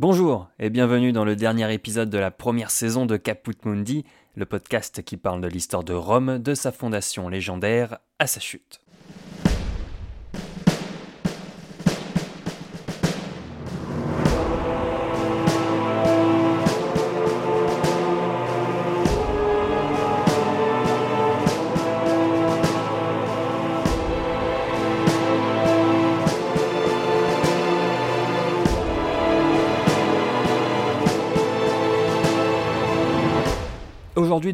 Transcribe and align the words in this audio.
Bonjour 0.00 0.48
et 0.58 0.70
bienvenue 0.70 1.12
dans 1.12 1.24
le 1.24 1.36
dernier 1.36 1.72
épisode 1.72 2.10
de 2.10 2.18
la 2.18 2.32
première 2.32 2.72
saison 2.72 3.06
de 3.06 3.16
Caput 3.16 3.54
Mundi, 3.64 4.04
le 4.34 4.44
podcast 4.44 5.04
qui 5.04 5.16
parle 5.16 5.40
de 5.40 5.46
l'histoire 5.46 5.84
de 5.84 5.92
Rome, 5.92 6.40
de 6.40 6.52
sa 6.54 6.72
fondation 6.72 7.28
légendaire 7.28 7.98
à 8.18 8.26
sa 8.26 8.40
chute. 8.40 8.83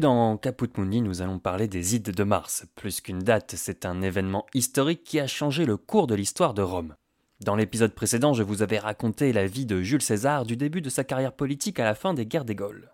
Dans 0.01 0.35
Caput 0.35 0.71
Mundi, 0.77 0.99
nous 0.99 1.21
allons 1.21 1.37
parler 1.37 1.67
des 1.67 1.95
Ides 1.95 2.09
de 2.09 2.23
Mars. 2.23 2.65
Plus 2.75 3.01
qu'une 3.01 3.19
date, 3.19 3.53
c'est 3.55 3.85
un 3.85 4.01
événement 4.01 4.47
historique 4.55 5.03
qui 5.03 5.19
a 5.19 5.27
changé 5.27 5.63
le 5.63 5.77
cours 5.77 6.07
de 6.07 6.15
l'histoire 6.15 6.55
de 6.55 6.63
Rome. 6.63 6.95
Dans 7.39 7.55
l'épisode 7.55 7.93
précédent, 7.93 8.33
je 8.33 8.41
vous 8.41 8.63
avais 8.63 8.79
raconté 8.79 9.31
la 9.31 9.45
vie 9.45 9.67
de 9.67 9.83
Jules 9.83 10.01
César 10.01 10.43
du 10.43 10.57
début 10.57 10.81
de 10.81 10.89
sa 10.89 11.03
carrière 11.03 11.33
politique 11.33 11.79
à 11.79 11.83
la 11.83 11.93
fin 11.93 12.15
des 12.15 12.25
guerres 12.25 12.45
des 12.45 12.55
Gaules. 12.55 12.89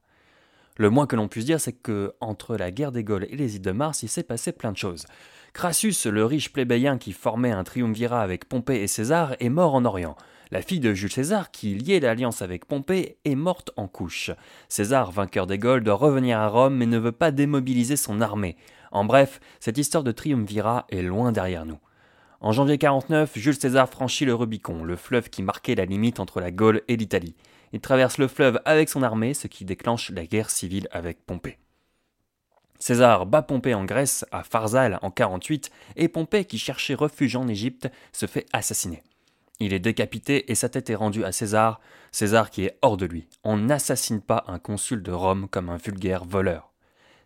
Le 0.76 0.90
moins 0.90 1.08
que 1.08 1.16
l'on 1.16 1.30
puisse 1.30 1.46
dire, 1.46 1.62
c'est 1.62 1.72
que 1.72 2.14
entre 2.20 2.58
la 2.58 2.72
guerre 2.72 2.92
des 2.92 3.06
Gaules 3.06 3.26
et 3.30 3.38
les 3.38 3.56
Ides 3.56 3.64
de 3.64 3.72
Mars, 3.72 4.04
il 4.04 4.10
s'est 4.10 4.24
passé 4.24 4.52
plein 4.52 4.74
de 4.74 4.78
choses. 4.78 5.06
Crassus, 5.54 6.06
le 6.06 6.26
riche 6.26 6.52
plébéien 6.52 6.98
qui 6.98 7.14
formait 7.14 7.52
un 7.52 7.64
triumvirat 7.64 8.22
avec 8.22 8.50
Pompée 8.50 8.84
et 8.84 8.88
César, 8.88 9.34
est 9.40 9.50
mort 9.50 9.76
en 9.76 9.86
Orient. 9.86 10.18
La 10.50 10.62
fille 10.62 10.80
de 10.80 10.94
Jules 10.94 11.12
César, 11.12 11.52
qui 11.52 11.76
liait 11.76 12.00
l'alliance 12.00 12.42
avec 12.42 12.66
Pompée, 12.66 13.18
est 13.26 13.36
morte 13.36 13.72
en 13.76 13.88
couche. 13.88 14.32
César, 14.70 15.12
vainqueur 15.12 15.46
des 15.46 15.60
Gaules, 15.60 15.84
doit 15.84 15.96
revenir 15.96 16.40
à 16.40 16.48
Rome 16.48 16.76
mais 16.76 16.86
ne 16.86 16.98
veut 16.98 17.12
pas 17.12 17.32
démobiliser 17.32 17.98
son 17.98 18.22
armée. 18.22 18.56
En 18.92 19.04
bref, 19.04 19.42
cette 19.60 19.78
histoire 19.78 20.04
de 20.04 20.14
triumvirat 20.14 20.86
est 20.90 21.02
loin 21.02 21.34
derrière 21.34 21.66
nous. 21.66 21.80
En 22.40 22.54
janvier 22.54 22.78
49, 22.78 23.32
Jules 23.36 23.60
César 23.60 23.90
franchit 23.90 24.24
le 24.24 24.36
Rubicon, 24.36 24.84
le 24.84 24.96
fleuve 24.96 25.30
qui 25.30 25.44
marquait 25.44 25.76
la 25.76 25.86
limite 25.86 26.20
entre 26.20 26.40
la 26.40 26.52
Gaule 26.52 26.82
et 26.88 26.96
l'Italie. 26.96 27.36
Il 27.74 27.82
traverse 27.82 28.18
le 28.18 28.30
fleuve 28.30 28.62
avec 28.64 28.88
son 28.88 29.04
armée, 29.04 29.34
ce 29.34 29.48
qui 29.48 29.66
déclenche 29.66 30.12
la 30.12 30.26
guerre 30.26 30.50
civile 30.50 30.88
avec 30.92 31.26
Pompée. 31.26 31.58
César 32.80 33.26
bat 33.26 33.42
Pompée 33.42 33.74
en 33.74 33.84
Grèce, 33.84 34.24
à 34.32 34.44
Pharsale 34.44 35.00
en 35.02 35.12
48, 35.12 35.72
et 35.98 36.08
Pompée, 36.08 36.46
qui 36.46 36.60
cherchait 36.60 36.94
refuge 36.94 37.36
en 37.36 37.48
Égypte, 37.48 37.90
se 38.14 38.28
fait 38.28 38.46
assassiner. 38.54 39.04
Il 39.60 39.74
est 39.74 39.80
décapité 39.80 40.52
et 40.52 40.56
sa 40.56 40.70
tête 40.70 40.90
est 40.92 40.96
rendue 40.96 41.24
à 41.24 41.32
César, 41.32 41.82
César 42.12 42.52
qui 42.52 42.66
est 42.66 42.78
hors 42.84 42.96
de 42.96 43.08
lui. 43.08 43.28
On 43.44 43.58
n'assassine 43.58 44.22
pas 44.22 44.44
un 44.48 44.60
consul 44.60 45.02
de 45.02 45.12
Rome 45.12 45.48
comme 45.50 45.70
un 45.70 45.78
vulgaire 45.78 46.26
voleur. 46.26 46.72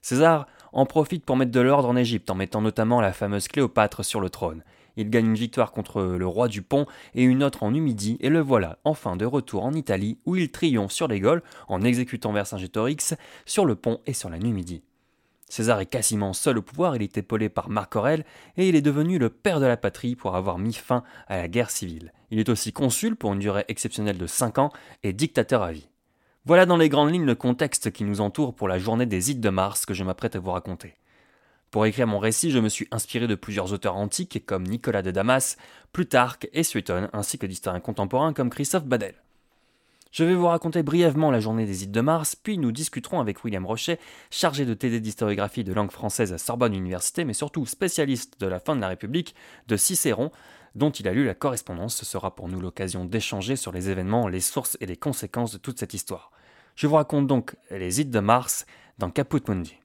César 0.01 0.47
en 0.71 0.85
profite 0.85 1.25
pour 1.25 1.35
mettre 1.35 1.51
de 1.51 1.59
l'ordre 1.59 1.89
en 1.89 1.97
Égypte 1.97 2.29
en 2.29 2.35
mettant 2.35 2.61
notamment 2.61 3.01
la 3.01 3.11
fameuse 3.11 3.49
Cléopâtre 3.49 4.05
sur 4.05 4.21
le 4.21 4.29
trône. 4.29 4.63
Il 4.95 5.09
gagne 5.09 5.27
une 5.27 5.35
victoire 5.35 5.71
contre 5.71 6.01
le 6.01 6.27
roi 6.27 6.47
du 6.47 6.61
Pont 6.61 6.85
et 7.15 7.23
une 7.23 7.43
autre 7.43 7.63
en 7.63 7.71
Numidie 7.71 8.17
et 8.21 8.29
le 8.29 8.39
voilà 8.39 8.79
enfin 8.85 9.15
de 9.17 9.25
retour 9.25 9.65
en 9.65 9.73
Italie 9.73 10.17
où 10.25 10.35
il 10.37 10.51
triomphe 10.51 10.91
sur 10.91 11.07
les 11.07 11.19
Gaules 11.19 11.43
en 11.67 11.81
exécutant 11.81 12.31
Vercingétorix 12.31 13.15
sur 13.45 13.65
le 13.65 13.75
pont 13.75 13.99
et 14.05 14.13
sur 14.13 14.29
la 14.29 14.39
Numidie. 14.39 14.83
César 15.51 15.81
est 15.81 15.85
quasiment 15.85 16.31
seul 16.31 16.59
au 16.59 16.61
pouvoir, 16.61 16.95
il 16.95 17.01
est 17.01 17.17
épaulé 17.17 17.49
par 17.49 17.69
Marc 17.69 17.97
Aurèle, 17.97 18.23
et 18.55 18.69
il 18.69 18.75
est 18.77 18.81
devenu 18.81 19.19
le 19.19 19.29
père 19.29 19.59
de 19.59 19.65
la 19.65 19.75
patrie 19.75 20.15
pour 20.15 20.37
avoir 20.37 20.57
mis 20.57 20.71
fin 20.71 21.03
à 21.27 21.35
la 21.35 21.49
guerre 21.49 21.71
civile. 21.71 22.13
Il 22.29 22.39
est 22.39 22.47
aussi 22.47 22.71
consul 22.71 23.17
pour 23.17 23.33
une 23.33 23.39
durée 23.39 23.65
exceptionnelle 23.67 24.17
de 24.17 24.27
5 24.27 24.59
ans 24.59 24.71
et 25.03 25.11
dictateur 25.11 25.61
à 25.61 25.73
vie. 25.73 25.89
Voilà 26.45 26.65
dans 26.65 26.77
les 26.77 26.87
grandes 26.87 27.11
lignes 27.11 27.25
le 27.25 27.35
contexte 27.35 27.91
qui 27.91 28.05
nous 28.05 28.21
entoure 28.21 28.55
pour 28.55 28.69
la 28.69 28.79
journée 28.79 29.05
des 29.05 29.31
Ides 29.31 29.41
de 29.41 29.49
Mars 29.49 29.85
que 29.85 29.93
je 29.93 30.05
m'apprête 30.05 30.37
à 30.37 30.39
vous 30.39 30.51
raconter. 30.51 30.95
Pour 31.69 31.85
écrire 31.85 32.07
mon 32.07 32.19
récit, 32.19 32.51
je 32.51 32.59
me 32.59 32.69
suis 32.69 32.87
inspiré 32.91 33.27
de 33.27 33.35
plusieurs 33.35 33.73
auteurs 33.73 33.97
antiques 33.97 34.45
comme 34.45 34.63
Nicolas 34.63 35.01
de 35.01 35.11
Damas, 35.11 35.57
Plutarque 35.91 36.47
et 36.53 36.63
Suétone, 36.63 37.09
ainsi 37.11 37.37
que 37.37 37.45
d'historiens 37.45 37.81
contemporains 37.81 38.31
comme 38.31 38.49
Christophe 38.49 38.85
Badel. 38.85 39.15
Je 40.11 40.25
vais 40.25 40.35
vous 40.35 40.47
raconter 40.47 40.83
brièvement 40.83 41.31
la 41.31 41.39
journée 41.39 41.65
des 41.65 41.83
Ides 41.85 41.91
de 41.91 42.01
Mars, 42.01 42.35
puis 42.35 42.57
nous 42.57 42.73
discuterons 42.73 43.21
avec 43.21 43.45
William 43.45 43.65
Rochet, 43.65 43.97
chargé 44.29 44.65
de 44.65 44.73
TD 44.73 44.99
d'historiographie 44.99 45.63
de 45.63 45.71
langue 45.71 45.89
française 45.89 46.33
à 46.33 46.37
Sorbonne 46.37 46.73
Université, 46.73 47.23
mais 47.23 47.31
surtout 47.31 47.65
spécialiste 47.65 48.37
de 48.41 48.45
la 48.45 48.59
fin 48.59 48.75
de 48.75 48.81
la 48.81 48.89
République, 48.89 49.35
de 49.69 49.77
Cicéron, 49.77 50.29
dont 50.75 50.89
il 50.89 51.07
a 51.07 51.13
lu 51.13 51.25
la 51.25 51.33
correspondance. 51.33 51.95
Ce 51.95 52.05
sera 52.05 52.35
pour 52.35 52.49
nous 52.49 52.59
l'occasion 52.59 53.05
d'échanger 53.05 53.55
sur 53.55 53.71
les 53.71 53.89
événements, 53.89 54.27
les 54.27 54.41
sources 54.41 54.77
et 54.81 54.85
les 54.85 54.97
conséquences 54.97 55.53
de 55.53 55.59
toute 55.59 55.79
cette 55.79 55.93
histoire. 55.93 56.31
Je 56.75 56.87
vous 56.87 56.95
raconte 56.95 57.27
donc 57.27 57.55
les 57.69 58.01
Ides 58.01 58.11
de 58.11 58.19
Mars 58.19 58.65
dans 58.97 59.11
Caput 59.11 59.47
Mundi. 59.47 59.77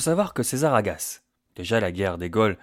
Savoir 0.00 0.34
que 0.34 0.42
César 0.42 0.74
agace. 0.74 1.22
Déjà 1.54 1.80
la 1.80 1.92
guerre 1.92 2.18
des 2.18 2.30
Gaules 2.30 2.58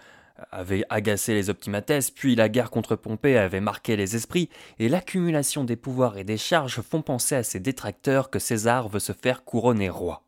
avait 0.52 0.84
agacé 0.90 1.34
les 1.34 1.50
optimates, 1.50 2.12
puis 2.16 2.36
la 2.36 2.50
guerre 2.50 2.72
contre 2.72 2.96
Pompée 2.96 3.38
avait 3.38 3.62
marqué 3.62 3.96
les 3.96 4.16
esprits, 4.16 4.50
et 4.80 4.90
l'accumulation 4.90 5.64
des 5.64 5.76
pouvoirs 5.76 6.18
et 6.18 6.24
des 6.24 6.38
charges 6.38 6.82
font 6.82 7.02
penser 7.02 7.36
à 7.36 7.44
ses 7.44 7.60
détracteurs 7.60 8.30
que 8.30 8.40
César 8.40 8.88
veut 8.90 9.00
se 9.00 9.14
faire 9.14 9.44
couronner 9.44 9.90
roi. 9.90 10.24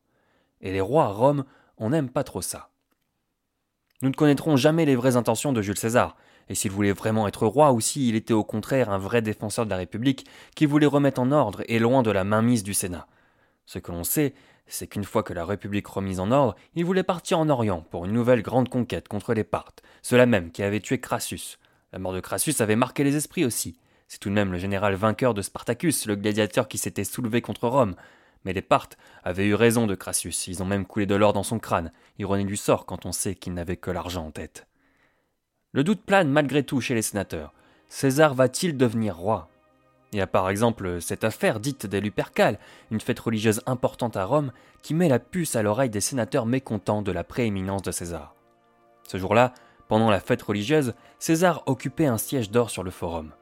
Et 0.62 0.72
les 0.72 0.82
rois 0.82 1.06
à 1.06 1.10
Rome, 1.10 1.46
on 1.78 1.90
n'aime 1.90 2.10
pas 2.10 2.24
trop 2.24 2.42
ça. 2.42 2.70
Nous 4.02 4.10
ne 4.10 4.16
connaîtrons 4.16 4.58
jamais 4.58 4.86
les 4.86 4.96
vraies 4.96 5.16
intentions 5.16 5.54
de 5.54 5.62
Jules 5.62 5.78
César, 5.78 6.16
et 6.50 6.56
s'il 6.56 6.72
voulait 6.72 6.92
vraiment 6.92 7.28
être 7.28 7.48
roi 7.48 7.72
ou 7.72 7.82
s'il 7.82 8.16
était 8.16 8.34
au 8.34 8.44
contraire 8.44 8.92
un 8.92 9.00
vrai 9.00 9.22
défenseur 9.22 9.66
de 9.66 9.72
la 9.72 9.78
République 9.78 10.28
qui 10.56 10.66
voulait 10.66 10.86
remettre 10.86 11.20
en 11.20 11.32
ordre 11.32 11.64
et 11.68 11.80
loin 11.80 12.04
de 12.04 12.12
la 12.12 12.24
mainmise 12.24 12.64
du 12.64 12.74
Sénat. 12.74 13.08
Ce 13.66 13.80
que 13.80 13.92
l'on 13.92 14.04
sait, 14.04 14.36
c'est 14.68 14.88
qu'une 14.88 15.04
fois 15.04 15.24
que 15.24 15.34
la 15.34 15.46
République 15.46 15.88
remise 15.88 16.20
en 16.20 16.32
ordre, 16.32 16.56
il 16.74 16.86
voulait 16.86 17.04
partir 17.04 17.40
en 17.40 17.50
Orient 17.50 17.82
pour 17.82 18.06
une 18.06 18.14
nouvelle 18.14 18.42
grande 18.42 18.70
conquête 18.70 19.08
contre 19.08 19.34
les 19.34 19.44
Parthes, 19.44 19.84
ceux-là 20.02 20.26
même 20.26 20.52
qui 20.52 20.64
avaient 20.64 20.80
tué 20.80 21.00
Crassus. 21.00 21.58
La 21.94 22.00
mort 22.00 22.14
de 22.14 22.20
Crassus 22.20 22.56
avait 22.60 22.76
marqué 22.76 23.04
les 23.04 23.16
esprits 23.16 23.46
aussi. 23.46 23.78
C'est 24.08 24.20
tout 24.20 24.30
de 24.30 24.34
même 24.34 24.52
le 24.52 24.58
général 24.58 24.96
vainqueur 24.96 25.34
de 25.34 25.42
Spartacus, 25.42 26.06
le 26.06 26.16
gladiateur 26.16 26.68
qui 26.68 26.78
s'était 26.78 27.04
soulevé 27.04 27.42
contre 27.42 27.68
Rome. 27.68 27.96
Mais 28.44 28.54
les 28.54 28.62
Parthes 28.62 28.98
avaient 29.24 29.48
eu 29.48 29.56
raison 29.56 29.88
de 29.88 29.96
Crassus, 29.96 30.48
ils 30.48 30.62
ont 30.62 30.68
même 30.68 30.86
coulé 30.86 31.06
de 31.06 31.16
l'or 31.16 31.34
dans 31.34 31.44
son 31.44 31.60
crâne, 31.60 31.92
ironie 32.20 32.46
du 32.46 32.58
sort 32.58 32.86
quand 32.86 33.06
on 33.06 33.12
sait 33.12 33.36
qu'il 33.36 33.54
n'avait 33.54 33.78
que 33.78 33.92
l'argent 33.92 34.28
en 34.28 34.32
tête. 34.32 34.68
Le 35.72 35.84
doute 35.84 36.04
plane 36.04 36.30
malgré 36.30 36.64
tout 36.64 36.82
chez 36.82 36.94
les 36.94 37.02
sénateurs. 37.02 37.54
César 37.90 38.34
va-t-il 38.34 38.78
devenir 38.78 39.18
roi? 39.18 39.50
Il 40.16 40.20
y 40.20 40.22
a 40.22 40.28
par 40.28 40.50
exemple 40.50 41.02
cette 41.02 41.26
affaire 41.26 41.60
dite 41.60 41.86
des 41.86 42.00
Lupercales, 42.00 42.58
une 42.90 43.02
fête 43.02 43.20
religieuse 43.20 43.62
importante 43.66 44.16
à 44.16 44.24
Rome, 44.24 44.54
qui 44.82 44.94
met 44.94 45.10
la 45.10 45.20
puce 45.20 45.58
à 45.58 45.62
l'oreille 45.62 45.90
des 45.90 46.00
sénateurs 46.00 46.46
mécontents 46.46 47.02
de 47.02 47.12
la 47.12 47.26
prééminence 47.26 47.82
de 47.82 47.92
César. 47.92 48.34
Ce 49.06 49.18
jour-là, 49.18 49.54
pendant 49.90 50.10
la 50.10 50.22
fête 50.22 50.42
religieuse, 50.42 50.94
César 51.20 51.64
occupait 51.66 52.06
un 52.06 52.18
siège 52.18 52.50
d'or 52.50 52.70
sur 52.70 52.82
le 52.82 52.92
forum. 52.92 53.34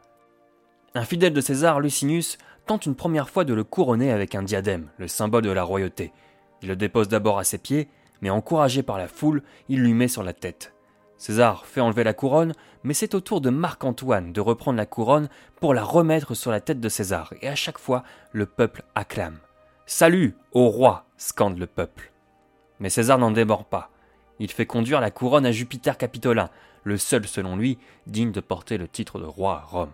Un 0.95 1.05
fidèle 1.05 1.33
de 1.33 1.41
César, 1.41 1.79
Lucinus, 1.79 2.39
tente 2.65 2.87
une 2.87 2.95
première 2.95 3.29
fois 3.29 3.45
de 3.45 3.53
le 3.53 3.63
couronner 3.63 4.11
avec 4.11 4.33
un 4.33 4.41
diadème, 4.41 4.89
le 4.97 5.07
symbole 5.07 5.43
de 5.43 5.51
la 5.51 5.63
royauté. 5.63 6.11
Il 6.63 6.69
le 6.69 6.75
dépose 6.75 7.07
d'abord 7.07 7.37
à 7.37 7.43
ses 7.43 7.59
pieds, 7.59 7.87
mais 8.21 8.31
encouragé 8.31 8.81
par 8.81 8.97
la 8.97 9.07
foule, 9.07 9.43
il 9.69 9.79
lui 9.79 9.93
met 9.93 10.07
sur 10.07 10.23
la 10.23 10.33
tête. 10.33 10.73
César 11.17 11.65
fait 11.65 11.81
enlever 11.81 12.03
la 12.03 12.13
couronne, 12.13 12.53
mais 12.83 12.93
c'est 12.93 13.15
au 13.15 13.21
tour 13.21 13.39
de 13.39 13.49
Marc-Antoine 13.49 14.33
de 14.33 14.41
reprendre 14.41 14.77
la 14.77 14.85
couronne 14.85 15.29
pour 15.59 15.73
la 15.73 15.83
remettre 15.83 16.33
sur 16.33 16.51
la 16.51 16.59
tête 16.59 16.79
de 16.79 16.89
César, 16.89 17.33
et 17.41 17.47
à 17.47 17.55
chaque 17.55 17.77
fois, 17.77 18.03
le 18.31 18.45
peuple 18.45 18.83
acclame. 18.95 19.39
Salut 19.85 20.35
au 20.51 20.69
roi 20.69 21.05
scande 21.17 21.57
le 21.57 21.67
peuple. 21.67 22.11
Mais 22.79 22.89
César 22.89 23.17
n'en 23.17 23.31
démord 23.31 23.65
pas. 23.65 23.89
Il 24.39 24.51
fait 24.51 24.65
conduire 24.65 24.99
la 24.99 25.11
couronne 25.11 25.45
à 25.45 25.51
Jupiter 25.51 25.97
Capitolin, 25.97 26.49
le 26.83 26.97
seul 26.97 27.25
selon 27.27 27.55
lui 27.55 27.77
digne 28.07 28.31
de 28.31 28.41
porter 28.41 28.77
le 28.77 28.87
titre 28.87 29.19
de 29.19 29.25
roi 29.25 29.57
à 29.57 29.65
Rome. 29.65 29.93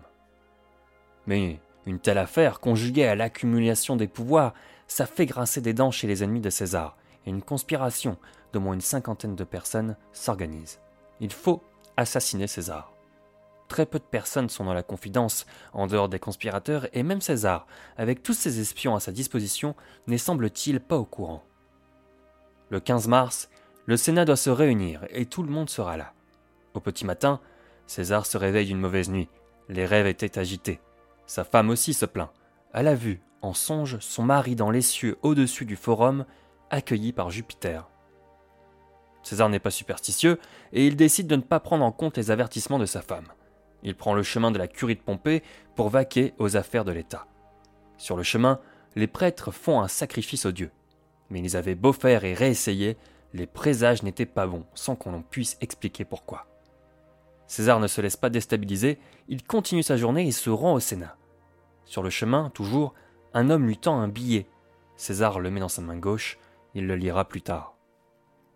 Mais 1.26 1.60
une 1.86 2.00
telle 2.00 2.18
affaire, 2.18 2.60
conjuguée 2.60 3.06
à 3.06 3.14
l'accumulation 3.14 3.96
des 3.96 4.08
pouvoirs, 4.08 4.54
ça 4.88 5.06
fait 5.06 5.26
grincer 5.26 5.60
des 5.60 5.72
dents 5.72 5.92
chez 5.92 6.08
les 6.08 6.24
ennemis 6.24 6.40
de 6.40 6.50
César, 6.50 6.96
et 7.26 7.30
une 7.30 7.42
conspiration 7.42 8.16
d'au 8.52 8.60
moins 8.60 8.74
une 8.74 8.80
cinquantaine 8.80 9.36
de 9.36 9.44
personnes 9.44 9.96
s'organise. 10.12 10.80
Il 11.20 11.32
faut 11.32 11.62
assassiner 11.96 12.46
César. 12.46 12.92
Très 13.68 13.86
peu 13.86 13.98
de 13.98 14.04
personnes 14.04 14.48
sont 14.48 14.64
dans 14.64 14.74
la 14.74 14.82
confidence, 14.82 15.46
en 15.72 15.86
dehors 15.86 16.08
des 16.08 16.18
conspirateurs, 16.18 16.88
et 16.92 17.04
même 17.04 17.20
César, 17.20 17.66
avec 17.96 18.22
tous 18.22 18.32
ses 18.32 18.58
espions 18.60 18.96
à 18.96 19.00
sa 19.00 19.12
disposition, 19.12 19.76
n'est 20.08 20.18
semble-t-il 20.18 20.80
pas 20.80 20.96
au 20.96 21.04
courant. 21.04 21.44
Le 22.70 22.80
15 22.80 23.06
mars, 23.08 23.48
le 23.86 23.96
Sénat 23.96 24.24
doit 24.24 24.36
se 24.36 24.50
réunir 24.50 25.04
et 25.10 25.26
tout 25.26 25.42
le 25.42 25.50
monde 25.50 25.68
sera 25.68 25.96
là. 25.96 26.12
Au 26.74 26.80
petit 26.80 27.04
matin, 27.04 27.40
César 27.86 28.26
se 28.26 28.38
réveille 28.38 28.66
d'une 28.66 28.78
mauvaise 28.78 29.10
nuit. 29.10 29.28
Les 29.68 29.84
rêves 29.84 30.06
étaient 30.06 30.38
agités. 30.38 30.80
Sa 31.26 31.42
femme 31.42 31.70
aussi 31.70 31.94
se 31.94 32.06
plaint. 32.06 32.30
Elle 32.72 32.86
a 32.86 32.94
vu, 32.94 33.20
en 33.42 33.52
songe, 33.52 33.98
son 33.98 34.22
mari 34.22 34.54
dans 34.54 34.70
les 34.70 34.82
cieux 34.82 35.18
au-dessus 35.22 35.64
du 35.64 35.74
forum, 35.74 36.24
accueilli 36.70 37.12
par 37.12 37.30
Jupiter. 37.30 37.89
César 39.22 39.48
n'est 39.48 39.58
pas 39.58 39.70
superstitieux 39.70 40.38
et 40.72 40.86
il 40.86 40.96
décide 40.96 41.26
de 41.26 41.36
ne 41.36 41.42
pas 41.42 41.60
prendre 41.60 41.84
en 41.84 41.92
compte 41.92 42.16
les 42.16 42.30
avertissements 42.30 42.78
de 42.78 42.86
sa 42.86 43.02
femme. 43.02 43.28
Il 43.82 43.94
prend 43.94 44.14
le 44.14 44.22
chemin 44.22 44.50
de 44.50 44.58
la 44.58 44.68
curie 44.68 44.96
de 44.96 45.00
Pompée 45.00 45.42
pour 45.74 45.88
vaquer 45.88 46.34
aux 46.38 46.56
affaires 46.56 46.84
de 46.84 46.92
l'État. 46.92 47.26
Sur 47.96 48.16
le 48.16 48.22
chemin, 48.22 48.60
les 48.96 49.06
prêtres 49.06 49.50
font 49.50 49.80
un 49.80 49.88
sacrifice 49.88 50.46
aux 50.46 50.52
dieux. 50.52 50.70
Mais 51.30 51.40
ils 51.40 51.56
avaient 51.56 51.74
beau 51.74 51.92
faire 51.92 52.24
et 52.24 52.34
réessayer, 52.34 52.96
les 53.32 53.46
présages 53.46 54.02
n'étaient 54.02 54.26
pas 54.26 54.46
bons, 54.46 54.64
sans 54.74 54.96
qu'on 54.96 55.22
puisse 55.22 55.56
expliquer 55.60 56.04
pourquoi. 56.04 56.46
César 57.46 57.80
ne 57.80 57.86
se 57.86 58.00
laisse 58.00 58.16
pas 58.16 58.30
déstabiliser, 58.30 58.98
il 59.28 59.44
continue 59.44 59.82
sa 59.82 59.96
journée 59.96 60.26
et 60.26 60.32
se 60.32 60.50
rend 60.50 60.74
au 60.74 60.80
Sénat. 60.80 61.16
Sur 61.84 62.02
le 62.02 62.10
chemin, 62.10 62.50
toujours, 62.50 62.94
un 63.34 63.50
homme 63.50 63.66
lui 63.66 63.76
tend 63.76 63.98
un 64.00 64.08
billet. 64.08 64.46
César 64.96 65.40
le 65.40 65.50
met 65.50 65.60
dans 65.60 65.68
sa 65.68 65.82
main 65.82 65.96
gauche, 65.96 66.38
il 66.74 66.86
le 66.86 66.96
lira 66.96 67.26
plus 67.26 67.42
tard. 67.42 67.74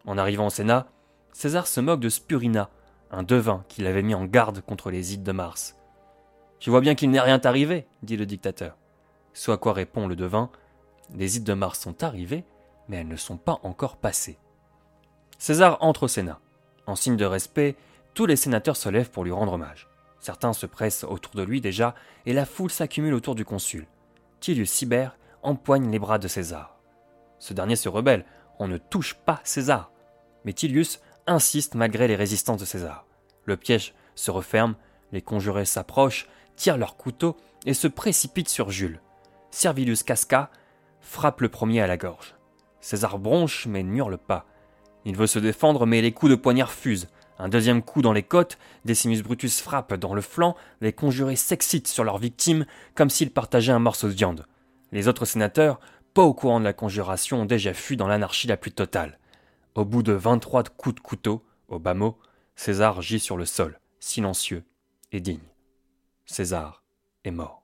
En 0.05 0.19
arrivant 0.19 0.47
au 0.47 0.51
Sénat, 0.51 0.87
César 1.33 1.67
se 1.67 1.81
moque 1.81 2.01
de 2.01 2.09
Spurina, 2.09 2.71
un 3.11 3.23
devin 3.23 3.65
qui 3.69 3.83
l'avait 3.83 4.03
mis 4.03 4.15
en 4.15 4.25
garde 4.25 4.61
contre 4.61 4.91
les 4.91 5.15
ides 5.15 5.23
de 5.23 5.33
Mars. 5.33 5.77
Tu 6.59 6.71
vois 6.71 6.81
bien 6.81 6.95
qu'il 6.95 7.11
n'est 7.11 7.21
rien 7.21 7.41
arrivé, 7.45 7.87
dit 8.03 8.17
le 8.17 8.27
dictateur. 8.27 8.77
À 9.49 9.57
quoi 9.57 9.73
répond 9.73 10.07
le 10.07 10.17
devin 10.17 10.51
Les 11.15 11.37
ides 11.37 11.45
de 11.45 11.55
Mars 11.55 11.81
sont 11.81 12.03
arrivées, 12.03 12.45
mais 12.89 12.99
elles 12.99 13.09
ne 13.09 13.17
sont 13.17 13.37
pas 13.37 13.59
encore 13.63 13.97
passées. 13.97 14.39
César 15.39 15.79
entre 15.81 16.05
au 16.05 16.09
Sénat. 16.09 16.41
En 16.87 16.97
signe 16.97 17.17
de 17.17 17.25
respect, 17.25 17.77
tous 18.15 18.27
les 18.27 18.37
sénateurs 18.37 18.77
se 18.77 18.89
lèvent 18.89 19.11
pour 19.11 19.25
lui 19.25 19.33
rendre 19.33 19.55
hommage. 19.55 19.89
Certains 20.21 20.53
se 20.53 20.67
pressent 20.67 21.05
autour 21.05 21.35
de 21.35 21.43
lui 21.43 21.61
déjà, 21.61 21.95
et 22.27 22.33
la 22.33 22.47
foule 22.47 22.71
s'accumule 22.71 23.15
autour 23.15 23.35
du 23.35 23.45
consul. 23.45 23.87
Tilius 24.41 24.71
Cybère 24.71 25.17
empoigne 25.43 25.91
les 25.91 25.99
bras 25.99 26.19
de 26.19 26.29
César. 26.29 26.79
Ce 27.39 27.53
dernier 27.53 27.77
se 27.77 27.89
rebelle, 27.89 28.25
on 28.59 28.69
ne 28.69 28.79
touche 28.79 29.15
pas 29.15 29.41
César. 29.45 29.91
Mais 30.45 30.53
Tilius 30.53 31.01
insiste 31.27 31.75
malgré 31.75 32.09
les 32.09 32.17
résistances 32.17 32.61
de 32.61 32.65
César. 32.65 33.07
Le 33.45 33.57
piège 33.57 33.95
se 34.15 34.31
referme, 34.31 34.75
les 35.13 35.23
conjurés 35.23 35.65
s'approchent, 35.65 36.29
tirent 36.57 36.77
leurs 36.77 36.97
couteaux 36.97 37.37
et 37.67 37.75
se 37.75 37.89
précipitent 37.89 38.49
sur 38.49 38.71
Jules. 38.71 39.01
Servilius 39.51 40.03
Casca 40.03 40.51
frappe 41.01 41.41
le 41.41 41.49
premier 41.49 41.81
à 41.81 41.87
la 41.87 41.97
gorge. 41.97 42.35
César 42.81 43.19
bronche 43.19 43.67
mais 43.67 43.83
n'hurle 43.83 44.19
pas. 44.19 44.47
Il 45.05 45.17
veut 45.17 45.27
se 45.27 45.39
défendre 45.39 45.87
mais 45.87 46.03
les 46.03 46.13
coups 46.13 46.31
de 46.31 46.37
poignard 46.37 46.73
fusent. 46.73 47.09
Un 47.39 47.49
deuxième 47.49 47.83
coup 47.83 48.01
dans 48.01 48.13
les 48.13 48.23
côtes, 48.23 48.59
Decimus 48.85 49.23
Brutus 49.23 49.61
frappe 49.61 49.95
dans 49.95 50.15
le 50.15 50.21
flanc, 50.21 50.55
les 50.81 50.93
conjurés 50.93 51.37
s'excitent 51.37 51.89
sur 51.89 52.05
leur 52.05 52.19
victime 52.19 52.65
comme 52.95 53.11
s'ils 53.11 53.33
partageaient 53.33 53.73
un 53.73 53.81
morceau 53.81 54.09
de 54.09 54.13
viande. 54.13 54.47
Les 54.93 55.09
autres 55.09 55.25
sénateurs, 55.25 55.81
pas 56.15 56.23
au 56.23 56.33
courant 56.33 56.61
de 56.61 56.65
la 56.65 56.73
conjuration, 56.73 57.43
ont 57.43 57.47
déjà 57.47 57.75
fui 57.75 57.97
dans 57.97 58.07
l'anarchie 58.07 58.47
la 58.47 58.57
plus 58.57 58.71
totale. 58.71 59.19
Au 59.75 59.85
bout 59.85 60.05
de 60.05 60.13
23 60.13 60.63
coups 60.65 60.95
de 60.95 61.01
couteau, 61.01 61.45
au 61.67 61.81
bas 61.81 61.95
mot, 61.95 62.17
César 62.55 63.03
gît 63.03 63.19
sur 63.19 63.37
le 63.37 63.45
sol, 63.45 63.81
silencieux 63.99 64.63
et 65.11 65.21
digne. 65.21 65.41
César 66.27 66.85
est 67.25 67.33
mort. 67.33 67.64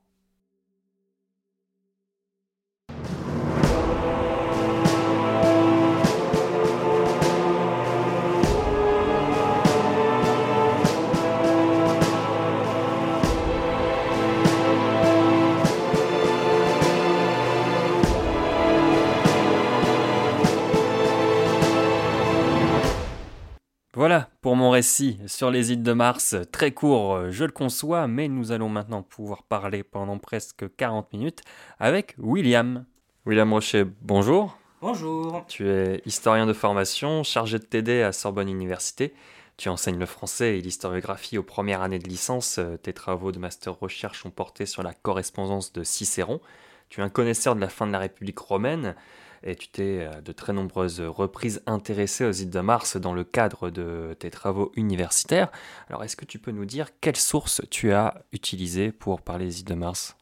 Voilà 24.01 24.29
pour 24.41 24.55
mon 24.55 24.71
récit 24.71 25.19
sur 25.27 25.51
les 25.51 25.73
îles 25.73 25.83
de 25.83 25.93
Mars, 25.93 26.35
très 26.51 26.71
court, 26.71 27.29
je 27.29 27.43
le 27.43 27.51
conçois, 27.51 28.07
mais 28.07 28.27
nous 28.27 28.51
allons 28.51 28.67
maintenant 28.67 29.03
pouvoir 29.03 29.43
parler 29.43 29.83
pendant 29.83 30.17
presque 30.17 30.65
40 30.75 31.13
minutes 31.13 31.43
avec 31.77 32.15
William. 32.17 32.85
William 33.27 33.53
Rocher, 33.53 33.85
bonjour. 34.01 34.57
Bonjour. 34.81 35.45
Tu 35.47 35.69
es 35.69 36.01
historien 36.07 36.47
de 36.47 36.53
formation, 36.53 37.21
chargé 37.21 37.59
de 37.59 37.63
TD 37.63 38.01
à 38.01 38.11
Sorbonne 38.11 38.49
Université. 38.49 39.13
Tu 39.55 39.69
enseignes 39.69 39.99
le 39.99 40.07
français 40.07 40.57
et 40.57 40.61
l'historiographie 40.61 41.37
aux 41.37 41.43
premières 41.43 41.83
années 41.83 41.99
de 41.99 42.09
licence. 42.09 42.59
Tes 42.81 42.93
travaux 42.93 43.31
de 43.31 43.37
master 43.37 43.79
recherche 43.79 44.25
ont 44.25 44.31
porté 44.31 44.65
sur 44.65 44.81
la 44.81 44.95
correspondance 44.95 45.73
de 45.73 45.83
Cicéron. 45.83 46.41
Tu 46.89 47.01
es 47.01 47.03
un 47.03 47.09
connaisseur 47.09 47.55
de 47.55 47.61
la 47.61 47.69
fin 47.69 47.85
de 47.85 47.91
la 47.91 47.99
République 47.99 48.39
romaine 48.39 48.95
et 49.43 49.55
tu 49.55 49.67
t'es 49.69 50.05
à 50.05 50.21
de 50.21 50.31
très 50.31 50.53
nombreuses 50.53 51.01
reprises 51.01 51.61
intéressé 51.65 52.25
aux 52.25 52.31
îles 52.31 52.49
de 52.49 52.59
Mars 52.59 52.97
dans 52.97 53.13
le 53.13 53.23
cadre 53.23 53.69
de 53.69 54.15
tes 54.19 54.29
travaux 54.29 54.71
universitaires. 54.75 55.51
Alors 55.89 56.03
est-ce 56.03 56.15
que 56.15 56.25
tu 56.25 56.39
peux 56.39 56.51
nous 56.51 56.65
dire 56.65 56.87
quelles 57.01 57.17
sources 57.17 57.61
tu 57.69 57.91
as 57.93 58.23
utilisées 58.31 58.91
pour 58.91 59.21
parler 59.21 59.45
des 59.45 59.59
îles 59.59 59.65
de 59.65 59.75
Mars? 59.75 60.15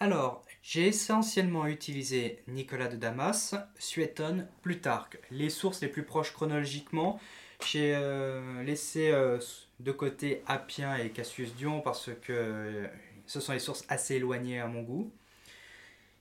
Alors, 0.00 0.44
j'ai 0.62 0.86
essentiellement 0.86 1.66
utilisé 1.66 2.42
Nicolas 2.46 2.88
de 2.88 2.96
Damas, 2.96 3.56
Suétone, 3.78 4.46
Plutarque. 4.62 5.18
Les 5.30 5.50
sources 5.50 5.80
les 5.80 5.88
plus 5.88 6.04
proches 6.04 6.32
chronologiquement, 6.32 7.18
j'ai 7.66 7.94
euh, 7.96 8.62
laissé 8.62 9.10
euh, 9.10 9.38
de 9.80 9.90
côté 9.92 10.42
Appien 10.46 10.96
et 10.96 11.10
Cassius 11.10 11.54
Dion 11.54 11.80
parce 11.80 12.10
que 12.22 12.32
euh, 12.32 12.86
ce 13.26 13.40
sont 13.40 13.52
les 13.52 13.58
sources 13.58 13.84
assez 13.88 14.16
éloignées 14.16 14.60
à 14.60 14.68
mon 14.68 14.82
goût. 14.82 15.10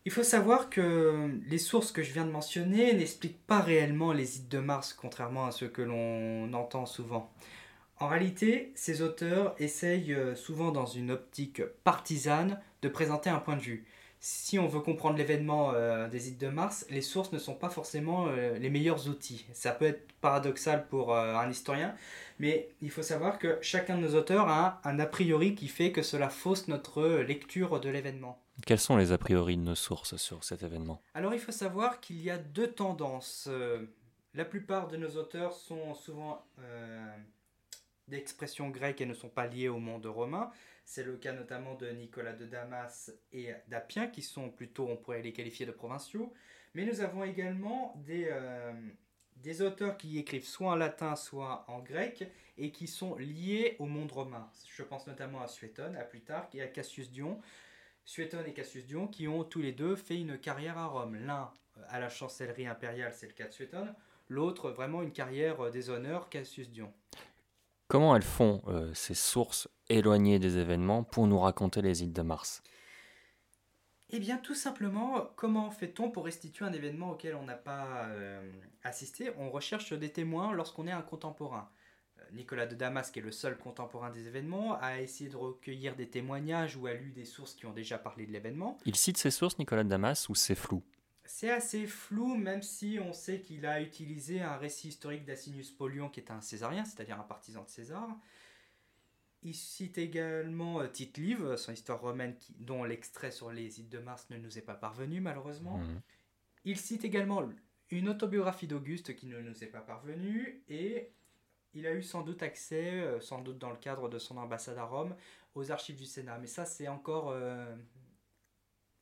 Il 0.07 0.11
faut 0.11 0.23
savoir 0.23 0.69
que 0.69 1.29
les 1.49 1.57
sources 1.57 1.91
que 1.91 2.01
je 2.01 2.13
viens 2.13 2.25
de 2.25 2.31
mentionner 2.31 2.93
n'expliquent 2.93 3.45
pas 3.45 3.59
réellement 3.59 4.13
les 4.13 4.37
îles 4.37 4.47
de 4.47 4.59
Mars, 4.59 4.93
contrairement 4.93 5.47
à 5.47 5.51
ce 5.51 5.65
que 5.65 5.81
l'on 5.81 6.53
entend 6.53 6.85
souvent. 6.85 7.29
En 7.99 8.07
réalité, 8.07 8.71
ces 8.73 9.01
auteurs 9.01 9.53
essayent 9.59 10.13
euh, 10.13 10.33
souvent 10.33 10.71
dans 10.71 10.85
une 10.85 11.11
optique 11.11 11.61
partisane 11.83 12.57
de 12.81 12.87
présenter 12.87 13.29
un 13.29 13.39
point 13.39 13.57
de 13.57 13.61
vue. 13.61 13.85
Si 14.21 14.57
on 14.57 14.69
veut 14.69 14.79
comprendre 14.79 15.17
l'événement 15.17 15.73
euh, 15.73 16.07
des 16.07 16.29
îles 16.29 16.37
de 16.37 16.47
Mars, 16.47 16.85
les 16.89 17.01
sources 17.01 17.33
ne 17.33 17.37
sont 17.37 17.55
pas 17.55 17.69
forcément 17.69 18.27
euh, 18.29 18.57
les 18.57 18.69
meilleurs 18.69 19.09
outils. 19.09 19.45
Ça 19.51 19.73
peut 19.73 19.87
être 19.87 20.13
paradoxal 20.21 20.87
pour 20.87 21.13
un 21.13 21.49
historien, 21.49 21.93
mais 22.39 22.69
il 22.81 22.91
faut 22.91 23.03
savoir 23.03 23.37
que 23.37 23.57
chacun 23.59 23.97
de 23.97 24.03
nos 24.03 24.15
auteurs 24.15 24.47
a 24.47 24.79
un 24.85 24.99
a 24.99 25.05
priori 25.05 25.53
qui 25.53 25.67
fait 25.67 25.91
que 25.91 26.01
cela 26.01 26.29
fausse 26.29 26.69
notre 26.69 27.03
lecture 27.19 27.81
de 27.81 27.89
l'événement. 27.89 28.41
Quels 28.65 28.79
sont 28.79 28.97
les 28.97 29.11
a 29.11 29.17
priori 29.17 29.55
de 29.55 29.61
nos 29.61 29.75
sources 29.75 30.17
sur 30.17 30.43
cet 30.43 30.63
événement 30.63 31.01
Alors 31.13 31.33
il 31.33 31.39
faut 31.39 31.51
savoir 31.51 31.99
qu'il 31.99 32.21
y 32.21 32.29
a 32.29 32.37
deux 32.37 32.71
tendances. 32.71 33.47
Euh, 33.49 33.85
la 34.33 34.45
plupart 34.45 34.87
de 34.87 34.97
nos 34.97 35.09
auteurs 35.15 35.53
sont 35.53 35.93
souvent 35.93 36.45
euh, 36.59 37.17
d'expression 38.07 38.69
grecque 38.69 39.01
et 39.01 39.05
ne 39.05 39.13
sont 39.13 39.29
pas 39.29 39.47
liés 39.47 39.69
au 39.69 39.79
monde 39.79 40.05
romain. 40.05 40.51
C'est 40.85 41.03
le 41.03 41.17
cas 41.17 41.33
notamment 41.33 41.75
de 41.75 41.89
Nicolas 41.89 42.33
de 42.33 42.45
Damas 42.45 43.11
et 43.31 43.49
d'Appien, 43.67 44.07
qui 44.07 44.21
sont 44.21 44.49
plutôt, 44.49 44.87
on 44.87 44.95
pourrait 44.95 45.21
les 45.21 45.33
qualifier 45.33 45.65
de 45.65 45.71
provinciaux. 45.71 46.33
Mais 46.73 46.85
nous 46.85 47.01
avons 47.01 47.23
également 47.23 47.93
des, 48.05 48.27
euh, 48.31 48.71
des 49.37 49.61
auteurs 49.61 49.97
qui 49.97 50.17
écrivent 50.17 50.45
soit 50.45 50.71
en 50.71 50.75
latin, 50.75 51.15
soit 51.15 51.65
en 51.67 51.79
grec, 51.79 52.29
et 52.57 52.71
qui 52.71 52.87
sont 52.87 53.15
liés 53.15 53.75
au 53.79 53.85
monde 53.85 54.11
romain. 54.11 54.49
Je 54.73 54.83
pense 54.83 55.07
notamment 55.07 55.41
à 55.41 55.47
Suétone, 55.47 55.95
à 55.95 56.03
Plutarque 56.03 56.55
et 56.55 56.61
à 56.61 56.67
Cassius 56.67 57.11
Dion, 57.11 57.39
Suétone 58.07 58.47
et 58.47 58.53
Cassius 58.53 58.87
Dion, 58.87 59.05
qui 59.05 59.27
ont 59.27 59.43
tous 59.43 59.59
les 59.59 59.73
deux 59.73 59.97
fait 59.97 60.17
une 60.17 60.37
carrière 60.37 60.77
à 60.77 60.87
Rome. 60.87 61.17
L'un 61.25 61.51
euh, 61.77 61.81
à 61.89 61.99
la 61.99 62.07
chancellerie 62.07 62.65
impériale, 62.65 63.11
c'est 63.13 63.27
le 63.27 63.33
cas 63.33 63.49
de 63.49 63.53
Suétone, 63.53 63.93
l'autre 64.29 64.71
vraiment 64.71 65.01
une 65.01 65.11
carrière 65.11 65.65
euh, 65.65 65.71
des 65.71 65.89
honneurs, 65.89 66.29
Cassius 66.29 66.69
Dion. 66.69 66.91
Comment 67.89 68.15
elles 68.15 68.23
font 68.23 68.61
euh, 68.67 68.93
ces 68.93 69.13
sources 69.13 69.67
éloignées 69.89 70.39
des 70.39 70.57
événements 70.57 71.03
pour 71.03 71.27
nous 71.27 71.37
raconter 71.37 71.81
les 71.81 72.01
îles 72.01 72.13
de 72.13 72.21
Mars? 72.21 72.63
Eh 74.09 74.19
bien, 74.19 74.37
tout 74.37 74.55
simplement, 74.55 75.29
comment 75.35 75.69
fait-on 75.69 76.09
pour 76.09 76.23
restituer 76.23 76.63
un 76.63 76.71
événement 76.71 77.11
auquel 77.11 77.35
on 77.35 77.43
n'a 77.43 77.55
pas 77.55 78.07
assisté? 78.83 79.33
On 79.37 79.49
recherche 79.49 79.91
des 79.91 80.13
témoins 80.13 80.53
lorsqu'on 80.53 80.87
est 80.87 80.93
un 80.93 81.01
contemporain. 81.01 81.69
Nicolas 82.33 82.65
de 82.65 82.75
Damas, 82.75 83.11
qui 83.11 83.19
est 83.19 83.21
le 83.21 83.31
seul 83.31 83.57
contemporain 83.57 84.09
des 84.09 84.27
événements, 84.27 84.79
a 84.79 85.01
essayé 85.01 85.29
de 85.29 85.35
recueillir 85.35 85.95
des 85.95 86.09
témoignages 86.09 86.75
ou 86.75 86.87
a 86.87 86.93
lu 86.93 87.11
des 87.11 87.25
sources 87.25 87.53
qui 87.53 87.65
ont 87.65 87.73
déjà 87.73 87.97
parlé 87.97 88.25
de 88.25 88.31
l'événement. 88.31 88.77
Il 88.85 88.95
cite 88.95 89.17
ces 89.17 89.31
sources, 89.31 89.57
Nicolas 89.59 89.83
de 89.83 89.89
Damas, 89.89 90.29
ou 90.29 90.35
c'est 90.35 90.55
flou? 90.55 90.83
C'est 91.25 91.51
assez 91.51 91.87
flou, 91.87 92.35
même 92.35 92.61
si 92.61 92.99
on 93.01 93.11
sait 93.11 93.41
qu'il 93.41 93.65
a 93.65 93.81
utilisé 93.81 94.41
un 94.41 94.55
récit 94.55 94.87
historique 94.87 95.25
d'Assinius 95.25 95.71
Polion, 95.71 96.09
qui 96.09 96.21
est 96.21 96.31
un 96.31 96.39
césarien, 96.39 96.85
c'est-à-dire 96.85 97.19
un 97.19 97.23
partisan 97.23 97.63
de 97.63 97.69
César. 97.69 98.07
Il 99.43 99.53
cite 99.53 99.97
également 99.97 100.79
euh, 100.79 100.87
Tite 100.87 101.17
Live, 101.17 101.57
son 101.57 101.73
histoire 101.73 101.99
romaine, 101.99 102.35
dont 102.59 102.83
l'extrait 102.83 103.31
sur 103.31 103.51
les 103.51 103.79
îles 103.79 103.89
de 103.89 103.99
Mars 103.99 104.27
ne 104.29 104.37
nous 104.37 104.57
est 104.57 104.61
pas 104.61 104.73
parvenu, 104.73 105.19
malheureusement. 105.19 105.77
Mmh. 105.77 106.01
Il 106.65 106.77
cite 106.77 107.03
également 107.03 107.43
une 107.91 108.09
autobiographie 108.09 108.67
d'Auguste 108.67 109.15
qui 109.15 109.27
ne 109.27 109.39
nous 109.41 109.63
est 109.63 109.67
pas 109.67 109.81
parvenue, 109.81 110.63
et 110.69 111.11
il 111.77 111.85
a 111.87 111.93
eu 111.93 112.01
sans 112.01 112.23
doute 112.23 112.43
accès, 112.43 112.91
euh, 113.01 113.19
sans 113.19 113.41
doute 113.41 113.57
dans 113.59 113.69
le 113.69 113.77
cadre 113.77 114.09
de 114.09 114.19
son 114.19 114.37
ambassade 114.37 114.77
à 114.77 114.83
Rome, 114.83 115.15
aux 115.55 115.71
archives 115.71 115.95
du 115.95 116.05
Sénat. 116.05 116.37
Mais 116.39 116.47
ça, 116.47 116.65
c'est 116.65 116.87
encore 116.87 117.29
euh, 117.29 117.75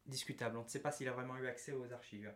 discutable. 0.06 0.58
On 0.58 0.64
ne 0.64 0.68
sait 0.68 0.82
pas 0.82 0.92
s'il 0.92 1.08
a 1.08 1.12
vraiment 1.12 1.38
eu 1.38 1.48
accès 1.48 1.72
aux 1.72 1.92
archives. 1.94 2.32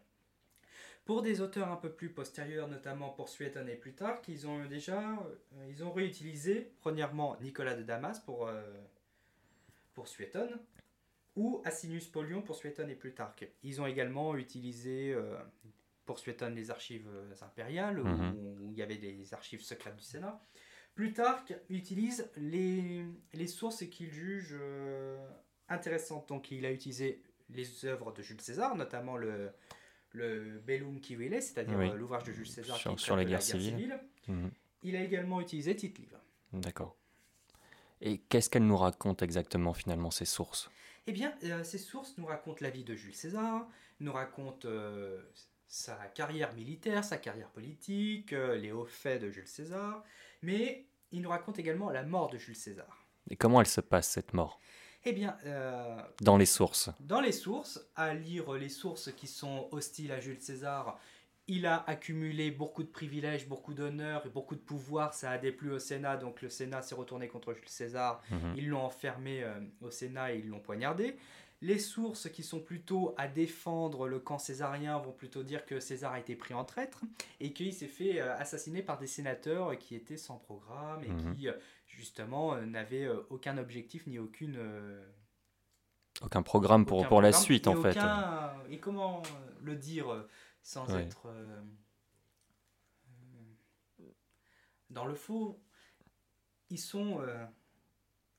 Pour 1.05 1.21
des 1.21 1.41
auteurs 1.41 1.69
un 1.69 1.75
peu 1.75 1.91
plus 1.91 2.09
postérieurs, 2.09 2.67
notamment 2.67 3.09
pour 3.09 3.29
Suétone 3.29 3.67
et 3.67 3.75
Plutarque, 3.75 4.27
ils 4.27 4.47
ont 4.47 4.65
déjà 4.65 5.01
euh, 5.01 5.67
ils 5.69 5.83
ont 5.83 5.91
réutilisé, 5.91 6.71
premièrement, 6.81 7.35
Nicolas 7.41 7.75
de 7.75 7.83
Damas 7.83 8.19
pour, 8.19 8.47
euh, 8.47 8.61
Suétone, 10.05 10.57
ou 11.35 11.61
Asinius 11.65 12.07
Polion 12.07 12.41
pour 12.41 12.55
Suétone 12.55 12.89
et 12.89 12.95
Plutarque. 12.95 13.49
Ils 13.63 13.81
ont 13.81 13.85
également 13.85 14.37
utilisé 14.37 15.13
pour 16.09 16.17
Suétone 16.17 16.55
les 16.55 16.71
archives 16.71 17.07
euh, 17.07 17.31
impériales, 17.41 17.99
où- 17.99 18.07
Mhm. 18.07 18.57
où 18.63 18.71
il 18.71 18.77
y 18.79 18.81
avait 18.81 18.97
des 18.97 19.31
archives 19.31 19.61
secrètes 19.61 19.95
du 19.95 20.01
Sénat. 20.03 20.41
Plutarque 20.95 21.53
utilise 21.69 22.31
les, 22.35 23.05
les 23.33 23.45
sources 23.45 23.85
qu'il 23.85 24.09
juge 24.09 24.55
euh, 24.59 25.23
intéressantes. 25.69 26.27
Donc 26.29 26.49
il 26.49 26.65
a 26.65 26.71
utilisé 26.71 27.21
les 27.51 27.85
œuvres 27.85 28.11
de 28.11 28.23
Jules 28.23 28.41
César, 28.41 28.75
notamment 28.75 29.17
le, 29.17 29.51
le 30.13 30.57
Bellum 30.65 30.99
Civile, 31.03 31.39
c'est-à-dire 31.43 31.77
Oui. 31.77 31.89
euh, 31.91 31.93
l'ouvrage 31.93 32.23
de 32.23 32.31
Jules 32.31 32.47
César 32.47 32.75
Sur- 32.77 32.95
qui 32.95 33.03
sur 33.03 33.15
la 33.15 33.23
guerres 33.23 33.43
civiles. 33.43 33.99
Mhm. 34.27 34.49
Il 34.81 34.95
a 34.95 35.03
également 35.03 35.39
utilisé 35.41 35.75
Tite-Livre. 35.75 36.17
D'accord. 36.53 36.95
Et 38.01 38.17
qu'est-ce 38.17 38.49
qu'elle 38.49 38.65
nous 38.65 38.77
raconte 38.77 39.21
exactement 39.21 39.73
finalement 39.75 40.09
ces 40.09 40.25
sources? 40.25 40.71
Eh 41.05 41.11
bien, 41.11 41.35
euh, 41.43 41.63
ces 41.63 41.77
sources 41.77 42.17
nous 42.17 42.25
racontent 42.25 42.61
la 42.61 42.71
vie 42.71 42.83
de 42.83 42.95
Jules 42.95 43.13
César, 43.15 43.67
nous 43.99 44.11
racontent 44.13 44.67
euh, 44.67 45.21
sa 45.69 45.93
carrière 46.15 46.53
militaire, 46.55 47.03
sa 47.03 47.17
carrière 47.17 47.49
politique, 47.51 48.33
euh, 48.33 48.57
les 48.57 48.71
hauts 48.71 48.85
faits 48.87 49.21
de 49.21 49.29
Jules 49.29 49.47
César, 49.47 50.03
mais 50.41 50.87
ils 51.11 51.21
nous 51.21 51.29
racontent 51.29 51.59
également 51.59 51.91
la 51.91 52.03
mort 52.03 52.29
de 52.29 52.37
Jules 52.39 52.55
César. 52.55 53.05
Et 53.29 53.35
comment 53.35 53.61
elle 53.61 53.67
se 53.67 53.79
passe 53.81 54.09
cette 54.09 54.33
mort? 54.33 54.59
Eh 55.05 55.13
bien, 55.13 55.37
euh, 55.45 55.95
Dans 56.21 56.37
les 56.37 56.47
sources. 56.47 56.89
dans 56.99 57.21
les 57.21 57.31
sources, 57.31 57.79
à 57.95 58.13
lire 58.15 58.51
les 58.53 58.67
sources 58.67 59.11
qui 59.13 59.27
sont 59.27 59.69
hostiles 59.71 60.11
à 60.11 60.19
Jules 60.19 60.41
César, 60.41 60.99
il 61.47 61.65
a 61.67 61.83
accumulé 61.87 62.51
beaucoup 62.51 62.83
de 62.83 62.89
privilèges, 62.89 63.47
beaucoup 63.47 63.73
d'honneurs 63.73 64.25
et 64.25 64.29
beaucoup 64.29 64.55
de 64.55 64.59
pouvoir. 64.61 65.13
Ça 65.13 65.31
a 65.31 65.37
déplu 65.37 65.71
au 65.71 65.79
Sénat, 65.79 66.17
donc 66.17 66.41
le 66.41 66.49
Sénat 66.49 66.81
s'est 66.81 66.95
retourné 66.95 67.27
contre 67.27 67.53
Jules 67.53 67.69
César. 67.69 68.21
Mhm. 68.31 68.53
Ils 68.57 68.69
l'ont 68.69 68.83
enfermé 68.83 69.43
euh, 69.43 69.59
au 69.81 69.91
Sénat 69.91 70.33
et 70.33 70.39
ils 70.39 70.47
l'ont 70.49 70.59
poignardé. 70.59 71.15
Les 71.61 71.77
sources 71.77 72.29
qui 72.29 72.41
sont 72.41 72.61
plutôt 72.61 73.13
à 73.17 73.27
défendre 73.27 74.07
le 74.07 74.19
camp 74.19 74.39
césarien 74.39 74.97
vont 74.99 75.11
plutôt 75.11 75.43
dire 75.43 75.65
que 75.65 75.81
César 75.81 76.13
a 76.13 76.19
été 76.19 76.35
pris 76.37 76.53
en 76.53 76.63
traître 76.63 77.01
et 77.41 77.51
qu'il 77.51 77.73
s'est 77.73 77.87
fait 77.87 78.21
euh, 78.21 78.33
assassiner 78.37 78.81
par 78.81 78.97
des 78.97 79.07
sénateurs 79.07 79.77
qui 79.77 79.93
étaient 79.95 80.15
sans 80.17 80.37
programme 80.37 81.03
et 81.03 81.09
Mhm. 81.09 81.35
qui, 81.35 81.49
euh, 81.49 81.53
justement, 81.85 82.53
euh, 82.53 82.65
n'avaient 82.65 83.09
aucun 83.29 83.57
objectif 83.57 84.07
ni 84.07 84.19
aucune. 84.19 84.57
Aucun 86.21 86.41
programme 86.43 86.85
pour, 86.85 86.99
aucun 86.99 87.07
pour 87.09 87.21
la 87.21 87.33
suite 87.33 87.67
en 87.67 87.75
fait. 87.81 87.97
Et 88.69 88.79
comment 88.79 89.21
le 89.61 89.75
dire 89.75 90.25
sans 90.63 90.93
être 90.95 91.27
dans 94.89 95.05
le 95.05 95.15
faux? 95.15 95.61
Ils 96.69 96.79
sont, 96.79 97.21
euh, 97.21 97.45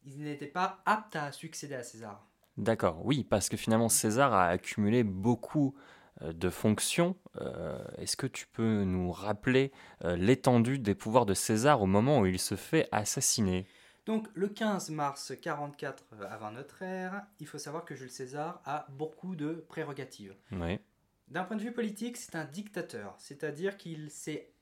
ils 0.05 0.23
n'étaient 0.23 0.47
pas 0.47 0.83
aptes 0.87 1.17
à 1.17 1.33
succéder 1.33 1.75
à 1.75 1.83
César. 1.83 2.30
D'accord, 2.61 3.01
oui, 3.07 3.25
parce 3.25 3.49
que 3.49 3.57
finalement 3.57 3.89
César 3.89 4.35
a 4.35 4.49
accumulé 4.49 5.03
beaucoup 5.03 5.75
euh, 6.21 6.35
de 6.35 6.51
fonctions. 6.51 7.17
Euh, 7.41 7.83
Est-ce 7.97 8.19
que 8.19 8.27
tu 8.27 8.47
peux 8.49 8.85
nous 8.85 9.11
rappeler 9.11 9.73
euh, 10.05 10.15
l'étendue 10.15 10.79
des 10.79 10.95
pouvoirs 10.95 11.25
de 11.25 11.33
César 11.33 11.81
au 11.81 11.87
moment 11.87 12.21
où 12.21 12.27
il 12.27 12.39
se 12.39 12.57
fait 12.57 12.87
assassiner? 12.93 13.67
Donc 14.05 14.29
le 14.35 14.49
15 14.49 14.91
mars 14.91 15.33
44 15.41 16.05
avant 16.31 16.51
notre 16.51 16.83
ère, 16.83 17.23
il 17.39 17.47
faut 17.47 17.57
savoir 17.57 17.87
que 17.87 17.95
Jules 17.95 18.11
César 18.11 18.61
a 18.67 18.87
beaucoup 18.91 19.37
de 19.37 19.65
prérogatives. 19.69 20.35
Oui, 20.53 20.79
D'un 21.29 21.45
point 21.45 21.57
de 21.57 21.63
vue 21.63 21.73
politique, 21.73 22.19
c'est 22.19 22.37
un 22.37 22.45
dictateur, 22.45 23.15
c'est-à-dire 23.17 23.79
qu'il 23.79 24.11
s'est 24.11 24.53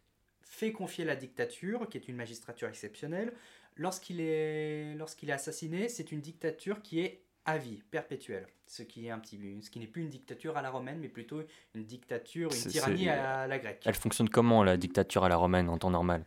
fait 0.43 0.71
confier 0.71 1.05
la 1.05 1.17
dictature, 1.17 1.89
qui 1.89 1.99
est 1.99 2.07
une 2.07 2.17
magistrature 2.17 2.69
exceptionnelle. 2.69 3.33
Lorsqu'il 3.75 4.21
est, 4.21 4.95
lorsqu'il 4.95 5.31
est 5.31 5.35
assassiné, 5.35 5.89
c'est 5.89 6.13
une 6.13 6.21
dictature 6.21 6.81
qui 6.83 7.01
est 7.01 7.25
à 7.49 7.57
vie, 7.57 7.83
perpétuelle. 7.91 8.47
Ce 8.67 8.83
qui 8.83 9.07
est 9.07 9.11
un 9.11 9.19
petit, 9.19 9.41
ce 9.63 9.71
qui 9.71 9.79
n'est 9.79 9.87
plus 9.87 10.03
une 10.03 10.11
dictature 10.11 10.59
à 10.59 10.63
la 10.63 10.69
romaine, 10.71 10.99
mais 11.01 11.09
plutôt 11.09 11.43
une 11.75 11.85
dictature, 11.85 12.51
une 12.53 12.71
tyrannie 12.71 13.09
à 13.09 13.47
la 13.47 13.59
grecque. 13.59 13.83
Elle 13.87 13.95
fonctionne 13.95 14.29
comment 14.29 14.63
la 14.63 14.77
dictature 14.77 15.25
à 15.25 15.31
la 15.31 15.37
romaine 15.37 15.71
en 15.71 15.79
temps 15.79 15.91
normal? 15.91 16.27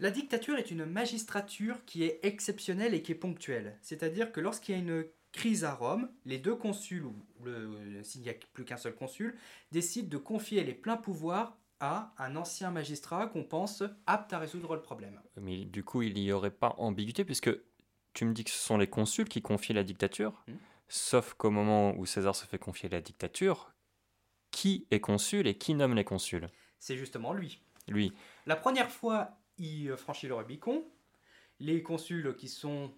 La 0.00 0.10
dictature 0.10 0.56
est 0.56 0.72
une 0.72 0.84
magistrature 0.84 1.84
qui 1.84 2.02
est 2.02 2.18
exceptionnelle 2.24 2.92
et 2.94 3.02
qui 3.02 3.12
est 3.12 3.16
ponctuelle. 3.16 3.78
C'est-à-dire 3.82 4.32
que 4.32 4.40
lorsqu'il 4.40 4.74
y 4.74 4.78
a 4.78 4.80
une 4.80 5.04
crise 5.30 5.62
à 5.62 5.74
Rome, 5.74 6.10
les 6.24 6.38
deux 6.38 6.56
consuls, 6.56 7.04
ou 7.04 7.14
le- 7.44 8.02
s'il 8.02 8.22
n'y 8.22 8.30
a 8.30 8.34
plus 8.52 8.64
qu'un 8.64 8.76
seul 8.76 8.96
consul, 8.96 9.36
décident 9.70 10.08
de 10.08 10.16
confier 10.16 10.64
les 10.64 10.74
pleins 10.74 10.96
pouvoirs 10.96 11.56
à 11.80 12.12
un 12.18 12.34
ancien 12.34 12.72
magistrat 12.72 13.28
qu'on 13.28 13.44
pense 13.44 13.84
apte 14.06 14.32
à 14.32 14.40
résoudre 14.40 14.74
le 14.74 14.82
problème. 14.82 15.20
Mais 15.36 15.64
du 15.64 15.84
coup, 15.84 16.02
il 16.02 16.14
n'y 16.14 16.32
aurait 16.32 16.50
pas 16.50 16.74
ambiguïté 16.78 17.24
puisque 17.24 17.50
tu 18.18 18.24
me 18.24 18.32
dis 18.32 18.42
que 18.42 18.50
ce 18.50 18.58
sont 18.58 18.78
les 18.78 18.88
consuls 18.88 19.28
qui 19.28 19.42
confient 19.42 19.74
la 19.74 19.84
dictature, 19.84 20.42
Mhm. 20.48 20.58
sauf 20.88 21.34
qu'au 21.34 21.50
moment 21.52 21.94
où 21.96 22.04
César 22.04 22.34
se 22.34 22.46
fait 22.46 22.58
confier 22.58 22.88
la 22.88 23.00
dictature, 23.00 23.72
qui 24.50 24.88
est 24.90 24.98
consul 24.98 25.46
et 25.46 25.56
qui 25.56 25.74
nomme 25.74 25.94
les 25.94 26.02
consuls? 26.02 26.48
C'est 26.80 26.96
justement 26.96 27.32
lui. 27.32 27.62
Lui. 27.86 28.12
La 28.46 28.56
première 28.56 28.90
fois, 28.90 29.38
il 29.56 29.96
franchit 29.96 30.26
le 30.26 30.34
Rubicon. 30.34 30.84
Les 31.60 31.80
consuls 31.84 32.34
qui 32.36 32.48
sont 32.48 32.92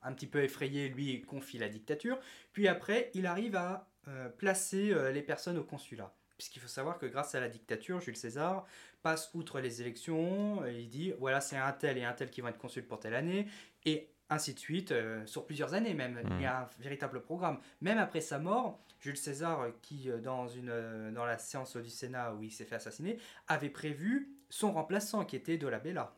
un 0.00 0.14
petit 0.14 0.26
peu 0.26 0.42
effrayés, 0.42 0.88
lui, 0.88 1.20
confient 1.20 1.58
la 1.58 1.68
dictature. 1.68 2.18
Puis 2.54 2.66
après, 2.66 3.10
il 3.12 3.26
arrive 3.26 3.56
à 3.56 3.90
euh, 4.08 4.30
placer 4.30 4.90
euh, 4.90 5.12
les 5.12 5.22
personnes 5.22 5.58
au 5.58 5.64
consulat. 5.64 6.14
Puisqu'il 6.38 6.60
faut 6.60 6.68
savoir 6.68 6.98
que 6.98 7.06
grâce 7.06 7.34
à 7.34 7.40
la 7.40 7.48
dictature, 7.48 8.00
Jules 8.00 8.16
César 8.16 8.66
passe 9.02 9.30
outre 9.34 9.60
les 9.60 9.82
élections, 9.82 10.64
il 10.66 10.88
dit 10.88 11.12
voilà, 11.18 11.40
c'est 11.40 11.56
un 11.56 11.72
tel 11.72 11.98
et 11.98 12.04
un 12.04 12.12
tel 12.14 12.30
qui 12.30 12.40
vont 12.40 12.48
être 12.48 12.58
consuls 12.58 12.86
pour 12.86 12.98
telle 12.98 13.14
année, 13.14 13.46
et 13.84 14.13
ainsi 14.30 14.54
de 14.54 14.58
suite, 14.58 14.92
euh, 14.92 15.24
sur 15.26 15.44
plusieurs 15.46 15.74
années 15.74 15.94
même. 15.94 16.20
Il 16.30 16.42
y 16.42 16.46
a 16.46 16.62
un 16.62 16.68
véritable 16.80 17.20
programme. 17.22 17.58
Même 17.80 17.98
après 17.98 18.20
sa 18.20 18.38
mort, 18.38 18.80
Jules 19.00 19.16
César, 19.18 19.60
euh, 19.60 19.70
qui 19.82 20.10
euh, 20.10 20.18
dans, 20.18 20.48
une, 20.48 21.12
dans 21.12 21.26
la 21.26 21.36
séance 21.38 21.76
du 21.76 21.90
Sénat 21.90 22.34
où 22.34 22.42
il 22.42 22.50
s'est 22.50 22.64
fait 22.64 22.76
assassiner, 22.76 23.18
avait 23.48 23.68
prévu 23.68 24.30
son 24.48 24.72
remplaçant 24.72 25.24
qui 25.24 25.36
était 25.36 25.58
Dolabella, 25.58 26.14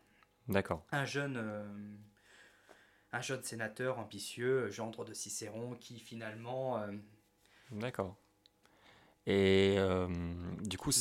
D'accord. 0.49 0.87
un 0.93 1.05
jeune, 1.05 1.37
euh, 1.37 1.65
un 3.13 3.21
jeune 3.21 3.43
sénateur 3.43 3.99
ambitieux, 3.99 4.71
gendre 4.71 5.05
de 5.05 5.13
Cicéron, 5.15 5.75
qui 5.75 5.99
finalement, 5.99 6.79
euh, 6.79 6.93
D'accord. 7.73 8.17
Et 9.27 9.77
du 10.63 10.79
coup. 10.79 10.93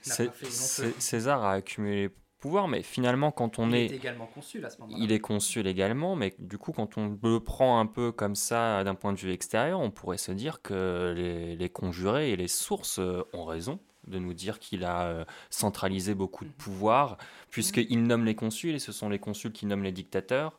César 0.00 1.44
a 1.44 1.52
accumulé 1.52 2.10
pouvoir, 2.44 2.68
mais 2.68 2.82
finalement, 2.82 3.30
quand 3.32 3.58
on 3.58 3.70
Il 3.70 3.76
est 3.76 3.86
également 3.86 4.26
consul 4.26 4.62
à 4.66 4.70
ce 4.70 4.78
moment-là. 4.80 4.98
Il 5.02 5.12
est 5.12 5.18
consul 5.18 5.66
également, 5.66 6.14
mais 6.14 6.34
du 6.38 6.58
coup, 6.58 6.72
quand 6.72 6.98
on 6.98 7.16
le 7.22 7.40
prend 7.40 7.80
un 7.80 7.86
peu 7.86 8.12
comme 8.12 8.34
ça 8.34 8.84
d'un 8.84 8.94
point 8.94 9.14
de 9.14 9.18
vue 9.18 9.32
extérieur, 9.32 9.80
on 9.80 9.90
pourrait 9.90 10.18
se 10.18 10.30
dire 10.32 10.60
que 10.60 11.14
les, 11.16 11.56
les 11.56 11.68
conjurés 11.70 12.32
et 12.32 12.36
les 12.36 12.48
sources 12.48 12.98
euh, 12.98 13.22
ont 13.32 13.46
raison 13.46 13.78
de 14.06 14.18
nous 14.18 14.34
dire 14.34 14.58
qu'il 14.58 14.84
a 14.84 15.04
euh, 15.06 15.24
centralisé 15.48 16.14
beaucoup 16.14 16.44
de 16.44 16.50
Mhm. 16.50 16.56
pouvoir, 16.56 17.16
puisqu'il 17.50 18.02
nomme 18.02 18.26
les 18.26 18.34
consuls 18.34 18.74
et 18.74 18.78
ce 18.78 18.92
sont 18.92 19.08
les 19.08 19.18
consuls 19.18 19.52
qui 19.52 19.64
nomment 19.64 19.84
les 19.84 19.92
dictateurs. 19.92 20.58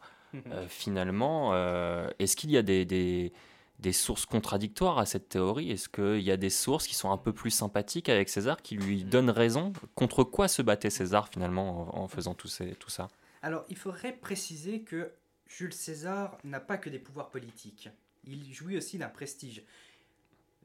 Euh, 0.52 0.66
finalement, 0.68 1.52
euh, 1.54 2.10
est-ce 2.20 2.36
qu'il 2.36 2.52
y 2.52 2.58
a 2.58 2.62
des, 2.62 2.84
des, 2.84 3.32
des 3.80 3.92
sources 3.94 4.26
contradictoires 4.26 4.98
à 4.98 5.06
cette 5.06 5.30
théorie? 5.30 5.72
Est-ce 5.72 5.90
qu'il 5.90 6.22
y 6.24 6.32
a 6.32 6.38
des 6.38 6.50
sources 6.50 6.88
qui 6.88 6.96
sont 6.96 7.12
un 7.12 7.18
peu 7.18 7.34
plus 7.34 7.52
sympathiques 7.52 8.10
avec 8.10 8.30
César, 8.30 8.62
qui 8.62 8.76
lui 8.76 9.04
Mhm. 9.04 9.10
donnent 9.10 9.30
raison? 9.30 9.74
Contre 9.96 10.24
quoi 10.24 10.48
se 10.48 10.62
battait 10.62 10.90
César 10.90 11.28
finalement 11.30 11.96
en, 11.96 12.04
en 12.04 12.08
faisant 12.08 12.34
tout, 12.34 12.48
ces- 12.48 12.76
tout 12.76 12.90
ça? 12.90 13.08
Alors, 13.42 13.66
il 13.70 13.78
faudrait 13.78 14.14
préciser 14.14 14.82
que 14.82 15.12
Jules 15.48 15.74
César 15.74 16.38
n'a 16.44 16.60
pas 16.60 16.78
que 16.78 16.90
des 16.90 16.98
pouvoirs 17.00 17.30
politiques. 17.30 17.90
Il 18.26 18.52
jouit 18.54 18.78
aussi 18.78 18.98
d'un 18.98 19.10
prestige. 19.10 19.64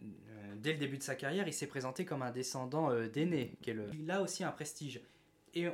Euh, 0.03 0.55
Dès 0.57 0.73
le 0.73 0.79
début 0.79 0.97
de 0.99 1.03
sa 1.03 1.15
carrière, 1.15 1.47
il 1.47 1.53
s'est 1.53 1.67
présenté 1.67 2.05
comme 2.07 2.23
un 2.23 2.31
descendant 2.31 2.91
euh, 2.91 3.09
d'aîné. 3.09 3.53
le- 3.67 3.91
Il 3.95 4.11
a 4.11 4.23
aussi 4.23 4.45
un 4.45 4.51
prestige. 4.51 5.01
Et 5.55 5.69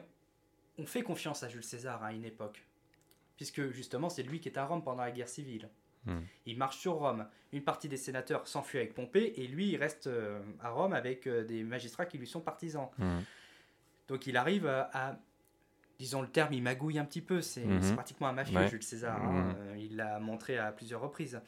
on 0.79 0.87
fait 0.87 1.03
confiance 1.03 1.43
à 1.45 1.49
Jules 1.49 1.63
César 1.63 2.03
à 2.03 2.13
une 2.13 2.25
époque. 2.25 2.65
Puisque 3.37 3.71
justement, 3.71 4.09
c'est 4.09 4.23
lui 4.25 4.41
qui 4.41 4.49
est 4.49 4.59
à 4.59 4.67
Rome 4.67 4.83
pendant 4.83 5.03
la 5.03 5.11
guerre 5.13 5.29
civile. 5.29 5.69
Hmm. 6.07 6.21
Il 6.47 6.57
marche 6.57 6.79
sur 6.79 6.95
Rome. 6.95 7.27
Une 7.53 7.63
partie 7.63 7.89
des 7.89 7.97
sénateurs 7.97 8.47
s'enfuit 8.49 8.79
avec 8.79 8.95
Pompée 8.95 9.33
et 9.37 9.47
lui, 9.47 9.71
il 9.71 9.77
reste 9.77 10.07
euh, 10.07 10.41
à 10.61 10.71
Rome 10.71 10.93
avec 10.93 11.27
euh, 11.27 11.45
des 11.45 11.63
magistrats 11.65 12.07
qui 12.07 12.17
lui 12.19 12.27
sont 12.27 12.41
partisans. 12.41 12.89
Mhm. 12.99 13.23
Donc 14.09 14.27
il 14.27 14.37
arrive 14.37 14.67
à, 14.67 14.91
à- 14.93 15.19
disons 15.99 16.23
le 16.23 16.29
terme, 16.29 16.53
il 16.53 16.63
magouille 16.63 16.99
un 16.99 17.05
petit 17.05 17.21
peu. 17.23 17.41
C'est 17.41 17.65
Mhm. 17.65 17.83
c'est 17.83 17.95
pratiquement 17.95 18.29
un 18.29 18.33
mafieux, 18.33 18.57
Ouais. 18.57 18.69
Jules 18.69 18.83
César. 18.83 19.21
hein. 19.23 19.33
Mhm. 19.33 19.55
Euh, 19.59 19.77
il 19.79 19.97
l'a 19.97 20.19
montré 20.21 20.59
à 20.59 20.71
plusieurs 20.73 21.01
reprises. 21.01 21.41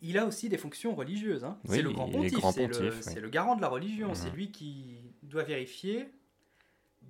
Il 0.00 0.18
a 0.18 0.26
aussi 0.26 0.48
des 0.48 0.58
fonctions 0.58 0.94
religieuses. 0.94 1.44
hein. 1.44 1.58
Oui, 1.64 1.76
c'est 1.76 1.82
le 1.82 1.90
grand 1.92 2.08
pontife, 2.10 3.00
c'est 3.00 3.20
le, 3.20 3.24
oui. 3.26 3.30
garant 3.30 3.56
de 3.56 3.62
la 3.62 3.68
religion. 3.68 4.14
C'est 4.14 4.30
lui 4.30 4.50
qui 4.50 4.98
doit 5.22 5.44
vérifier 5.44 6.10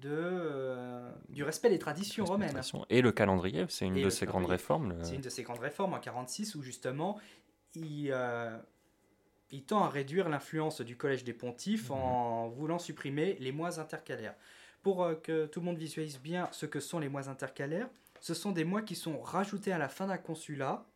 de, 0.00 0.10
euh, 0.12 1.10
du 1.28 1.42
respect 1.42 1.70
des 1.70 1.78
traditions 1.78 2.24
romaines. 2.24 2.60
Et 2.90 3.02
le 3.02 3.12
calendrier, 3.12 3.64
c'est 3.68 3.86
une 3.86 4.00
de 4.00 4.10
ses 4.10 4.26
grandes 4.26 4.46
réformes. 4.46 4.94
C'est 5.02 5.16
une 5.16 5.20
de 5.20 5.28
ses 5.28 5.42
grandes 5.42 5.60
réformes 5.60 5.94
en 5.94 5.98
46 5.98 6.54
où 6.54 6.62
justement 6.62 7.18
il, 7.74 8.10
euh, 8.12 8.56
il 9.50 9.64
tend 9.64 9.84
à 9.84 9.88
réduire 9.88 10.28
l'influence 10.28 10.80
du 10.80 10.96
collège 10.96 11.24
des 11.24 11.32
pontifes 11.32 11.90
mhm. 11.90 11.96
en 11.96 12.48
voulant 12.48 12.78
supprimer 12.78 13.36
les 13.40 13.52
mois 13.52 13.80
intercalaires. 13.80 14.34
Pour 14.82 15.02
euh, 15.02 15.14
que 15.14 15.46
tout 15.46 15.60
le 15.60 15.66
monde 15.66 15.78
visualise 15.78 16.20
bien 16.20 16.48
ce 16.52 16.66
que 16.66 16.80
sont 16.80 16.98
les 16.98 17.08
mois 17.08 17.28
intercalaires, 17.28 17.88
ce 18.20 18.34
sont 18.34 18.52
des 18.52 18.64
mois 18.64 18.82
qui 18.82 18.94
sont 18.94 19.20
rajoutés 19.20 19.72
à 19.72 19.78
la 19.78 19.88
fin 19.88 20.06
d'un 20.06 20.18
consulat 20.18 20.86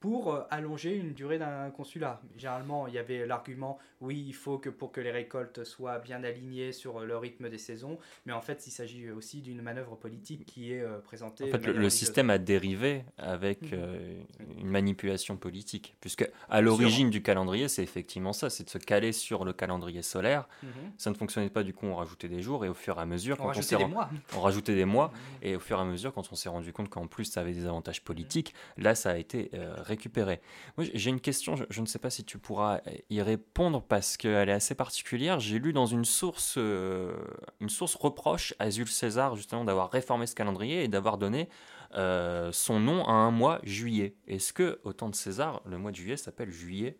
pour 0.00 0.32
euh, 0.32 0.42
allonger 0.50 0.94
une 0.94 1.14
durée 1.14 1.38
d'un 1.38 1.70
consulat. 1.70 2.20
Généralement, 2.36 2.86
il 2.86 2.94
y 2.94 2.98
avait 2.98 3.26
l'argument, 3.26 3.78
oui, 4.00 4.24
il 4.26 4.34
faut 4.34 4.58
que 4.58 4.68
pour 4.68 4.92
que 4.92 5.00
les 5.00 5.10
récoltes 5.10 5.64
soient 5.64 5.98
bien 5.98 6.22
alignées 6.22 6.72
sur 6.72 7.00
le 7.00 7.16
rythme 7.16 7.48
des 7.48 7.58
saisons, 7.58 7.98
mais 8.26 8.32
en 8.32 8.42
fait, 8.42 8.66
il 8.66 8.70
s'agit 8.70 9.10
aussi 9.10 9.40
d'une 9.40 9.62
manœuvre 9.62 9.96
politique 9.96 10.44
qui 10.44 10.72
est 10.72 10.82
euh, 10.82 10.98
présentée. 10.98 11.44
En 11.44 11.58
fait, 11.58 11.66
le, 11.66 11.90
système 11.90 12.28
a 12.28 12.38
dérivé 12.38 13.04
avec 13.16 13.62
mhm. 13.62 13.70
euh, 13.72 14.22
une 14.58 14.68
manipulation 14.68 15.36
politique, 15.36 15.96
puisque 16.00 16.28
à 16.50 16.60
l'origine 16.60 17.08
du 17.08 17.22
calendrier, 17.22 17.68
c'est 17.68 17.82
effectivement 17.82 18.32
ça, 18.32 18.50
c'est 18.50 18.64
de 18.64 18.70
se 18.70 18.78
caler 18.78 19.12
sur 19.12 19.44
le 19.44 19.52
calendrier 19.52 20.02
solaire. 20.02 20.46
Mhm. 20.62 20.68
Ça 20.98 21.10
ne 21.10 21.14
fonctionnait 21.14 21.48
pas, 21.48 21.62
du 21.62 21.72
coup, 21.72 21.86
on 21.86 21.94
rajoutait 21.94 22.28
des 22.28 22.42
jours 22.42 22.64
et 22.64 22.68
au 22.68 22.74
fur 22.74 22.98
et 22.98 23.00
à 23.00 23.06
mesure, 23.06 23.36
on 23.38 23.44
quand 23.44 23.48
rajoutait 23.48 23.76
on 23.76 23.78
des 23.78 23.86
mois, 23.86 24.10
on 24.36 24.40
rajoutait 24.40 24.74
des 24.74 24.84
mois, 24.84 25.08
mhm. 25.08 25.48
et 25.48 25.56
au 25.56 25.60
fur 25.60 25.78
et 25.78 25.82
à 25.82 25.84
mesure, 25.84 26.12
quand 26.12 26.28
on 26.30 26.34
s'est 26.34 26.50
rendu 26.50 26.72
compte 26.72 26.90
qu'en 26.90 27.06
plus 27.06 27.24
ça 27.24 27.40
avait 27.40 27.54
des 27.54 27.64
avantages 27.64 28.04
politiques, 28.04 28.54
là, 28.76 28.94
ça 28.94 29.10
a 29.10 29.16
été 29.16 29.50
récupérer. 29.86 30.40
Moi, 30.76 30.86
j'ai 30.92 31.10
une 31.10 31.20
question, 31.20 31.54
je, 31.56 31.80
ne 31.80 31.86
sais 31.86 31.98
pas 31.98 32.10
si 32.10 32.24
tu 32.24 32.38
pourras 32.38 32.80
y 33.10 33.22
répondre 33.22 33.82
parce 33.82 34.16
qu'elle 34.16 34.48
est 34.48 34.52
assez 34.52 34.74
particulière. 34.74 35.40
J'ai 35.40 35.58
lu 35.58 35.72
dans 35.72 35.86
une 35.86 36.04
source, 36.04 36.54
euh, 36.58 37.16
une 37.60 37.68
source 37.68 37.94
reproche 37.94 38.54
à 38.58 38.70
Jules 38.70 38.88
César 38.88 39.36
justement 39.36 39.64
d'avoir 39.64 39.90
réformé 39.90 40.26
ce 40.26 40.34
calendrier 40.34 40.84
et 40.84 40.88
d'avoir 40.88 41.18
donné 41.18 41.48
euh, 41.94 42.50
son 42.52 42.80
nom 42.80 43.06
à 43.06 43.12
un 43.12 43.30
mois 43.30 43.60
juillet. 43.62 44.16
Est-ce 44.26 44.52
que 44.52 44.80
au 44.84 44.92
temps 44.92 45.08
de 45.08 45.14
César, 45.14 45.62
le 45.66 45.78
mois 45.78 45.90
de 45.90 45.96
juillet 45.96 46.16
s'appelle 46.16 46.50
juillet 46.50 46.98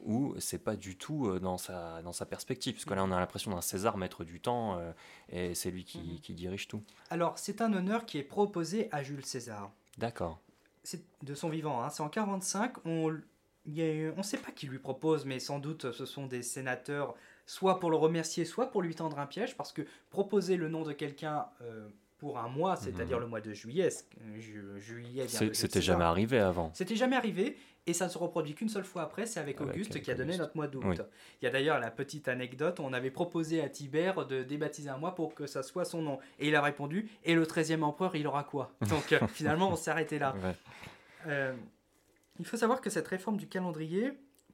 ou 0.00 0.34
c'est 0.40 0.58
pas 0.58 0.74
du 0.74 0.96
tout 0.96 1.28
euh, 1.28 1.38
dans 1.38 1.58
sa, 1.58 2.02
dans 2.02 2.12
sa 2.12 2.26
perspective, 2.26 2.74
parce 2.74 2.84
que 2.84 2.94
là 2.94 3.04
on 3.04 3.12
a 3.12 3.20
l'impression 3.20 3.52
d'un 3.52 3.60
César 3.60 3.96
maître 3.96 4.24
du 4.24 4.40
temps, 4.40 4.80
et 5.28 5.54
c'est 5.54 5.70
lui 5.70 5.84
qui, 5.84 5.98
mhm. 5.98 6.20
qui 6.20 6.34
dirige 6.34 6.66
tout. 6.66 6.82
Alors 7.10 7.38
c'est 7.38 7.60
un 7.60 7.72
honneur 7.72 8.04
qui 8.04 8.18
est 8.18 8.24
proposé 8.24 8.88
à 8.90 9.04
Jules 9.04 9.24
César. 9.24 9.70
D'accord 9.98 10.40
de 11.22 11.34
son 11.34 11.48
vivant, 11.48 11.82
hein. 11.82 11.90
c'est 11.90 12.02
en 12.02 12.08
45, 12.08 12.84
on 12.84 13.10
ne 13.10 14.22
sait 14.22 14.38
pas 14.38 14.50
qui 14.50 14.66
lui 14.66 14.78
propose, 14.78 15.24
mais 15.24 15.38
sans 15.38 15.58
doute 15.58 15.92
ce 15.92 16.06
sont 16.06 16.26
des 16.26 16.42
sénateurs, 16.42 17.14
soit 17.46 17.80
pour 17.80 17.90
le 17.90 17.96
remercier, 17.96 18.44
soit 18.44 18.70
pour 18.70 18.82
lui 18.82 18.94
tendre 18.94 19.18
un 19.18 19.26
piège, 19.26 19.56
parce 19.56 19.72
que 19.72 19.82
proposer 20.10 20.56
le 20.56 20.68
nom 20.68 20.82
de 20.82 20.92
quelqu'un 20.92 21.46
euh, 21.60 21.88
pour 22.22 22.38
un 22.38 22.46
mois, 22.46 22.76
c'est-à-dire 22.76 23.16
mhm. 23.16 23.24
le 23.24 23.28
mois 23.28 23.40
de 23.40 23.52
juillet, 23.52 23.88
juillet 24.78 25.26
c'était 25.26 25.80
jamais 25.80 26.04
arrivé 26.04 26.38
avant. 26.38 26.70
C'était 26.72 26.94
jamais 26.94 27.16
arrivé, 27.16 27.56
et 27.88 27.92
ça 27.92 28.04
ne 28.04 28.10
se 28.10 28.16
reproduit 28.16 28.54
qu'une 28.54 28.68
seule 28.68 28.84
fois 28.84 29.02
après, 29.02 29.26
c'est 29.26 29.40
avec 29.40 29.60
Auguste 29.60 30.00
qui 30.00 30.08
a 30.08 30.14
donné 30.14 30.38
notre 30.38 30.56
mois 30.56 30.68
d'août. 30.68 31.02
Il 31.40 31.44
y 31.46 31.48
a 31.48 31.50
d'ailleurs 31.50 31.80
la 31.80 31.90
petite 31.90 32.28
anecdote, 32.28 32.78
on 32.78 32.92
avait 32.92 33.10
proposé 33.10 33.60
à 33.60 33.68
Tibère 33.68 34.24
de 34.24 34.44
débaptiser 34.44 34.88
un 34.88 34.98
mois 34.98 35.16
pour 35.16 35.34
que 35.34 35.48
ça 35.48 35.64
soit 35.64 35.84
son 35.84 36.00
nom. 36.00 36.20
Et 36.38 36.46
il 36.46 36.54
a 36.54 36.62
répondu, 36.62 37.10
et 37.24 37.34
le 37.34 37.44
13e 37.44 37.82
empereur, 37.82 38.14
il 38.14 38.24
aura 38.28 38.44
quoi? 38.44 38.70
Donc 38.88 39.12
euh, 39.12 39.18
finalement, 39.26 39.72
on 39.72 39.76
s'est 39.76 39.90
arrêté 39.90 40.20
là. 40.20 40.36
Euh, 41.26 41.52
il 42.38 42.46
faut 42.46 42.56
savoir 42.56 42.80
que 42.80 42.88
cette 42.88 43.08
réforme 43.08 43.36
du 43.36 43.48
calendrier 43.48 44.12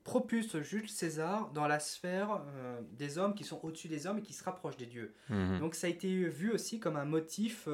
propulse 0.09 0.59
Jules 0.63 0.89
César 0.89 1.51
dans 1.53 1.69
la 1.69 1.81
sphère 1.81 2.41
euh, 2.57 2.81
des 2.93 3.19
hommes 3.19 3.35
qui 3.35 3.45
sont 3.45 3.61
au-dessus 3.63 3.89
des 3.89 4.07
hommes 4.07 4.19
et 4.19 4.23
qui 4.23 4.33
se 4.33 4.43
rapprochent 4.43 4.79
des 4.79 4.87
dieux. 4.87 5.13
Mhm. 5.29 5.61
Donc 5.61 5.75
ça 5.75 5.87
a 5.87 5.91
été 5.91 6.09
vu 6.09 6.51
aussi 6.51 6.81
comme 6.81 6.97
un 6.97 7.05
motif 7.05 7.69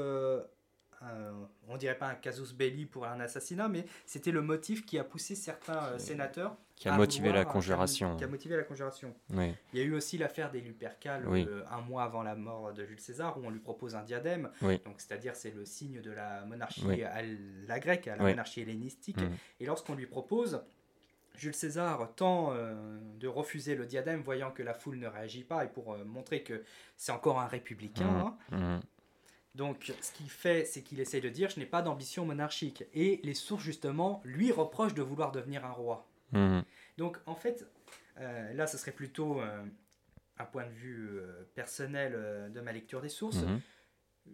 on 1.69 1.77
dirait 1.77 1.97
pas 1.97 2.09
un 2.09 2.15
casus 2.15 2.53
belli 2.53 2.87
pour 2.87 3.07
un 3.07 3.21
assassinat, 3.21 3.69
mais 3.69 3.85
c'était 4.07 4.31
le 4.31 4.43
motif 4.43 4.85
qui 4.85 4.99
a 4.99 5.05
poussé 5.05 5.35
certains 5.35 5.83
euh, 5.85 5.99
sénateurs. 5.99 6.57
Qui 6.77 6.89
a 6.89 6.97
motivé 6.97 7.33
la 7.33 7.45
conjuration. 7.45 8.17
Qui 8.17 8.25
a 8.25 8.27
motivé 8.27 8.57
la 8.57 8.65
conjuration. 8.65 9.15
Il 9.31 9.55
y 9.75 9.81
a 9.81 9.85
eu 9.85 9.95
aussi 9.95 10.19
l'affaire 10.19 10.51
des 10.51 10.61
Lupercales 10.61 11.25
euh, 11.29 11.63
un 11.71 11.81
mois 11.81 12.03
avant 12.03 12.23
la 12.23 12.35
mort 12.35 12.73
de 12.73 12.85
Jules 12.85 13.01
César, 13.01 13.39
où 13.39 13.47
on 13.47 13.51
lui 13.51 13.61
propose 13.61 13.95
un 13.95 14.03
diadème. 14.03 14.51
Donc, 14.61 14.97
c'est-à-dire, 14.99 15.37
c'est 15.37 15.55
le 15.55 15.65
signe 15.65 16.01
de 16.01 16.11
la 16.11 16.45
monarchie 16.45 17.03
à 17.05 17.23
la 17.69 17.79
grecque, 17.79 18.09
à 18.09 18.17
la 18.17 18.25
monarchie 18.25 18.61
hellénistique. 18.61 19.21
Mm. 19.21 19.31
Et 19.61 19.67
lorsqu'on 19.67 19.95
lui 19.95 20.07
propose, 20.07 20.65
Jules 21.35 21.55
César 21.55 22.15
tend 22.17 22.53
euh, 22.53 22.75
de 23.19 23.29
refuser 23.29 23.75
le 23.75 23.87
diadème, 23.87 24.23
voyant 24.23 24.51
que 24.51 24.63
la 24.63 24.75
foule 24.75 24.99
ne 24.99 25.07
réagit 25.07 25.45
pas, 25.45 25.65
et 25.65 25.69
pour 25.69 25.97
montrer 25.99 26.43
que 26.43 26.63
c'est 26.97 27.13
encore 27.13 27.41
un 27.41 27.47
républicain. 27.47 28.35
Mm. 28.51 28.55
Hein. 28.55 28.79
Mm. 28.79 28.81
Donc, 29.55 29.93
ce 30.01 30.13
qu'il 30.13 30.29
fait, 30.29 30.65
c'est 30.65 30.83
qu'il 30.83 31.01
essaie 31.01 31.21
de 31.21 31.29
dire 31.29 31.49
Je 31.51 31.61
n'ai 31.61 31.67
pas 31.67 31.83
d'ambition 31.83 32.27
monarchique. 32.27 32.85
Et 32.93 33.21
les 33.23 33.35
sources, 33.35 33.63
justement, 33.63 34.21
lui 34.25 34.51
reprochent 34.51 34.95
de 34.95 35.03
vouloir 35.03 35.31
devenir 35.33 35.65
un 35.65 35.71
roi. 35.71 36.09
Mhm. 36.33 36.65
Donc, 36.99 37.19
en 37.27 37.37
fait, 37.37 37.65
euh, 38.19 38.53
là, 38.55 38.67
ce 38.67 38.77
serait 38.79 38.93
plutôt 38.93 39.41
euh, 39.41 39.65
un 40.39 40.45
point 40.45 40.67
de 40.67 40.73
vue 40.73 41.09
euh, 41.13 41.45
personnel 41.55 42.51
de 42.53 42.61
ma 42.61 42.73
lecture 42.73 43.01
des 43.01 43.09
sources. 43.09 43.45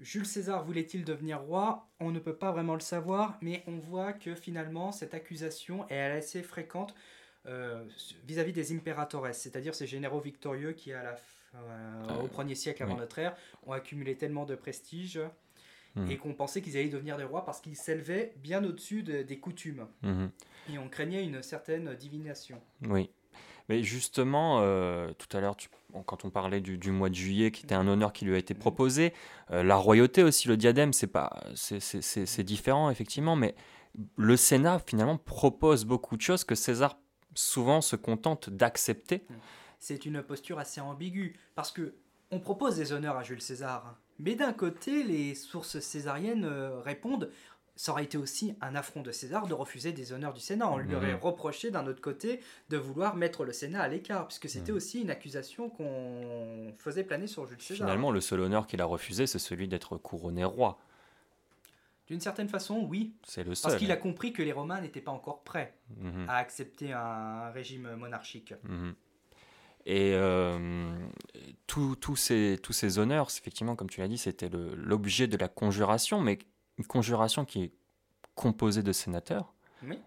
Jules 0.01 0.27
César 0.27 0.65
voulait-il 0.65 1.05
devenir 1.05 1.41
roi? 1.41 1.89
On 1.99 2.11
ne 2.11 2.19
peut 2.19 2.37
pas 2.37 2.53
vraiment 2.53 2.75
le 2.75 2.81
savoir, 2.81 3.39
mais 3.43 3.63
on 3.67 3.79
voit 3.79 4.13
que 4.13 4.35
finalement, 4.35 4.93
cette 4.93 5.15
accusation 5.15 5.89
est 5.89 6.01
assez 6.01 6.43
fréquente 6.43 6.95
vis-à-vis 8.27 8.53
-vis 8.53 8.55
des 8.55 8.73
impératores, 8.73 9.29
c'est-à-dire 9.33 9.75
ces 9.75 9.87
généraux 9.87 10.21
victorieux 10.21 10.73
qui, 10.73 10.93
à 10.93 11.03
la 11.03 11.17
euh, 11.57 12.23
au 12.23 12.29
premier 12.29 12.55
siècle 12.55 12.83
avant 12.83 12.97
notre 12.97 13.19
ère, 13.19 13.35
ont 13.67 13.73
accumulé 13.73 14.17
tellement 14.17 14.45
de 14.45 14.55
prestige 14.55 15.19
hmm. 15.97 16.09
et 16.09 16.17
qu'on 16.17 16.33
pensait 16.33 16.63
qu'ils 16.63 16.77
allaient 16.77 16.89
devenir 16.89 17.17
des 17.17 17.25
rois 17.25 17.45
parce 17.45 17.61
qu'ils 17.61 17.77
s'élevaient 17.77 18.33
bien 18.37 18.63
au-dessus 18.63 19.03
des 19.03 19.39
coutumes. 19.39 19.87
Et 20.73 20.79
on 20.79 20.89
craignait 20.89 21.25
une 21.25 21.43
certaine 21.43 21.95
divination. 21.95 22.61
Oui. 22.87 23.11
Mais 23.69 23.83
justement, 23.83 24.61
euh, 24.61 25.11
tout 25.19 25.37
à 25.37 25.41
l'heure, 25.41 25.57
quand 26.07 26.25
on 26.25 26.31
parlait 26.31 26.61
du, 26.61 26.91
mois 26.91 27.09
de 27.09 27.15
juillet, 27.15 27.51
qui 27.51 27.65
était 27.65 27.75
un 27.75 27.87
honneur 27.87 28.13
qui 28.13 28.25
lui 28.25 28.35
a 28.35 28.39
été 28.39 28.55
proposé, 28.55 29.13
euh, 29.51 29.63
la 29.63 29.77
royauté 29.77 30.23
aussi, 30.23 30.49
le 30.49 30.57
diadème, 30.57 30.93
c'est 30.93 31.07
pas, 31.07 31.45
c'est 31.55 32.43
différent 32.43 32.91
effectivement, 32.91 33.37
mais 33.37 33.55
le 34.17 34.37
Sénat 34.37 34.79
finalement 34.87 35.17
propose 35.17 35.85
beaucoup 35.85 36.17
de 36.17 36.23
choses 36.23 36.45
que 36.45 36.55
César 36.55 36.99
souvent 37.35 37.81
se 37.81 37.97
contente 37.97 38.51
d'accepter. 38.51 39.27
C'est 39.79 40.05
une 40.05 40.23
posture 40.23 40.59
assez 40.59 40.81
ambiguë, 40.81 41.39
parce 41.55 41.73
que 41.73 41.95
on 42.31 42.39
propose 42.39 42.77
des 42.77 42.93
honneurs 42.93 43.17
à 43.17 43.25
Jules 43.25 43.43
César, 43.43 43.97
mais 44.23 44.35
d'un 44.35 44.53
côté, 44.53 45.03
les 45.03 45.35
sources 45.35 45.81
césariennes 45.81 46.45
euh, 46.45 46.79
répondent 46.81 47.31
ça 47.81 47.93
aurait 47.93 48.05
été 48.05 48.19
aussi 48.19 48.55
un 48.61 48.75
affront 48.75 49.01
de 49.01 49.11
César 49.11 49.47
de 49.47 49.55
refuser 49.55 49.93
des 49.93 50.13
honneurs 50.13 50.35
du 50.35 50.41
Sénat. 50.41 50.71
On 50.71 50.77
lui 50.77 50.95
aurait 50.95 51.15
mhm. 51.15 51.21
reproché 51.21 51.71
d'un 51.71 51.87
autre 51.87 52.03
côté 52.03 52.41
de 52.69 52.77
vouloir 52.77 53.17
mettre 53.17 53.43
le 53.43 53.55
Sénat 53.55 53.81
à 53.81 53.89
l'écart, 53.89 54.27
puisque 54.27 54.51
c'était 54.51 54.73
mhm. 54.73 54.77
aussi 54.77 55.01
une 55.01 55.09
accusation 55.09 55.71
qu'on 55.71 56.75
faisait 56.77 57.05
planer 57.05 57.27
sur 57.27 57.47
Jules 57.47 57.63
César. 57.63 57.87
Finalement, 57.87 58.11
le 58.11 58.21
seul 58.21 58.41
honneur 58.41 58.67
qu'il 58.67 58.83
a 58.83 58.85
refusé, 58.85 59.27
c'est 59.27 59.39
celui 59.39 59.67
d'être 59.67 59.97
couronné 59.97 60.45
roi. 60.45 60.79
D'une 62.07 62.21
certaine 62.21 62.51
façon, 62.51 62.87
oui. 62.87 63.15
C'est 63.27 63.45
le 63.45 63.55
seul. 63.55 63.71
Parce 63.71 63.81
qu'il 63.81 63.93
a 63.93 63.97
compris 63.97 64.35
que 64.35 64.43
les 64.43 64.53
Romains 64.53 64.83
n'étaient 64.83 65.01
pas 65.01 65.13
encore 65.13 65.43
prêts 65.43 65.73
mhm. 65.97 66.27
à 66.29 66.37
accepter 66.37 66.93
un 66.93 67.51
régime 67.51 67.95
monarchique. 67.97 68.53
Et 69.87 70.13
euh, 70.13 70.93
tous 71.67 71.97
ces, 72.15 72.59
tous 72.63 72.75
ces 72.75 72.99
honneurs, 72.99 73.29
effectivement, 73.35 73.75
comme 73.75 73.89
tu 73.89 74.01
l'as 74.01 74.09
dit, 74.09 74.19
c'était 74.19 74.51
l'objet 74.77 75.29
de 75.29 75.39
la 75.39 75.49
conjuration, 75.49 76.21
mais 76.21 76.39
une 76.81 76.87
conjuration 76.87 77.45
qui 77.45 77.65
est 77.65 77.73
composée 78.35 78.83
de 78.83 78.93
sénateurs. 78.93 79.53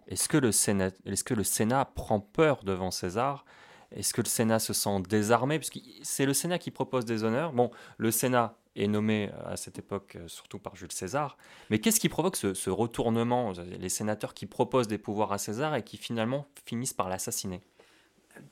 Est-ce 0.08 0.28
que, 0.28 0.38
le 0.38 0.52
Sénat, 0.52 0.90
est 1.06 1.24
que 1.24 1.36
le 1.36 1.44
Sénat 1.44 1.86
prend 1.86 2.20
peur 2.20 2.64
devant 2.64 2.90
César? 2.90 3.46
Est-ce 3.92 4.14
que 4.14 4.22
le 4.22 4.28
Sénat 4.28 4.58
se 4.58 4.74
sent 4.74 5.02
désarmé? 5.08 5.60
Puisque 5.60 5.80
c'est 6.02 6.26
le 6.26 6.34
Sénat 6.34 6.58
qui 6.58 6.72
propose 6.72 7.06
des 7.06 7.24
honneurs. 7.24 7.54
Bon, 7.54 7.70
le 7.98 8.10
Sénat 8.10 8.58
est 8.76 8.88
nommé 8.88 9.30
à 9.46 9.56
cette 9.56 9.78
époque 9.78 10.16
euh, 10.16 10.28
surtout 10.28 10.58
par 10.58 10.76
Jules 10.76 10.92
César. 10.92 11.38
Mais 11.70 11.78
qu'est-ce 11.78 12.00
qui 12.00 12.10
provoque 12.10 12.36
ce, 12.36 12.56
ce, 12.56 12.72
retournement? 12.72 13.52
Les 13.80 13.90
sénateurs 13.90 14.34
qui 14.34 14.48
proposent 14.48 14.88
des 14.88 14.98
pouvoirs 14.98 15.32
à 15.32 15.38
César 15.38 15.76
et 15.76 15.84
qui 15.84 15.98
finalement 15.98 16.48
finissent 16.66 16.94
par 16.94 17.08
l'assassiner 17.08 17.62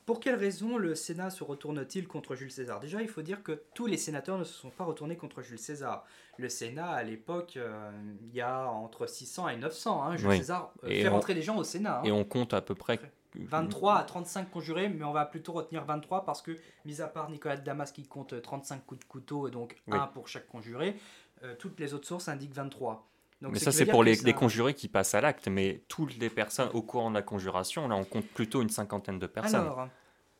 pour 0.06 0.20
quelle 0.20 0.36
raison 0.36 0.78
le 0.78 0.94
Sénat 0.94 1.30
se 1.30 1.44
retourne-t-il 1.44 2.06
contre 2.06 2.34
Jules 2.34 2.50
César? 2.50 2.80
Déjà, 2.80 3.02
il 3.02 3.08
faut 3.08 3.22
dire 3.22 3.42
que 3.42 3.62
tous 3.74 3.86
les 3.86 3.96
sénateurs 3.96 4.38
ne 4.38 4.44
se 4.44 4.52
sont 4.52 4.70
pas 4.70 4.84
retournés 4.84 5.16
contre 5.16 5.42
Jules 5.42 5.58
César. 5.58 6.04
Le 6.38 6.48
Sénat, 6.48 6.90
à 6.90 7.02
l'époque, 7.02 7.54
euh, 7.56 7.90
il 8.22 8.34
y 8.34 8.40
a 8.40 8.66
entre 8.66 9.06
600 9.06 9.48
et 9.48 9.56
900. 9.56 10.02
Hein. 10.02 10.16
Jules 10.16 10.36
César 10.36 10.72
euh, 10.84 10.88
fait 10.88 11.08
rentrer 11.08 11.34
des 11.34 11.42
gens 11.42 11.56
au 11.56 11.64
Sénat. 11.64 12.00
Hein. 12.00 12.04
Et 12.04 12.12
on 12.12 12.24
compte 12.24 12.54
à 12.54 12.60
peu 12.60 12.74
près 12.74 13.00
23 13.34 13.96
à 13.96 14.02
35 14.04 14.50
conjurés, 14.50 14.88
mais 14.88 15.04
on 15.04 15.12
va 15.12 15.24
plutôt 15.24 15.52
retenir 15.52 15.84
23 15.84 16.24
parce 16.24 16.42
que, 16.42 16.58
mis 16.84 17.00
à 17.00 17.08
part 17.08 17.30
Nicolas 17.30 17.56
de 17.56 17.64
Damas 17.64 17.92
qui 17.92 18.04
compte 18.04 18.40
35 18.40 18.84
coups 18.84 19.00
de 19.00 19.04
couteau, 19.04 19.48
et 19.48 19.50
donc 19.50 19.76
un 19.90 20.06
pour 20.06 20.28
chaque 20.28 20.46
conjuré, 20.48 20.96
euh, 21.42 21.54
toutes 21.58 21.80
les 21.80 21.94
autres 21.94 22.06
sources 22.06 22.28
indiquent 22.28 22.54
23 22.54 23.11
mais 23.50 23.58
ça, 23.58 23.72
c'est 23.72 23.86
pour 23.86 24.04
les, 24.04 24.16
conjurés 24.32 24.74
qui 24.74 24.88
passent 24.88 25.14
à 25.14 25.20
l'acte. 25.20 25.48
Mais 25.48 25.82
toutes 25.88 26.16
les 26.18 26.30
personnes 26.30 26.70
au 26.72 26.82
courant 26.82 27.10
de 27.10 27.14
la 27.14 27.22
conjuration, 27.22 27.88
là, 27.88 27.96
on 27.96 28.04
compte 28.04 28.26
plutôt 28.26 28.62
une 28.62 28.70
cinquantaine 28.70 29.18
de 29.18 29.26
personnes. 29.26 29.60
Alors, 29.60 29.88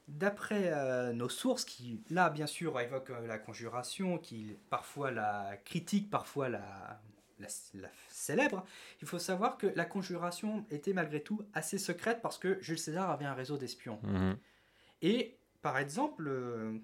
d'après 0.08 0.72
euh, 0.72 1.12
nos 1.12 1.28
sources, 1.28 1.64
qui 1.64 2.02
là 2.10 2.30
bien 2.30 2.46
sûr 2.46 2.78
évoquent 2.80 3.10
euh, 3.10 3.26
la 3.26 3.38
conjuration, 3.38 4.18
qui 4.18 4.56
parfois 4.70 5.10
la 5.10 5.56
critique, 5.64 6.10
parfois 6.10 6.48
la, 6.48 7.00
la, 7.38 7.48
la 7.74 7.88
célèbre, 8.08 8.64
il 9.00 9.08
faut 9.08 9.18
savoir 9.18 9.58
que 9.58 9.66
la 9.74 9.84
conjuration 9.84 10.64
était 10.70 10.92
malgré 10.92 11.22
tout 11.22 11.42
assez 11.54 11.78
secrète 11.78 12.20
parce 12.22 12.38
que 12.38 12.58
Jules 12.60 12.78
César 12.78 13.10
avait 13.10 13.24
un 13.24 13.34
réseau 13.34 13.56
d'espions. 13.56 14.00
Mhm. 14.02 14.36
Et 15.02 15.38
par 15.62 15.78
exemple, 15.78 16.26
euh, 16.28 16.78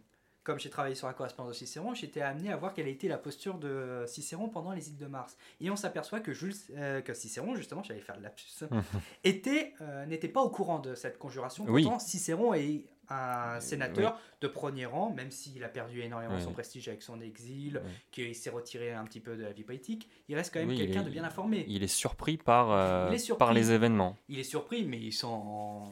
comme 0.48 0.58
j'ai 0.58 0.70
travaillé 0.70 0.94
sur 0.94 1.06
la 1.06 1.12
correspondance 1.12 1.52
de 1.52 1.58
Cicéron, 1.58 1.92
j'étais 1.92 2.22
amené 2.22 2.50
à 2.50 2.56
voir 2.56 2.72
quelle 2.72 2.88
était 2.88 3.06
la 3.06 3.18
posture 3.18 3.58
de 3.58 4.04
Cicéron 4.06 4.48
pendant 4.48 4.72
les 4.72 4.88
îles 4.88 4.96
de 4.96 5.04
Mars. 5.04 5.37
Et 5.61 5.70
on 5.70 5.76
s'aperçoit 5.76 6.20
que, 6.20 6.32
Jules, 6.32 6.54
euh, 6.74 7.02
que 7.02 7.12
Cicéron, 7.12 7.54
justement, 7.54 7.82
j'allais 7.82 8.00
faire 8.00 8.16
le 8.16 8.22
lapsus, 8.22 8.64
était, 9.24 9.74
euh, 9.82 10.06
n'était 10.06 10.28
pas 10.28 10.40
au 10.40 10.48
courant 10.48 10.78
de 10.78 10.94
cette 10.94 11.18
conjuration. 11.18 11.66
Oui. 11.68 11.82
Pourtant, 11.82 11.98
Cicéron 11.98 12.54
est 12.54 12.87
un 13.11 13.56
Euh, 13.56 13.61
sénateur 13.61 14.18
de 14.42 14.48
premier 14.48 14.84
rang, 14.87 15.11
même 15.14 15.30
s'il 15.30 15.64
a 15.64 15.68
perdu 15.68 16.02
énormément 16.02 16.34
Oui. 16.37 16.42
son 16.42 16.52
prestige 16.52 16.88
avec 16.88 17.02
son 17.02 17.20
exil, 17.22 17.80
Oui. 17.82 17.90
qu'il 18.11 18.34
s'est 18.34 18.50
retiré 18.50 18.92
un 18.92 19.04
petit 19.04 19.20
peu 19.20 19.34
de 19.37 19.42
la 19.44 19.52
vie 19.52 19.64
politique, 19.64 20.11
il 20.28 20.34
reste 20.37 20.52
quand 20.52 20.61
même 20.61 20.76
quelqu'un 20.76 21.02
de 21.02 21.08
bien 21.11 21.24
informé. 21.24 21.64
Il 21.68 21.82
est 21.82 21.87
surpris 21.87 22.37
par, 22.37 22.70
euh, 22.70 23.06
Il 23.11 23.14
est 23.14 23.18
surpris. 23.18 23.38
par 23.38 23.52
les 23.54 23.70
événements. 23.72 24.16
Il 24.28 24.38
est 24.38 24.42
surpris, 24.44 24.84
mais 24.84 24.98
il 24.98 25.12
s'en, 25.12 25.90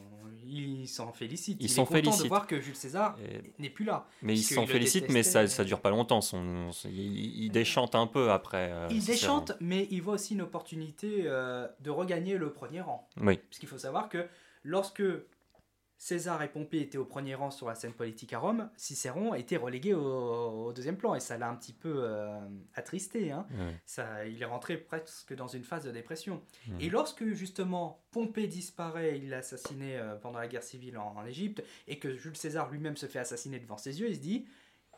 il 0.49 0.89
s'en 0.89 1.13
félicite. 1.13 1.57
Il 1.61 1.67
Il, 1.67 1.69
s'en 1.69 1.85
content 1.85 1.99
de 1.99 2.05
félicite. 2.07 2.27
voir 2.29 2.47
que 2.47 2.61
Jules 2.61 2.75
César 2.77 3.17
n'est 3.59 3.71
plus 3.71 3.85
là. 3.85 4.07
mais 4.23 4.35
il 4.35 4.43
Parce 4.43 4.55
s'en 4.55 4.63
qu'il 4.63 4.73
félicite, 4.73 5.09
mais 5.11 5.23
ça, 5.23 5.47
ça 5.47 5.65
dure 5.65 5.81
pas 5.81 5.91
longtemps. 5.91 6.21
Son, 6.21 6.73
son- 6.73 6.89
il, 6.89 7.45
il 7.45 7.51
déchante 7.51 7.95
un 7.95 8.07
peu 8.07 8.31
après. 8.31 8.71
euh, 8.73 8.89
Il 8.91 9.05
déchante, 9.05 9.53
mais 9.61 9.87
il 9.91 10.03
voit 10.03 10.15
aussi 10.15 10.35
une 10.35 10.43
opportunité 10.43 11.23
euh, 11.27 11.67
de 11.81 11.91
regagner 11.91 12.37
le 12.39 12.53
premier 12.53 12.81
rang. 12.81 13.09
Oui. 13.21 13.39
Puisqu'il 13.49 13.69
faut 13.69 13.79
savoir 13.79 14.09
que 14.09 14.27
lorsque 14.63 15.03
César 15.99 16.43
et 16.43 16.49
Pompée 16.49 16.81
étaient 16.81 16.99
au 16.99 17.05
premier 17.07 17.35
rang 17.35 17.51
sur 17.51 17.69
la 17.69 17.75
scène 17.75 17.95
politique 17.95 18.33
à 18.33 18.39
Rome, 18.39 18.69
Cicéron 18.77 19.35
était 19.35 19.57
relégué 19.57 19.95
au, 19.95 20.67
au 20.67 20.73
deuxième 20.73 20.97
plan 20.99 21.15
et 21.15 21.21
ça 21.21 21.39
l'a 21.39 21.49
un 21.49 21.55
petit 21.57 21.73
peu 21.73 22.03
euh, 22.05 22.39
attristé. 22.75 23.33
hein. 23.33 23.47
Ça, 23.87 24.27
il 24.27 24.41
est 24.41 24.45
rentré 24.47 24.77
presque 24.77 25.35
dans 25.35 25.47
une 25.49 25.65
phase 25.65 25.85
de 25.85 25.91
dépression. 25.91 26.43
Et 26.81 26.91
lorsque 26.91 27.25
justement 27.33 28.05
Pompée 28.11 28.47
disparaît, 28.47 29.19
il 29.19 29.33
est 29.33 29.37
assassiné 29.37 29.97
euh, 29.97 30.17
pendant 30.17 30.39
la 30.39 30.49
guerre 30.49 30.63
civile 30.63 30.99
en, 30.99 31.15
en 31.17 31.25
Égypte, 31.27 31.63
et 31.89 31.99
que 31.99 32.15
Jules 32.15 32.37
César 32.37 32.71
lui-même 32.71 32.97
se 32.97 33.07
fait 33.07 33.19
assassiner 33.19 33.59
devant 33.59 33.79
ses 33.79 34.01
yeux, 34.01 34.09
il 34.11 34.17
se 34.17 34.21
dit 34.21 34.47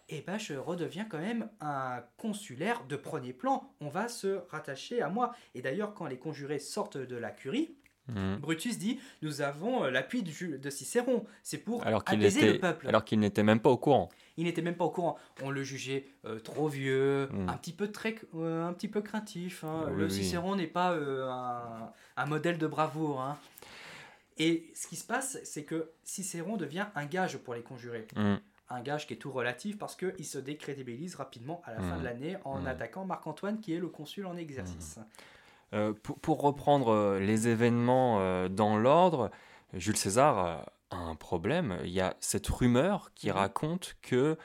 Eh 0.08 0.20
ben, 0.22 0.36
je 0.38 0.54
redeviens 0.54 1.04
quand 1.04 1.18
même 1.18 1.48
un 1.60 2.02
consulaire 2.16 2.84
de 2.86 2.96
premier 2.96 3.32
plan. 3.32 3.72
On 3.80 3.88
va 3.88 4.08
se 4.08 4.40
rattacher 4.50 5.00
à 5.02 5.08
moi. 5.08 5.32
Et 5.54 5.62
d'ailleurs, 5.62 5.94
quand 5.94 6.06
les 6.06 6.18
conjurés 6.18 6.58
sortent 6.58 6.96
de 6.98 7.16
la 7.16 7.30
curie, 7.30 7.76
Mhm. 8.08 8.38
Brutus 8.40 8.78
dit 8.78 8.98
Nous 9.22 9.40
avons 9.42 9.84
euh, 9.84 9.90
l'appui 9.90 10.22
de, 10.22 10.70
Cicéron. 10.70 11.24
C'est 11.42 11.58
pour 11.58 11.86
Alors 11.86 12.04
qu'il 12.04 12.18
apaiser 12.20 12.40
était, 12.40 12.52
le 12.54 12.58
peuple. 12.58 12.88
alors 12.88 13.04
qu'il 13.04 13.18
n'était 13.20 13.42
même 13.42 13.60
pas 13.60 13.70
au 13.70 13.76
courant. 13.76 14.08
Il 14.36 14.44
n'était 14.44 14.62
même 14.62 14.76
pas 14.76 14.84
au 14.84 14.90
courant. 14.90 15.16
On 15.42 15.50
le 15.50 15.62
jugeait 15.62 16.06
euh, 16.24 16.38
trop 16.38 16.68
vieux, 16.68 17.28
Mm. 17.32 17.48
un 17.48 17.56
petit 17.56 17.72
peu 17.72 17.90
très, 17.90 18.14
euh, 18.34 18.66
un 18.68 18.72
petit 18.72 18.88
peu 18.88 19.00
craintif. 19.02 19.64
hein. 19.64 19.86
Oui, 19.88 19.96
le 19.96 20.04
oui. 20.06 20.10
Cicéron 20.10 20.56
n'est 20.56 20.66
pas 20.68 20.92
euh, 20.92 21.28
un, 21.28 21.90
un 22.16 22.26
modèle 22.26 22.56
de 22.58 22.66
bravoure. 22.66 23.20
hein. 23.20 23.36
Et 24.38 24.70
ce 24.74 24.86
qui 24.86 24.96
se 24.96 25.04
passe, 25.04 25.38
c'est 25.44 25.64
que 25.64 25.90
Cicéron 26.04 26.56
devient 26.56 26.86
un 26.94 27.06
gage 27.06 27.36
pour 27.38 27.54
les 27.54 27.62
conjurés. 27.62 28.06
Mhm. 28.16 28.38
Un 28.70 28.80
gage 28.82 29.06
qui 29.06 29.14
est 29.14 29.16
tout 29.16 29.32
relatif 29.32 29.78
parce 29.78 29.96
qu'il 29.96 30.24
se 30.26 30.38
décrédibilise 30.38 31.14
rapidement 31.16 31.62
à 31.64 31.72
la 31.72 31.80
fin 31.80 31.96
Mm. 31.96 32.00
de 32.00 32.04
l'année 32.04 32.36
en 32.44 32.60
Mm. 32.60 32.66
attaquant 32.68 33.04
Marc-Antoine 33.04 33.60
qui 33.60 33.74
est 33.74 33.78
le 33.80 33.88
consul 33.88 34.26
en 34.26 34.36
exercice. 34.36 34.98
Euh, 35.74 35.92
pour, 36.02 36.18
pour 36.20 36.40
reprendre 36.40 36.92
euh, 36.92 37.20
les 37.20 37.48
événements 37.48 38.18
euh, 38.20 38.48
dans 38.48 38.76
l'ordre, 38.78 39.30
Jules 39.74 39.96
César 39.98 40.64
a 40.90 40.96
un 40.96 41.14
problème. 41.14 41.78
Il 41.84 41.90
y 41.90 42.00
a 42.00 42.14
cette 42.20 42.46
rumeur 42.48 43.10
qui 43.14 43.28
Mhm. 43.28 43.34
raconte 43.34 43.96
que 44.00 44.38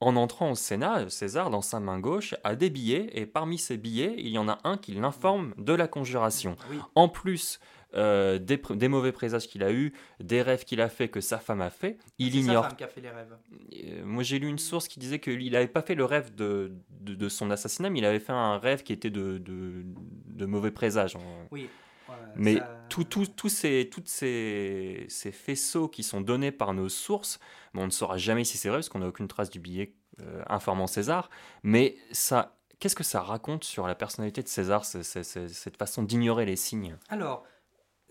en 0.00 0.16
entrant 0.16 0.50
au 0.50 0.54
Sénat, 0.56 1.08
César, 1.08 1.48
dans 1.50 1.62
sa 1.62 1.78
main 1.80 1.98
gauche, 2.00 2.34
a 2.44 2.56
des 2.56 2.68
billets 2.68 3.08
et 3.12 3.24
parmi 3.24 3.56
ces 3.56 3.76
billets, 3.78 4.14
il 4.18 4.28
y 4.28 4.38
en 4.38 4.48
a 4.48 4.58
un 4.64 4.76
qui 4.76 4.92
l'informe 4.92 5.54
de 5.56 5.72
la 5.72 5.86
conjuration. 5.88 6.56
Oui. 6.70 6.78
En 6.96 7.08
plus 7.08 7.60
euh, 7.94 8.38
des, 8.38 8.88
mauvais 8.88 9.12
présages 9.12 9.46
qu'il 9.48 9.62
a 9.62 9.72
eus, 9.72 9.92
des 10.20 10.42
rêves 10.42 10.64
qu'il 10.64 10.80
a 10.80 10.88
fait, 10.88 11.08
que 11.08 11.20
sa 11.20 11.38
femme 11.38 11.60
a 11.60 11.70
fait, 11.70 11.98
il 12.18 12.32
C'est 12.32 12.38
ignore 12.38 12.64
sa 12.64 12.68
femme 12.70 12.76
qui 12.76 12.84
a 12.84 12.88
fait 12.88 13.00
les 13.00 13.10
rêves. 13.10 13.36
euh, 13.74 14.04
moi, 14.04 14.22
j'ai 14.22 14.38
lu 14.38 14.48
une 14.48 14.58
source 14.58 14.88
qui 14.88 14.98
disait 14.98 15.18
qu'il 15.20 15.52
n'avait 15.52 15.68
pas 15.68 15.82
fait 15.82 15.94
le 15.94 16.04
rêve 16.04 16.34
de, 16.34 16.72
de, 17.00 17.14
de 17.14 17.28
son 17.28 17.50
assassinat, 17.50 17.90
mais 17.90 18.00
il 18.00 18.04
avait 18.04 18.20
fait 18.20 18.32
un 18.32 18.58
rêve 18.58 18.82
qui 18.82 18.92
était 18.92 19.10
de, 19.10 19.38
de, 19.38 19.84
de 19.84 20.46
mauvais 20.46 20.70
présages. 20.70 21.16
Oui. 21.50 21.68
ouais, 22.08 22.14
Mais 22.36 22.56
ça- 22.56 22.70
tout, 22.88 23.04
tout, 23.04 23.26
tous 23.26 23.48
ces, 23.48 23.88
toutes 23.90 24.08
ces, 24.08 25.06
ces 25.08 25.32
faisceaux 25.32 25.88
qui 25.88 26.02
sont 26.02 26.20
donnés 26.20 26.52
par 26.52 26.74
nos 26.74 26.88
sources, 26.88 27.40
bon, 27.72 27.82
on 27.82 27.86
ne 27.86 27.90
saura 27.90 28.18
jamais 28.18 28.44
si 28.44 28.56
c'est 28.58 28.68
vrai, 28.68 28.78
parce 28.78 28.88
qu'on 28.88 29.00
n'a 29.00 29.08
aucune 29.08 29.26
trace 29.28 29.50
du 29.50 29.58
billet 29.58 29.94
euh, 30.20 30.42
informant 30.48 30.86
César, 30.86 31.28
mais 31.64 31.96
ça, 32.12 32.56
qu'est-ce 32.78 32.94
que 32.94 33.02
ça 33.02 33.20
raconte 33.20 33.64
sur 33.64 33.86
la 33.88 33.96
personnalité 33.96 34.42
de 34.44 34.48
César, 34.48 34.84
ce- 34.84 35.02
ce- 35.02 35.24
ce- 35.24 35.48
cette 35.48 35.76
façon 35.76 36.02
d'ignorer 36.04 36.44
les 36.46 36.54
signes? 36.56 36.96
Alors, 37.08 37.44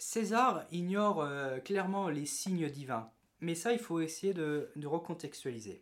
César 0.03 0.65
ignore 0.71 1.21
euh, 1.21 1.59
clairement 1.59 2.09
les 2.09 2.25
signes 2.25 2.69
divins, 2.69 3.09
mais 3.39 3.55
ça, 3.55 3.71
il 3.71 3.79
faut 3.79 4.01
essayer 4.01 4.33
de, 4.33 4.69
de 4.75 4.85
recontextualiser. 4.87 5.81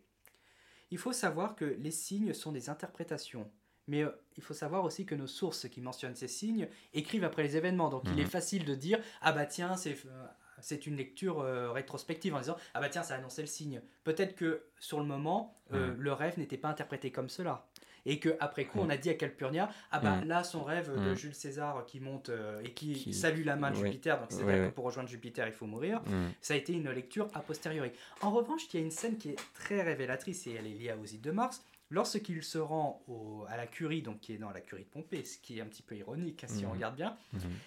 Il 0.92 0.98
faut 1.00 1.12
savoir 1.12 1.56
que 1.56 1.66
les 1.66 1.92
signes 1.92 2.34
sont 2.34 2.52
des 2.52 2.70
interprétations, 2.70 3.50
mais 3.88 4.04
euh, 4.04 4.12
il 4.38 4.44
faut 4.44 4.54
savoir 4.54 4.84
aussi 4.84 5.06
que 5.08 5.16
nos 5.16 5.26
sources 5.28 5.68
qui 5.70 5.82
mentionnent 5.82 6.16
ces 6.16 6.28
signes 6.28 6.68
écrivent 6.94 7.24
après 7.24 7.42
les 7.44 7.58
événements, 7.58 7.90
donc 7.90 8.04
il 8.06 8.14
Mhm. 8.14 8.20
est 8.20 8.26
facile 8.26 8.64
de 8.66 8.76
dire 8.76 9.00
ah 9.22 9.32
bah 9.32 9.46
tiens 9.48 9.76
c'est 9.76 9.98
euh, 10.06 10.28
c'est 10.60 10.86
une 10.86 10.96
lecture 10.98 11.40
euh, 11.40 11.72
rétrospective 11.72 12.36
en 12.36 12.40
disant 12.40 12.58
ah 12.76 12.80
bah 12.80 12.90
tiens 12.90 13.02
ça 13.04 13.16
a 13.16 13.18
annoncé 13.18 13.42
le 13.42 13.48
signe. 13.48 13.82
Peut-être 14.04 14.36
que 14.36 14.66
sur 14.80 15.00
le 15.00 15.06
moment 15.06 15.58
Mhm. 15.72 15.96
le 15.98 16.14
rêve 16.14 16.38
n'était 16.38 16.58
pas 16.58 16.70
interprété 16.70 17.12
comme 17.12 17.30
cela. 17.30 17.68
Et 18.06 18.20
que 18.20 18.36
après 18.40 18.66
coup, 18.66 18.80
on 18.80 18.90
a 18.90 18.98
dit 18.98 19.10
à 19.10 19.14
Calpurnia, 19.14 19.70
ah 19.92 20.00
bah 20.00 20.18
Mhm. 20.18 20.28
là 20.28 20.44
son 20.44 20.64
rêve 20.64 20.92
de 20.94 21.10
Mhm. 21.12 21.16
Jules 21.16 21.36
César 21.36 21.86
qui 21.86 22.00
monte 22.00 22.30
euh, 22.30 22.62
et 22.64 22.72
qui, 22.74 22.94
Qui- 22.94 23.14
salue 23.14 23.46
la 23.46 23.56
main 23.56 23.72
de 23.72 23.78
oui. 23.78 23.84
Jupiter, 23.86 24.20
donc 24.20 24.32
c'est-à-dire 24.32 24.48
Oui, 24.54 24.60
que 24.62 24.66
oui. 24.68 24.72
pour 24.72 24.86
rejoindre 24.86 25.10
Jupiter 25.10 25.48
il 25.48 25.54
faut 25.54 25.68
mourir. 25.68 26.02
Hmm. 26.08 26.30
Ça 26.42 26.54
a 26.56 26.58
été 26.58 26.74
une 26.74 26.90
lecture 26.90 27.28
a 27.34 27.42
posteriori. 27.42 27.92
En 28.22 28.32
revanche, 28.32 28.62
il 28.74 28.80
y 28.80 28.84
a 28.84 28.86
une 28.86 28.92
scène 28.92 29.18
qui 29.18 29.30
est 29.30 29.38
très 29.54 29.82
révélatrice 29.82 30.48
et 30.48 30.54
elle 30.54 30.68
est 30.68 30.70
liée 30.74 30.94
aux 31.00 31.06
îles 31.06 31.22
de 31.22 31.32
Mars. 31.32 31.64
Lorsqu'il 31.94 32.42
se 32.42 32.58
rend 32.58 33.04
au- 33.10 33.44
à 33.50 33.58
la 33.58 33.68
curie, 33.68 34.02
donc 34.02 34.22
qui 34.22 34.32
est 34.34 34.38
dans 34.38 34.52
la 34.52 34.62
curie 34.62 34.86
de 34.86 34.90
Pompée, 34.90 35.26
ce 35.26 35.38
qui 35.38 35.58
est 35.58 35.62
un 35.62 35.66
petit 35.66 35.84
peu 35.84 35.96
ironique 35.98 36.46
hein, 36.46 36.48
si 36.50 36.66
on 36.66 36.72
regarde 36.72 36.96
bien, 36.96 37.18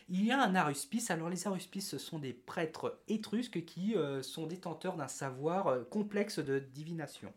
il 0.09 0.25
y 0.25 0.33
a 0.33 0.41
un 0.43 0.55
aruspice. 0.55 1.11
Alors 1.11 1.29
les 1.29 1.47
aruspices, 1.47 1.91
ce 1.91 1.99
sont 1.99 2.19
des 2.19 2.33
prêtres 2.33 2.99
étrusques 3.07 3.65
qui 3.67 3.95
euh, 3.95 4.23
sont 4.23 4.47
détenteurs 4.47 4.97
d'un 4.97 5.09
savoir 5.09 5.67
euh, 5.67 5.85
complexe 5.85 6.39
de 6.39 6.59
divination. 6.59 7.35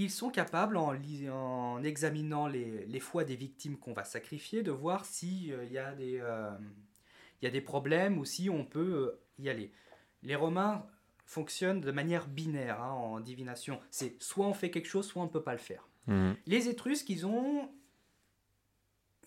Ils 0.00 0.12
sont 0.12 0.30
capables, 0.30 0.76
en, 0.76 1.82
examinant 1.82 2.46
les, 2.46 2.86
les 2.86 3.00
foi 3.00 3.24
des 3.24 3.34
victimes 3.34 3.76
qu'on 3.76 3.92
va 3.92 4.04
sacrifier, 4.04 4.62
de 4.62 4.70
voir 4.70 5.04
s'il 5.04 5.48
y, 5.72 5.76
a 5.76 5.92
des, 5.92 6.20
euh, 6.20 6.52
il 7.42 7.46
y 7.46 7.48
a 7.48 7.50
des 7.50 7.60
problèmes 7.60 8.16
ou 8.16 8.24
si 8.24 8.48
on 8.48 8.64
peut 8.64 8.78
euh, 8.80 9.20
y 9.40 9.48
aller. 9.48 9.72
Les 10.22 10.36
Romains 10.36 10.86
fonctionnent 11.26 11.80
de 11.80 11.90
manière 11.90 12.28
binaire 12.28 12.80
hein, 12.80 12.92
en 12.92 13.18
divination. 13.18 13.80
C'est 13.90 14.22
soit 14.22 14.46
on 14.46 14.54
fait 14.54 14.70
quelque 14.70 14.86
chose, 14.86 15.04
soit 15.04 15.20
on 15.20 15.24
ne 15.24 15.30
peut 15.30 15.42
pas 15.42 15.50
le 15.50 15.58
faire. 15.58 15.88
Mhm. 16.06 16.36
Les 16.46 16.68
Étrusques, 16.68 17.10
ils 17.10 17.26
ont 17.26 17.68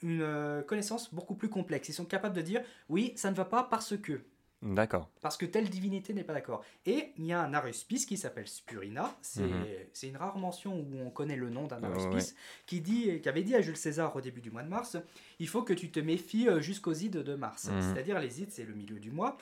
une 0.01 0.21
euh, 0.21 0.62
connaissance 0.62 1.13
beaucoup 1.13 1.36
plus 1.36 1.49
complexe. 1.49 1.89
Ils 1.89 1.93
sont 1.93 2.05
capables 2.05 2.36
de 2.36 2.41
dire 2.41 2.63
oui, 2.88 3.12
ça 3.17 3.29
ne 3.29 3.36
va 3.36 3.43
pas 3.43 3.63
parce 3.63 3.97
que. 3.97 4.21
D'accord. 4.63 5.10
Parce 5.21 5.38
que 5.38 5.45
telle 5.47 5.69
divinité 5.69 6.13
n'est 6.13 6.24
pas 6.24 6.34
d'accord. 6.34 6.63
Et 6.86 7.13
il 7.17 7.26
y 7.26 7.34
a 7.34 7.41
un 7.41 7.52
aruspice 7.54 8.06
qui 8.06 8.15
s'appelle 8.15 8.47
Spurina. 8.47 9.15
C'est 9.24 9.41
Mhm. 9.41 9.65
c'est 9.93 10.08
une 10.08 10.17
rare 10.17 10.38
mention 10.38 10.76
où 10.80 11.00
on 11.00 11.10
connaît 11.10 11.36
le 11.36 11.50
nom 11.50 11.65
d'un 11.65 11.80
Ouais, 11.82 11.86
aruspice 11.88 12.36
qui, 12.67 12.80
dit, 12.80 13.21
qui 13.21 13.28
avait 13.30 13.41
dit 13.41 13.56
à 13.56 13.62
Jules 13.62 13.76
César 13.78 14.15
au 14.15 14.21
début 14.21 14.41
du 14.41 14.52
mois 14.52 14.62
de 14.63 14.69
mars 14.69 14.97
il 15.39 15.47
faut 15.47 15.63
que 15.63 15.74
tu 15.74 15.89
te 15.89 16.00
méfies 16.00 16.47
euh, 16.47 16.62
jusqu'aux 16.62 16.93
ides 16.93 17.17
de 17.17 17.34
mars. 17.36 17.69
Mhm. 17.69 17.82
C'est-à-dire 17.82 18.19
les 18.19 18.41
ides, 18.43 18.52
c'est 18.52 18.65
le 18.65 18.74
milieu 18.76 19.00
du 19.00 19.10
mois. 19.12 19.36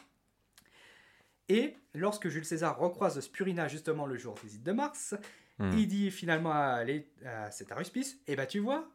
Et 1.49 1.75
lorsque 1.93 2.29
Jules 2.29 2.45
César 2.45 2.77
recroise 2.77 3.19
Spurina 3.19 3.67
justement 3.67 4.05
le 4.05 4.15
jour 4.17 4.35
des 4.43 4.55
ides 4.55 4.63
de 4.63 4.71
mars, 4.71 5.15
Mhm. 5.57 5.77
il 5.77 5.87
dit 5.89 6.11
finalement 6.11 6.53
à, 6.53 6.85
à 7.25 7.51
cet 7.51 7.71
aruspice 7.73 8.17
Eh 8.27 8.37
ben 8.37 8.45
tu 8.45 8.59
vois, 8.59 8.87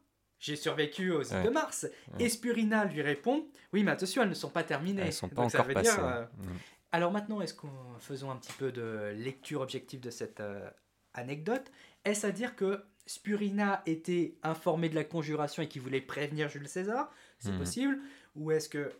j'ai 0.44 0.56
survécu 0.56 1.10
aux 1.10 1.32
Ouais. 1.32 1.42
de 1.42 1.48
mars. 1.48 1.86
Ouais. 2.12 2.26
Et 2.26 2.28
Spurina 2.28 2.84
lui 2.84 3.00
répond 3.00 3.46
Oui, 3.72 3.82
mais 3.82 3.90
attention, 3.92 4.22
elles 4.22 4.28
ne 4.28 4.34
sont 4.34 4.50
pas 4.50 4.62
terminées. 4.62 5.02
Elles 5.06 5.12
sont 5.12 5.28
pas 5.28 5.36
Donc, 5.42 5.46
encore 5.54 5.66
veut 5.66 5.74
passées. 5.74 5.90
dire, 5.96 6.04
euh, 6.06 6.24
Mhm. 6.38 6.58
alors 6.92 7.10
maintenant, 7.12 7.40
est-ce 7.40 7.54
qu'on 7.54 7.70
faisons 7.98 8.30
un 8.30 8.36
petit 8.36 8.52
peu 8.52 8.70
de 8.70 9.12
lecture 9.16 9.62
objective 9.62 10.00
de 10.00 10.10
cette 10.10 10.40
euh, 10.40 10.68
anecdote 11.14 11.72
Est-ce 12.04 12.26
à 12.26 12.30
dire 12.30 12.54
que 12.56 12.84
Spurina 13.06 13.82
était 13.86 14.36
informé 14.42 14.88
de 14.90 14.94
la 14.94 15.04
conjuration 15.04 15.62
et 15.62 15.68
qu'il 15.68 15.80
voulait 15.82 16.00
prévenir 16.02 16.48
Jules 16.50 16.68
César? 16.68 17.10
C'est 17.38 17.52
Mhm. 17.52 17.58
possible. 17.58 17.98
Ou 18.36 18.50
est-ce 18.52 18.68
que, 18.68 18.92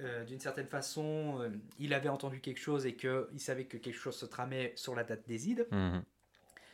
euh, 0.00 0.24
d'une 0.24 0.40
certaine 0.40 0.66
façon, 0.68 1.40
euh, 1.40 1.48
il 1.78 1.92
avait 1.94 2.08
entendu 2.08 2.40
quelque 2.40 2.60
chose 2.60 2.86
et 2.86 2.94
qu'il 2.94 3.26
savait 3.38 3.64
que 3.64 3.76
quelque 3.76 3.94
chose 3.98 4.16
se 4.16 4.26
tramait 4.26 4.72
sur 4.76 4.94
la 4.94 5.02
date 5.04 5.26
des 5.26 5.48
ides? 5.48 5.66
Mhm. 5.72 6.02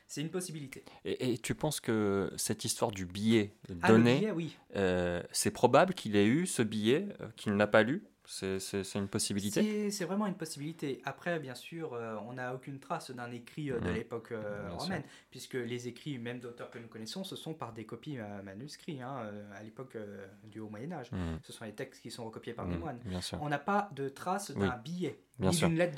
C'est 0.09 0.23
une 0.23 0.31
possibilité. 0.31 0.85
Et, 1.05 1.33
et 1.35 1.39
tu 1.39 1.55
penses 1.55 1.81
que 1.81 2.33
cette 2.37 2.65
histoire 2.65 2.91
du 2.91 3.05
billet 3.05 3.53
Ah, 3.83 3.89
donné, 3.89 4.19
billet, 4.19 4.31
oui. 4.33 4.57
euh, 4.75 5.23
c'est 5.33 5.51
probable 5.51 5.93
qu'il 5.95 6.17
ait 6.17 6.27
eu 6.27 6.47
ce 6.47 6.63
billet, 6.63 7.07
euh, 7.21 7.29
qu'il 7.37 7.55
n'a 7.55 7.67
pas 7.67 7.83
lu? 7.83 8.03
C'est 8.31 8.95
une 8.95 9.09
possibilité? 9.09 9.91
C'est 9.91 10.05
vraiment 10.05 10.27
une 10.27 10.35
possibilité. 10.35 11.01
Après, 11.05 11.41
bien 11.41 11.55
sûr, 11.55 11.95
euh, 11.95 12.15
on 12.29 12.35
n'a 12.35 12.55
aucune 12.55 12.79
trace 12.79 13.11
d'un 13.11 13.31
écrit 13.33 13.71
euh, 13.71 13.81
de 13.81 13.89
mhm. 13.89 13.95
l'époque 13.95 14.33
euh, 14.33 14.69
romaine, 14.77 15.03
puisque 15.31 15.55
les 15.55 15.89
écrits, 15.89 16.19
même 16.19 16.39
d'auteurs 16.39 16.71
que 16.71 16.79
nous 16.79 16.89
connaissons, 16.89 17.25
ce 17.25 17.37
sont 17.37 17.55
par 17.55 17.73
des 17.73 17.87
copies 17.87 18.19
manuscrits, 18.45 19.01
hein, 19.01 19.31
à 19.55 19.63
l'époque 19.63 19.97
du 20.45 20.61
Haut 20.61 20.69
Moyen-Âge. 20.69 21.11
Mhm. 21.11 21.39
Ce 21.43 21.53
sont 21.55 21.65
les 21.65 21.73
textes 21.73 22.03
qui 22.03 22.11
sont 22.11 22.27
recopiés 22.27 22.53
par 22.53 22.67
des 22.67 22.75
mhm, 22.75 22.81
moines. 22.81 23.01
On 23.41 23.49
n'a 23.49 23.59
pas 23.59 23.89
de 23.95 24.11
trace 24.11 24.51
d'un 24.51 24.77
billet, 24.77 25.19
ni 25.39 25.49
d'une 25.57 25.77
lettre 25.77 25.97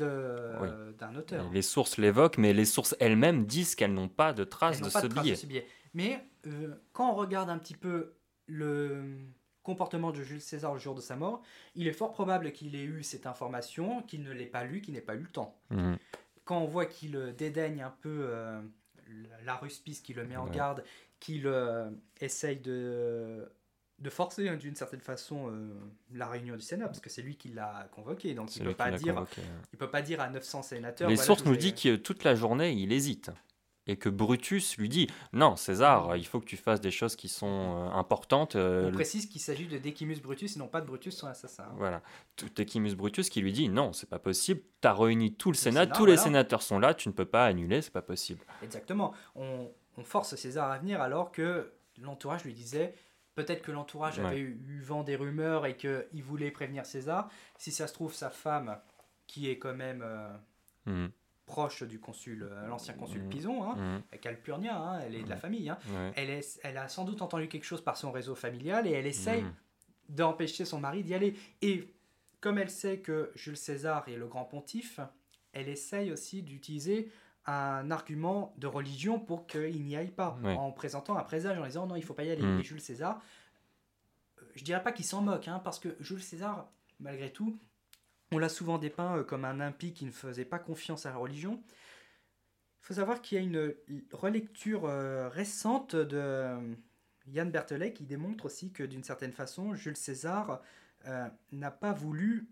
d'un 0.99 1.17
auteur. 1.17 1.51
Les 1.53 1.63
sources 1.63 1.99
l'évoquent, 1.99 2.39
mais 2.39 2.53
les 2.53 2.65
sources 2.65 2.95
elles-mêmes 3.01 3.45
disent 3.45 3.75
qu'elles 3.75 3.95
n'ont 3.95 4.09
pas 4.09 4.33
de 4.33 4.45
trace, 4.45 4.81
de 4.81 4.89
ce 4.89 5.47
billet. 5.47 5.67
Mais 5.95 6.25
quand 6.93 7.11
on 7.11 7.15
regarde 7.17 7.51
un 7.51 7.59
petit 7.59 7.75
peu 7.75 8.15
le 8.47 9.19
comportement 9.63 10.11
de 10.13 10.23
Jules 10.23 10.41
César 10.41 10.75
le 10.75 10.81
jour 10.81 10.95
de 10.95 11.01
sa 11.01 11.17
mort, 11.17 11.43
il 11.75 11.87
est 11.87 11.93
fort 11.93 12.13
probable 12.13 12.53
qu'il 12.53 12.75
ait 12.75 12.85
eu 12.85 13.03
cette 13.03 13.27
information, 13.27 14.03
qu'il 14.03 14.23
ne 14.23 14.33
l'ait 14.33 14.47
pas 14.47 14.65
lu, 14.65 14.81
qu'il 14.81 14.95
n'ait 14.95 15.01
pas 15.01 15.15
eu 15.15 15.21
le 15.21 15.29
temps. 15.29 15.57
Mhm. 15.71 15.97
Quand 16.45 16.59
on 16.59 16.67
voit 16.67 16.87
qu'il 16.87 17.17
euh, 17.17 17.33
dédaigne 17.33 17.83
un 17.83 17.95
peu 18.01 18.23
euh, 18.23 18.61
la 19.45 19.55
ruspice, 19.57 20.01
qu'il 20.01 20.17
le 20.17 20.27
met 20.27 20.37
en 20.37 20.47
garde, 20.47 20.83
qu'il 21.21 21.47
euh, 21.47 21.91
essaye 22.21 22.57
de, 22.57 23.49
de 23.99 24.11
forcer 24.11 24.49
hein, 24.49 24.57
d'une 24.57 24.75
certaine 24.75 25.01
façon 25.01 25.53
la 26.13 26.27
réunion 26.27 26.57
du 26.57 26.63
Sénat, 26.63 26.87
parce 26.87 27.01
que 27.01 27.11
c'est 27.11 27.23
lui 27.23 27.37
qui 27.37 27.51
l'a 27.51 27.89
convoqué, 27.93 28.35
donc 28.35 28.57
il 28.57 28.63
ne 28.63 28.69
peut, 28.69 28.75
pas 28.75 28.91
dire, 28.91 29.25
il 29.73 29.79
peut 29.79 29.91
pas 29.91 30.03
dire 30.03 30.21
à 30.21 30.31
900 30.31 30.63
sénateurs... 30.63 31.11
Les 31.11 31.17
sources 31.17 31.45
nous 31.45 31.57
disent 31.57 31.75
que 31.75 31.97
toute 31.97 32.25
la 32.25 32.35
journée, 32.35 32.73
il 32.73 32.93
hésite 32.93 33.31
et 33.91 33.97
que 33.97 34.09
Brutus 34.09 34.77
lui 34.77 34.89
dit 34.89 35.09
non 35.33 35.57
César 35.57 36.17
il 36.17 36.27
faut 36.27 36.41
que 36.41 36.47
tu 36.47 36.57
fasses 36.57 36.81
des 36.81 36.91
choses 36.91 37.17
qui 37.17 37.29
sont 37.29 37.47
euh, 37.47 37.91
importantes 37.91 38.57
euh, 38.57 38.89
on 38.89 38.93
précise 38.93 39.27
qu'il 39.27 39.41
s'agit 39.41 39.67
de 39.67 39.79
Decimus 39.79 40.21
Brutus 40.23 40.57
et 40.57 40.59
non 40.59 40.69
pas 40.69 40.81
de 40.81 40.87
Brutus 40.87 41.17
son 41.17 41.27
assassin. 41.27 41.67
Voilà. 41.77 42.03
Decimus 42.57 42.95
Brutus 42.95 43.29
qui 43.29 43.41
lui 43.41 43.53
dit 43.53 43.69
non 43.69 43.93
c'est 43.93 44.09
pas 44.09 44.19
possible 44.19 44.61
tu 44.81 44.89
as 44.89 44.95
réuni 44.95 45.35
tout 45.35 45.51
le, 45.51 45.57
Sénat, 45.57 45.87
tous 45.87 46.07
les 46.07 46.17
sénateurs 46.17 46.63
sont 46.63 46.79
là 46.79 46.95
tu 46.95 47.09
ne 47.09 47.15
peux 47.15 47.25
pas 47.25 47.47
annuler 47.47 47.83
c'est 47.83 47.93
pas 47.93 48.03
possible. 48.03 48.41
Exactement. 48.63 49.13
On, 49.35 49.69
force 50.03 50.35
César 50.35 50.71
à 50.71 50.79
venir 50.79 51.03
alors 51.03 51.31
que 51.31 51.73
l'entourage 52.01 52.45
lui 52.45 52.55
disait 52.55 52.95
Peut-être 53.35 53.63
que 53.63 53.71
l'entourage 53.71 54.19
avait 54.19 54.39
eu, 54.39 54.81
vent 54.83 55.03
des 55.03 55.15
rumeurs 55.15 55.65
et 55.65 55.77
qu'il 55.77 56.23
voulait 56.23 56.51
prévenir 56.51 56.85
César. 56.85 57.31
Si 57.59 57.71
ça 57.71 57.87
se 57.87 57.93
trouve, 57.95 58.13
sa 58.13 58.29
femme, 58.29 58.79
qui 59.27 59.49
est 59.49 59.59
quand 59.59 59.75
même 59.75 60.03
euh, 60.03 60.29
mmh 60.87 61.09
proche 61.51 61.83
du 61.83 61.99
consul, 61.99 62.45
euh, 62.45 62.69
l'ancien 62.69 62.95
consul 62.95 63.25
mmh. 63.25 63.29
Pison, 63.29 63.65
hein, 63.65 63.75
mmh. 63.75 64.19
Calpurnia, 64.19 64.79
hein, 64.79 65.01
elle 65.01 65.17
est 65.17 65.25
de 65.25 65.29
la 65.29 65.35
mmh. 65.35 65.41
famille. 65.41 65.69
Hein. 65.69 65.79
Elle, 66.15 66.31
est, 66.31 66.61
elle 66.63 66.79
a 66.79 66.89
sans 66.89 67.05
doute 67.05 67.23
entendu 67.23 67.49
quelque 67.49 67.65
chose 67.65 67.83
par 67.83 67.97
son 67.97 68.13
réseau 68.13 68.37
familial 68.37 68.87
et 68.87 68.93
elle 68.93 69.07
essaye 69.07 69.45
d'empêcher 70.09 70.65
son 70.65 70.79
mari 70.79 71.03
d'y 71.03 71.13
aller. 71.13 71.35
Et 71.61 71.93
comme 72.41 72.57
elle 72.57 72.71
sait 72.71 72.99
que 72.99 73.33
Jules 73.35 73.57
César 73.57 74.09
est 74.09 74.17
le 74.17 74.29
grand 74.29 74.45
pontife, 74.45 75.01
elle 75.53 75.69
essaye 75.69 76.13
aussi 76.13 76.43
d'utiliser 76.43 77.11
un 77.47 77.91
argument 77.91 78.55
de 78.59 78.69
religion 78.69 79.19
pour 79.19 79.49
qu'il 79.49 79.83
n'y 79.83 79.97
aille 79.97 80.13
pas, 80.13 80.39
en 80.45 80.71
présentant 80.71 81.17
un 81.17 81.25
présage, 81.25 81.59
en 81.59 81.67
disant 81.67 81.87
non, 81.87 81.97
il 81.97 82.05
faut 82.05 82.15
pas 82.15 82.25
y 82.25 82.31
aller. 82.31 82.45
Et 82.61 82.63
Jules 82.63 82.81
César, 82.81 83.21
euh, 84.39 84.45
je 84.55 84.63
dirais 84.63 84.83
pas 84.85 84.93
qu'il 84.93 85.05
s'en 85.05 85.21
moque, 85.21 85.49
hein, 85.49 85.61
parce 85.65 85.81
que 85.81 85.97
Jules 85.99 86.23
César, 86.23 86.71
malgré 87.01 87.33
tout, 87.33 87.59
on 88.33 88.39
l'a 88.39 88.49
souvent 88.49 88.79
dépeint 88.79 89.19
euh, 89.19 89.25
comme 89.25 89.45
un 89.45 89.61
impie 89.61 89.93
qui 89.93 90.05
ne 90.05 90.11
faisait 90.11 90.45
pas 90.45 90.59
confiance 90.59 91.07
à 91.07 91.11
la 91.11 91.17
religion. 91.17 91.63
Il 92.83 92.87
faut 92.87 92.95
savoir 92.95 93.21
qu'il 93.21 93.37
y 93.37 93.41
a 93.41 93.45
une 93.45 93.75
relecture 94.13 94.87
euh, 94.87 95.29
récente 95.29 95.97
de 95.97 96.17
euh, 96.17 96.75
Yann 97.29 97.51
Berthelet 97.51 97.93
qui 97.93 98.05
démontre 98.05 98.47
aussi 98.47 98.73
que 98.73 98.83
d'une 98.83 99.05
certaine 99.05 99.33
façon, 99.33 99.75
Jules 99.75 99.97
César 99.97 100.61
n'a 101.51 101.71
pas 101.71 101.93
voulu 101.93 102.51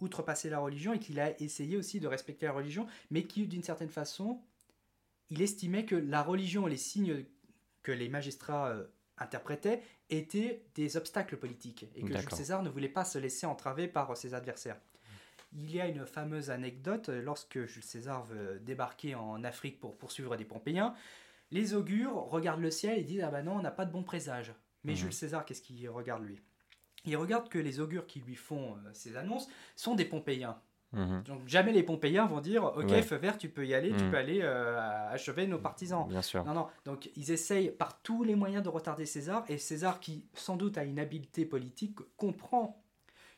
outrepasser 0.00 0.50
la 0.50 0.58
religion 0.58 0.92
et 0.92 0.98
qu'il 0.98 1.20
a 1.20 1.40
essayé 1.40 1.76
aussi 1.76 2.00
de 2.00 2.08
respecter 2.08 2.46
la 2.46 2.52
religion, 2.52 2.88
mais 3.10 3.24
qui 3.24 3.46
d'une 3.46 3.62
certaine 3.62 3.90
façon, 3.90 4.40
il 5.30 5.40
estimait 5.40 5.84
que 5.84 5.94
la 5.94 6.20
religion 6.20 6.66
et 6.66 6.70
les 6.70 6.76
signes 6.76 7.24
que 7.82 7.92
les 7.92 8.08
magistrats 8.08 8.74
interprétait 9.18 9.82
étaient 10.10 10.62
des 10.74 10.96
obstacles 10.96 11.36
politiques 11.36 11.86
et 11.94 12.02
que 12.02 12.16
Jules 12.16 12.30
César 12.32 12.62
ne 12.62 12.68
voulait 12.68 12.88
pas 12.88 13.04
se 13.04 13.18
laisser 13.18 13.46
entraver 13.46 13.88
par 13.88 14.16
ses 14.16 14.34
adversaires. 14.34 14.78
Il 15.54 15.70
y 15.70 15.80
a 15.80 15.86
une 15.86 16.06
fameuse 16.06 16.50
anecdote 16.50 17.08
lorsque 17.08 17.64
Jules 17.66 17.82
César 17.82 18.24
veut 18.24 18.58
débarquer 18.60 19.14
en 19.14 19.44
Afrique 19.44 19.80
pour 19.80 19.96
poursuivre 19.96 20.36
des 20.36 20.44
Pompéiens. 20.44 20.94
Les 21.50 21.74
augures 21.74 22.14
regardent 22.14 22.60
le 22.60 22.70
ciel 22.70 22.98
et 22.98 23.02
disent 23.02 23.22
Ah 23.22 23.30
ben 23.30 23.42
non, 23.42 23.56
on 23.56 23.62
n'a 23.62 23.70
pas 23.70 23.86
de 23.86 23.92
bon 23.92 24.02
présage. 24.02 24.52
Mais 24.84 24.92
mhm. 24.92 24.98
Jules 24.98 25.12
César, 25.12 25.44
qu'est-ce 25.44 25.62
qu'il 25.62 25.88
regarde 25.88 26.22
lui? 26.22 26.40
Il 27.04 27.16
regarde 27.16 27.48
que 27.48 27.58
les 27.58 27.80
augures 27.80 28.06
qui 28.06 28.20
lui 28.20 28.34
font 28.34 28.74
euh, 28.74 28.90
ces 28.92 29.16
annonces 29.16 29.48
sont 29.76 29.94
des 29.94 30.04
Pompéiens. 30.04 30.60
Mhm. 30.92 31.22
Donc 31.24 31.46
jamais 31.46 31.72
les 31.72 31.82
Pompéiens 31.82 32.26
vont 32.26 32.40
dire 32.40 32.64
ok 32.64 33.02
feu 33.02 33.16
vert 33.16 33.36
tu 33.36 33.48
peux 33.48 33.66
y 33.66 33.74
aller, 33.74 33.90
tu 33.90 34.04
mhm. 34.04 34.10
peux 34.10 34.16
aller 34.16 34.40
euh, 34.42 35.10
achever 35.10 35.46
nos 35.46 35.58
partisans. 35.58 36.06
Bien 36.08 36.22
sûr. 36.22 36.44
Non 36.44 36.54
non 36.54 36.68
donc 36.84 37.10
ils 37.14 37.30
essayent 37.30 37.70
par 37.70 38.00
tous 38.00 38.24
les 38.24 38.34
moyens 38.34 38.62
de 38.62 38.68
retarder 38.68 39.04
César 39.04 39.44
et 39.48 39.58
César 39.58 40.00
qui 40.00 40.26
sans 40.34 40.56
doute 40.56 40.78
a 40.78 40.84
une 40.84 40.98
habileté 40.98 41.44
politique 41.44 41.98
comprend 42.16 42.82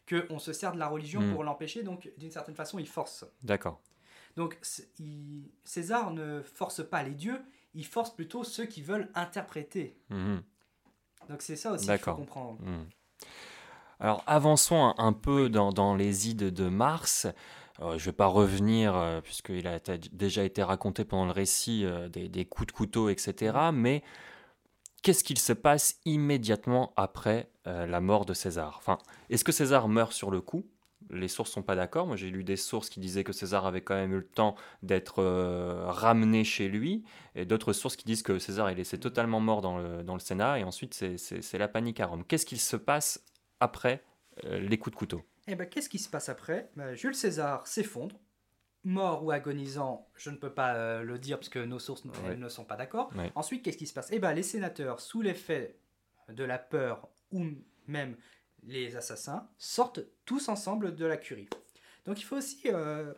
que 0.07 0.27
on 0.31 0.39
se 0.39 0.53
sert 0.53 0.73
de 0.73 0.79
la 0.79 0.89
religion 0.89 1.21
mhm. 1.21 1.33
pour 1.33 1.43
l'empêcher 1.43 1.83
donc 1.83 2.11
d'une 2.19 2.31
certaine 2.31 2.55
façon 2.55 2.79
il 2.79 2.89
force. 2.89 3.25
D'accord. 3.43 3.81
Donc 4.37 4.59
César 5.65 6.13
ne 6.13 6.43
force 6.43 6.89
pas 6.89 7.03
les 7.03 7.15
dieux, 7.15 7.43
il 7.75 7.85
force 7.85 8.15
plutôt 8.15 8.45
ceux 8.45 8.67
qui 8.67 8.81
veulent 8.81 9.11
interpréter. 9.15 9.99
Donc 11.29 11.43
c'est 11.43 11.57
ça 11.57 11.73
aussi 11.73 11.87
qu'il 11.87 11.99
faut 11.99 12.15
comprendre. 12.15 12.59
Alors 14.01 14.25
avançons 14.27 14.95
un, 14.97 15.13
peu 15.13 15.51
dans, 15.51 15.95
les 15.95 16.31
ides 16.31 16.53
de 16.53 16.69
Mars. 16.69 17.27
Euh, 17.81 17.99
je 17.99 18.03
ne 18.03 18.07
vais 18.07 18.13
pas 18.13 18.27
revenir, 18.27 18.97
euh, 18.97 19.21
puisqu'il 19.21 19.67
a 19.67 19.79
déjà 20.13 20.43
été 20.43 20.63
raconté 20.63 21.05
pendant 21.05 21.27
le 21.27 21.33
récit 21.33 21.85
euh, 21.85 22.09
des, 22.09 22.45
coups 22.47 22.69
de 22.69 22.73
couteau, 22.73 23.11
etc. 23.11 23.59
Mais 23.75 24.03
qu'est-ce 25.03 25.23
qu'il 25.23 25.39
se 25.39 25.53
passe 25.53 26.01
immédiatement 26.07 26.93
après 26.97 27.51
la 27.67 28.01
mort 28.01 28.25
de 28.25 28.35
César? 28.35 28.77
Enfin, 28.79 28.99
Est-ce 29.29 29.45
que 29.45 29.53
César 29.53 29.87
meurt 29.87 30.13
sur 30.13 30.31
le 30.31 30.41
coup? 30.41 30.65
Les 31.11 31.29
sources 31.29 31.51
sont 31.51 31.63
pas 31.63 31.77
d'accord. 31.77 32.07
Moi, 32.07 32.17
j'ai 32.17 32.31
lu 32.31 32.43
des 32.43 32.57
sources 32.57 32.89
qui 32.89 33.01
disaient 33.01 33.23
que 33.23 33.33
César 33.33 33.65
avait 33.67 33.81
quand 33.81 33.95
même 33.95 34.13
eu 34.13 34.19
le 34.19 34.27
temps 34.27 34.57
d'être 34.83 35.23
ramené 35.87 36.43
chez 36.43 36.69
lui, 36.69 37.05
et 37.35 37.45
d'autres 37.45 37.73
sources 37.73 37.97
qui 37.97 38.05
disent 38.05 38.23
que 38.23 38.39
César 38.39 38.69
est 38.71 38.75
laissé 38.75 38.99
totalement 38.99 39.41
mort 39.41 39.61
dans 39.61 39.79
le, 39.79 40.03
dans 40.03 40.15
le 40.15 40.21
Sénat, 40.21 40.59
et 40.59 40.65
ensuite 40.65 40.95
c'est 40.95 41.59
la 41.59 41.69
panique 41.69 42.01
à 42.01 42.07
Rome. 42.07 42.25
Qu'est-ce 42.25 42.47
qu'il 42.47 42.61
se 42.61 42.77
passe 42.77 43.25
après 43.61 44.03
euh, 44.45 44.59
les 44.59 44.79
coups 44.79 44.95
de 44.95 44.99
couteau. 44.99 45.23
Eh 45.47 45.55
ben, 45.55 45.69
qu'est-ce 45.69 45.89
qui 45.89 45.99
se 45.99 46.09
passe 46.09 46.29
après? 46.29 46.71
Ben, 46.77 46.95
Jules 46.95 47.15
César 47.15 47.67
s'effondre, 47.67 48.19
mort 48.85 49.25
ou 49.25 49.31
agonisant, 49.31 50.09
je 50.17 50.31
ne 50.31 50.37
peux 50.37 50.53
pas 50.53 50.75
euh, 50.75 51.03
le 51.03 51.19
dire 51.19 51.39
parce 51.39 51.49
que 51.49 51.59
nos 51.59 51.79
sources 51.79 52.05
ne 52.05 52.49
sont 52.49 52.65
pas 52.65 52.77
d'accord. 52.77 53.11
Ensuite, 53.35 53.63
qu'est-ce 53.63 53.77
qui 53.77 53.87
se 53.87 53.95
passe? 53.95 54.09
Eh 54.11 54.19
ben, 54.19 54.33
les 54.33 54.43
sénateurs, 54.43 55.01
sous 55.01 55.23
l'effet 55.23 55.79
de 56.29 56.45
la 56.45 56.59
peur 56.59 57.09
ou 57.33 57.47
même 57.87 58.17
les 58.63 58.97
assassins, 58.97 59.49
sortent 59.59 60.01
tous 60.25 60.49
ensemble 60.49 60.95
de 60.95 61.07
la 61.07 61.17
curie. 61.17 61.49
Donc 62.07 62.21
il 62.21 62.25
faut 62.25 62.37
aussi 62.37 62.63
euh, 62.67 63.13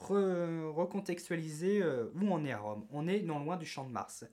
recontextualiser 0.00 1.84
où 1.84 2.22
on 2.22 2.44
est 2.44 2.52
à 2.52 2.58
Rome. 2.58 2.86
On 2.90 3.06
est 3.06 3.22
non 3.22 3.40
loin 3.40 3.56
du 3.56 3.66
champ 3.66 3.84
de 3.84 3.90
Mars 3.90 4.24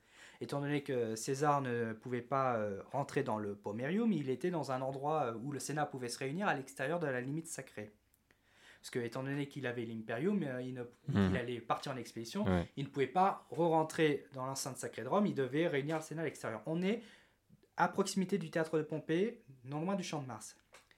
étant 0.42 0.62
donné 0.62 0.84
que 0.84 1.16
César 1.16 1.62
ne 1.62 1.94
pouvait 1.94 2.22
pas 2.22 2.56
euh, 2.56 2.82
rentrer 2.92 3.24
dans 3.24 3.38
le 3.38 3.56
Pomerium, 3.56 4.12
il 4.12 4.30
était 4.30 4.52
dans 4.52 4.72
un 4.72 4.82
endroit 4.82 5.26
euh, 5.26 5.38
où 5.44 5.52
le 5.52 5.60
Sénat 5.60 5.86
pouvait 5.86 6.10
se 6.10 6.20
réunir 6.20 6.48
à 6.48 6.54
l'extérieur 6.54 7.00
de 7.00 7.08
la 7.08 7.22
limite 7.22 7.48
sacrée. 7.48 7.94
Parce 8.82 8.90
que, 8.90 9.00
étant 9.00 9.24
donné 9.24 9.48
qu'il 9.48 9.66
avait 9.66 9.86
l'Imperium, 9.86 10.44
euh, 10.44 10.62
il, 10.62 10.86
hmm. 11.08 11.36
allait 11.36 11.62
partir 11.62 11.94
en 11.94 11.98
expédition, 11.98 12.46
il 12.76 12.86
ne 12.86 12.90
pouvait 12.90 13.08
pas 13.08 13.48
re-rentrer 13.50 14.26
dans 14.34 14.46
l'enceinte 14.46 14.78
sacrée 14.78 15.04
de 15.04 15.08
Rome, 15.08 15.26
il 15.26 15.36
devait 15.36 15.68
réunir 15.68 15.98
le 15.98 16.02
Sénat 16.02 16.24
à 16.24 16.26
l'extérieur. 16.26 16.62
On 16.66 16.82
est 16.82 17.02
à 17.78 17.88
proximité 17.88 18.38
du 18.38 18.52
théâtre 18.52 18.78
de 18.78 18.84
Pompée, 18.84 19.42
non 19.64 19.82
loin 19.82 19.96
du 19.96 20.04
champ 20.04 20.22
de 20.22 20.28
Mars. 20.28 20.58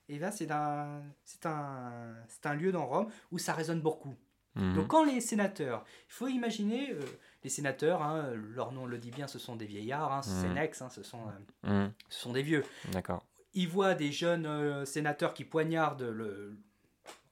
Et 0.10 0.20
là, 0.20 0.32
c'est 0.32 0.52
un, 0.52 1.02
un, 1.46 2.16
un 2.44 2.54
lieu 2.56 2.72
dans 2.72 2.86
Rome 2.86 3.08
où 3.32 3.38
ça 3.38 3.54
résonne 3.54 3.82
beaucoup. 3.82 4.16
Hmm. 4.56 4.74
Donc 4.74 4.88
quand 4.88 5.04
les 5.04 5.22
sénateurs, 5.22 5.84
il 6.08 6.14
faut 6.14 6.28
imaginer, 6.28 6.96
les 7.44 7.50
sénateurs, 7.50 8.02
hein, 8.02 8.34
leur 8.56 8.72
nom 8.72 8.86
le 8.86 8.98
dit 8.98 9.12
bien, 9.12 9.28
ce 9.28 9.38
sont 9.38 9.56
des 9.56 9.66
vieillards, 9.66 10.12
hein, 10.12 10.22
mmh. 10.26 10.58
hein 10.58 10.90
ce, 10.90 11.04
sont, 11.04 11.22
euh, 11.66 11.86
mmh. 11.86 11.94
ce 12.10 12.20
sont 12.20 12.34
des 12.34 12.42
vieux. 12.42 12.64
D'accord. 12.92 13.24
Ils 13.54 13.68
voient 13.68 13.94
des 13.94 14.12
jeunes 14.12 14.48
euh, 14.48 14.84
sénateurs 14.84 15.34
qui 15.34 15.46
poignardent 15.46 16.02
le, 16.02 16.58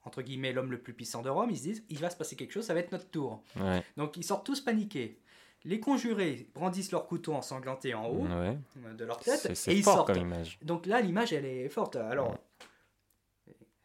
entre 0.04 0.22
guillemets 0.22 0.52
l'homme 0.52 0.70
le 0.70 0.78
plus 0.78 0.94
puissant 0.94 1.22
de 1.22 1.28
Rome, 1.28 1.50
ils 1.50 1.58
se 1.58 1.62
disent 1.62 1.84
il 1.88 1.98
va 1.98 2.10
se 2.10 2.16
passer 2.16 2.36
quelque 2.36 2.52
chose, 2.52 2.64
ça 2.64 2.74
va 2.74 2.80
être 2.80 2.92
notre 2.92 3.10
tour. 3.10 3.42
Donc 3.96 4.16
ils 4.16 4.24
sortent 4.24 4.46
tous 4.46 4.60
paniqués. 4.60 5.20
Les 5.66 5.80
conjurés 5.80 6.50
brandissent 6.54 6.92
leur 6.92 7.06
couteau 7.06 7.32
ensanglanté 7.32 7.94
en 7.94 8.06
haut 8.06 8.26
euh, 8.26 8.54
de 8.98 9.04
leur 9.04 9.18
tête 9.18 9.46
et 9.66 9.74
ils 9.74 9.82
sortent. 9.82 10.08
Comme 10.08 10.22
image. 10.22 10.58
Donc 10.62 10.84
là 10.84 11.00
l'image 11.00 11.32
elle 11.32 11.46
est 11.46 11.68
forte. 11.70 11.96
Alors 11.96 12.38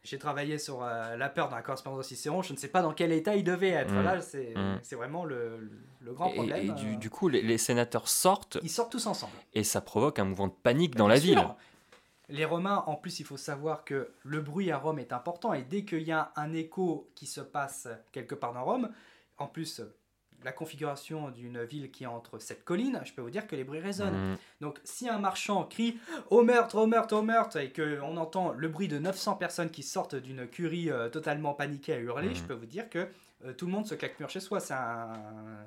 j'ai 0.02 0.18
travaillé 0.18 0.58
sur 0.58 0.82
euh, 0.82 1.16
la 1.16 1.28
peur 1.28 1.48
dans 1.48 1.56
la 1.56 1.62
correspondance 1.62 1.98
de 1.98 2.04
Cicéron. 2.04 2.42
Je 2.42 2.52
ne 2.52 2.58
sais 2.58 2.68
pas 2.68 2.80
dans 2.82 2.92
quel 2.92 3.12
état 3.12 3.36
il 3.36 3.44
devait 3.44 3.70
être. 3.70 3.92
Mm. 3.92 4.02
Là, 4.02 4.16
mm. 4.16 4.78
c'est 4.82 4.96
vraiment 4.96 5.24
le, 5.24 5.70
le, 6.00 6.12
grand 6.12 6.30
problème. 6.30 6.70
Et, 6.70 6.70
du, 6.72 6.96
du, 6.96 7.10
coup, 7.10 7.28
les, 7.28 7.58
sénateurs 7.58 8.08
sortent. 8.08 8.58
Ils 8.62 8.70
sortent 8.70 8.92
tous 8.92 9.06
ensemble. 9.06 9.32
Et 9.52 9.62
ça 9.62 9.80
provoque 9.80 10.18
un 10.18 10.24
mouvement 10.24 10.48
de 10.48 10.54
panique 10.62 10.94
dans 10.94 11.08
la 11.08 11.18
ville. 11.18 11.42
Les 12.30 12.44
Romains, 12.44 12.84
en 12.86 12.94
plus, 12.94 13.20
il 13.20 13.26
faut 13.26 13.36
savoir 13.36 13.84
que 13.84 14.12
le 14.22 14.40
bruit 14.40 14.70
à 14.70 14.78
Rome 14.78 15.00
est 15.00 15.12
important 15.12 15.52
et 15.52 15.62
dès 15.62 15.84
qu'il 15.84 16.02
y 16.02 16.12
a 16.12 16.32
un 16.36 16.52
écho 16.52 17.10
qui 17.16 17.26
se 17.26 17.40
passe 17.40 17.88
quelque 18.12 18.36
part 18.36 18.52
dans 18.52 18.64
Rome, 18.64 18.90
en 19.36 19.48
plus, 19.48 19.82
la 20.44 20.52
configuration 20.52 21.30
d'une 21.30 21.62
ville 21.64 21.90
qui 21.90 22.04
est 22.04 22.06
entre 22.06 22.38
cette 22.38 22.64
colline, 22.64 23.00
je 23.04 23.12
peux 23.12 23.22
vous 23.22 23.30
dire 23.30 23.46
que 23.46 23.56
les 23.56 23.64
bruits 23.64 23.80
résonnent. 23.80 24.30
Mhm. 24.32 24.36
Donc, 24.60 24.80
si 24.84 25.08
un 25.08 25.18
marchand 25.18 25.64
crie 25.64 25.98
au 26.30 26.42
meurtre, 26.42 26.76
au 26.76 26.86
meurtre, 26.86 27.16
au 27.16 27.22
meurtre, 27.22 27.56
et 27.58 27.72
qu'on 27.72 28.16
entend 28.16 28.52
le 28.52 28.68
bruit 28.68 28.88
de 28.88 28.98
900 28.98 29.34
personnes 29.36 29.70
qui 29.70 29.82
sortent 29.82 30.14
d'une 30.16 30.46
curie 30.46 30.90
euh, 30.90 31.08
totalement 31.08 31.52
paniquée 31.54 31.92
à 31.94 31.98
hurler, 31.98 32.28
Mhm. 32.28 32.34
je 32.34 32.42
peux 32.44 32.54
vous 32.54 32.66
dire 32.66 32.88
que 32.88 33.08
euh, 33.44 33.52
tout 33.54 33.66
le 33.66 33.72
monde 33.72 33.86
se 33.86 33.94
claque 33.94 34.18
mur 34.20 34.28
chez 34.30 34.40
soi. 34.40 34.58
Un. 34.72 35.12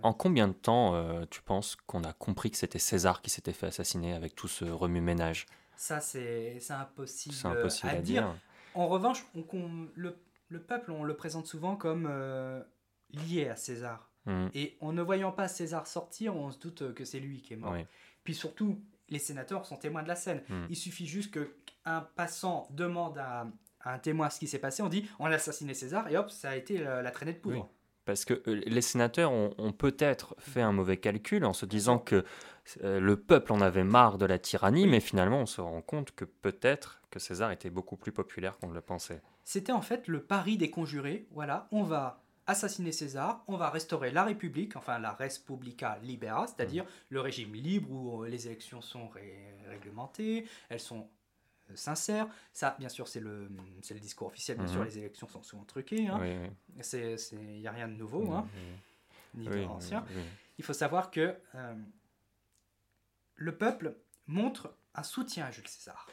En 0.04 0.14
combien 0.14 0.48
de 0.48 0.54
temps 0.54 0.96
euh, 0.96 1.26
tu 1.30 1.42
penses 1.42 1.76
qu'on 1.88 2.04
a 2.04 2.14
compris 2.14 2.52
que 2.52 2.58
c'était 2.58 2.80
César 2.80 3.22
qui 3.22 3.30
s'était 3.30 3.54
fait 3.54 3.68
assassiner 3.68 4.14
avec 4.14 4.36
tout 4.36 4.48
ce 4.48 4.66
remue-ménage? 4.66 5.46
Ça, 5.76 6.00
c'est 6.00 6.58
impossible, 6.70 7.36
impossible 7.48 7.90
à, 7.90 7.92
à 7.94 8.02
dire. 8.02 8.22
dire. 8.24 8.36
En 8.76 8.88
revanche, 8.88 9.26
on- 9.36 9.88
le, 9.96 10.16
le 10.50 10.60
peuple, 10.62 10.92
on 10.92 11.04
le 11.04 11.16
présente 11.16 11.46
souvent 11.48 11.76
comme 11.76 12.08
lié 13.12 13.50
à 13.50 13.56
César. 13.56 14.10
Mhm. 14.26 14.50
Et 14.54 14.78
en 14.82 14.94
ne 14.94 15.02
voyant 15.02 15.32
pas 15.32 15.48
César 15.48 15.88
sortir, 15.88 16.36
on 16.36 16.52
se 16.52 16.60
doute 16.60 16.94
que 16.94 17.06
c'est 17.06 17.20
lui 17.20 17.42
qui 17.42 17.54
est 17.54 17.58
mort. 17.58 17.74
Oui. 17.74 17.86
Puis 18.24 18.34
surtout, 18.34 18.80
les 19.10 19.20
sénateurs 19.20 19.66
sont 19.66 19.76
témoins 19.76 20.04
de 20.04 20.08
la 20.08 20.16
scène. 20.16 20.42
Mm. 20.50 20.66
Il 20.70 20.76
suffit 20.76 21.08
juste 21.08 21.34
qu'un 21.34 22.02
passant 22.16 22.68
demande 22.72 23.18
à, 23.18 23.48
à 23.82 23.94
un 23.94 24.00
témoin 24.00 24.30
ce 24.30 24.40
qui 24.40 24.48
s'est 24.48 24.60
passé, 24.60 24.82
on 24.82 24.90
dit 24.90 25.10
on 25.20 25.26
a 25.26 25.36
assassiné 25.36 25.74
César, 25.74 26.08
et 26.10 26.18
hop, 26.18 26.30
ça 26.30 26.52
a 26.52 26.56
été 26.56 26.78
la, 26.78 27.02
la 27.02 27.12
traînée 27.12 27.34
de 27.34 27.40
poudre. 27.40 27.58
Oui. 27.58 27.64
Parce 28.06 28.26
que 28.26 28.42
euh, 28.48 28.62
les 28.66 28.82
sénateurs 28.82 29.32
ont, 29.32 29.54
ont 29.58 29.72
peut-être 29.72 30.36
fait 30.38 30.62
un 30.62 30.74
mauvais 30.74 30.98
calcul 30.98 31.46
en 31.46 31.54
se 31.54 31.66
disant 31.66 32.00
que 32.00 32.26
euh, 32.84 33.00
le 33.00 33.18
peuple 33.18 33.54
en 33.54 33.62
avait 33.62 33.84
marre 33.84 34.18
de 34.18 34.26
la 34.26 34.40
tyrannie, 34.40 34.88
mais 34.88 35.00
finalement 35.00 35.40
on 35.40 35.46
se 35.46 35.62
rend 35.62 35.82
compte 35.82 36.12
que 36.12 36.26
peut-être 36.26 37.02
que 37.12 37.20
César 37.20 37.52
était 37.52 37.70
beaucoup 37.70 37.96
plus 37.96 38.12
populaire 38.12 38.58
qu'on 38.58 38.70
ne 38.70 38.74
le 38.74 38.82
pensait. 38.82 39.22
C'était 39.44 39.72
en 39.72 39.82
fait 39.82 40.08
le 40.08 40.24
pari 40.24 40.58
des 40.58 40.70
conjurés. 40.70 41.28
Voilà, 41.32 41.68
on 41.72 41.84
va 41.84 42.23
assassiner 42.48 42.92
César, 42.92 43.44
on 43.48 43.58
va 43.58 43.70
restaurer 43.70 44.12
la 44.12 44.24
République, 44.24 44.76
enfin 44.76 45.00
la 45.00 45.14
Respublica 45.14 45.98
Libera, 46.04 46.48
c'est-à-dire 46.48 46.86
le 47.10 47.22
régime 47.22 47.54
libre 47.54 47.90
où 47.92 48.24
euh, 48.24 48.28
les 48.28 48.48
élections 48.48 48.82
sont 48.82 49.08
ré- 49.08 49.56
réglementées, 49.68 50.46
elles 50.70 50.80
sont 50.80 51.10
euh, 51.72 51.76
sincères. 51.76 52.28
Ça, 52.52 52.76
bien 52.80 52.90
sûr, 52.90 53.08
c'est 53.08 53.20
le, 53.22 53.48
le 53.48 54.00
discours 54.00 54.28
officiel. 54.28 54.58
Bien 54.58 54.68
Mhm. 54.68 54.74
sûr, 54.74 54.84
les 54.84 54.98
élections 54.98 55.28
sont 55.28 55.44
souvent 55.44 55.64
truquées. 55.64 56.08
hein. 56.08 56.20
Oui, 56.22 56.36
oui. 56.38 56.50
Il 57.34 57.60
n'y 57.62 57.68
a 57.68 57.72
rien 57.72 57.88
de 57.88 57.94
nouveau, 57.94 58.32
hein, 58.34 58.48
ni 59.36 59.48
Oui, 59.48 59.56
oui, 59.56 59.66
oui. 60.16 60.24
Il 60.58 60.64
faut 60.64 60.74
savoir 60.74 61.12
que 61.12 61.36
euh, 61.56 61.76
le 63.36 63.58
peuple 63.58 63.96
montre 64.28 64.76
un 64.96 65.04
soutien 65.04 65.46
à 65.46 65.52
Jules 65.52 65.68
César. 65.68 66.10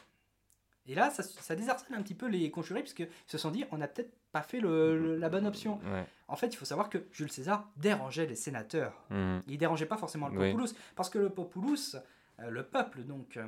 Et 0.87 0.95
là, 0.95 1.11
ça, 1.11 1.21
ça 1.23 1.55
désarçonne 1.55 1.95
un 1.95 2.01
petit 2.01 2.15
peu 2.15 2.27
les 2.27 2.49
conjurés, 2.49 2.81
puisqu'ils 2.81 3.09
se 3.27 3.37
sont 3.37 3.51
dit, 3.51 3.65
on 3.71 3.77
n'a 3.77 3.87
peut-être 3.87 4.11
pas 4.31 4.41
fait 4.41 4.59
le- 4.59 4.97
le- 4.97 5.17
la 5.17 5.29
bonne 5.29 5.45
option. 5.45 5.79
Ouais. 5.91 6.05
En 6.27 6.35
fait, 6.35 6.47
il 6.47 6.55
faut 6.55 6.65
savoir 6.65 6.89
que 6.89 6.99
Jules 7.11 7.31
César 7.31 7.69
dérangeait 7.77 8.25
les 8.25 8.35
sénateurs. 8.35 8.93
Mhm. 9.09 9.43
Il 9.47 9.57
dérangeait 9.57 9.85
pas 9.85 9.97
forcément 9.97 10.29
le 10.29 10.39
Oui. 10.39 10.51
populus, 10.51 10.73
parce 10.95 11.09
que 11.09 11.19
le 11.19 11.29
populus, 11.29 11.95
euh, 12.39 12.49
le 12.49 12.63
peuple, 12.63 13.03
donc, 13.03 13.35
euh, 13.37 13.47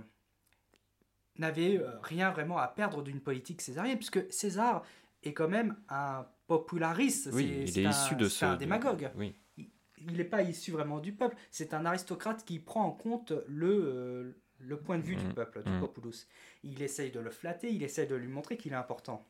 n'avait 1.37 1.77
euh, 1.79 1.89
rien 2.01 2.31
vraiment 2.31 2.57
à 2.57 2.67
perdre 2.67 3.01
d'une 3.01 3.19
politique 3.21 3.61
césarienne, 3.61 3.97
puisque 3.97 4.31
César 4.31 4.83
est 5.23 5.33
quand 5.33 5.47
même 5.47 5.75
un 5.89 6.27
populariste. 6.47 7.29
Oui, 7.33 7.63
il 7.67 7.79
est 7.79 7.85
un- 7.85 7.89
issu 7.89 8.15
de 8.15 8.27
c'est 8.27 8.39
ce. 8.39 8.45
un 8.45 8.53
de- 8.53 8.59
démagogue. 8.59 9.09
Oui. 9.15 9.35
Il 10.05 10.17
n'est 10.17 10.25
pas 10.25 10.41
issu 10.41 10.71
vraiment 10.71 10.99
du 10.99 11.13
peuple, 11.13 11.37
c'est 11.49 11.73
un 11.73 11.85
aristocrate 11.85 12.43
qui 12.43 12.59
prend 12.59 12.83
en 12.83 12.91
compte 12.91 13.31
le, 13.47 13.67
euh, 13.69 14.31
le 14.59 14.77
point 14.77 14.97
de 14.97 15.03
vue 15.03 15.15
du 15.15 15.25
Mhm. 15.27 15.33
peuple, 15.33 15.63
du 15.63 15.71
Mhm. 15.71 15.79
populus. 15.79 16.27
Il 16.63 16.81
essaye 16.81 17.09
de 17.11 17.21
le 17.21 17.29
flatter, 17.31 17.71
il 17.71 17.83
essaye 17.83 18.05
de 18.07 18.15
lui 18.15 18.27
montrer 18.27 18.57
qu'il 18.57 18.73
est 18.73 18.75
important. 18.75 19.25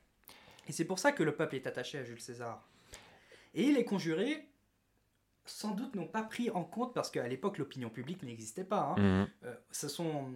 Et 0.68 0.72
c'est 0.72 0.86
pour 0.86 1.00
ça 1.00 1.12
que 1.12 1.24
le 1.24 1.36
peuple 1.36 1.56
est 1.56 1.68
attaché 1.68 1.98
à 1.98 2.04
Jules 2.04 2.22
César. 2.22 2.68
Et 3.54 3.72
les 3.72 3.86
conjurés, 3.86 4.48
sans 5.46 5.72
doute, 5.72 5.96
n'ont 5.96 6.08
pas 6.08 6.24
pris 6.24 6.50
en 6.50 6.64
compte, 6.64 6.94
parce 6.94 7.12
qu'à 7.12 7.28
l'époque, 7.28 7.58
l'opinion 7.58 7.90
publique 7.90 8.24
n'existait 8.24 8.64
pas. 8.64 8.96
hein. 8.98 9.02
Mhm. 9.24 9.28
Euh, 9.44 9.56
ce, 9.72 9.88
sont, 9.90 10.32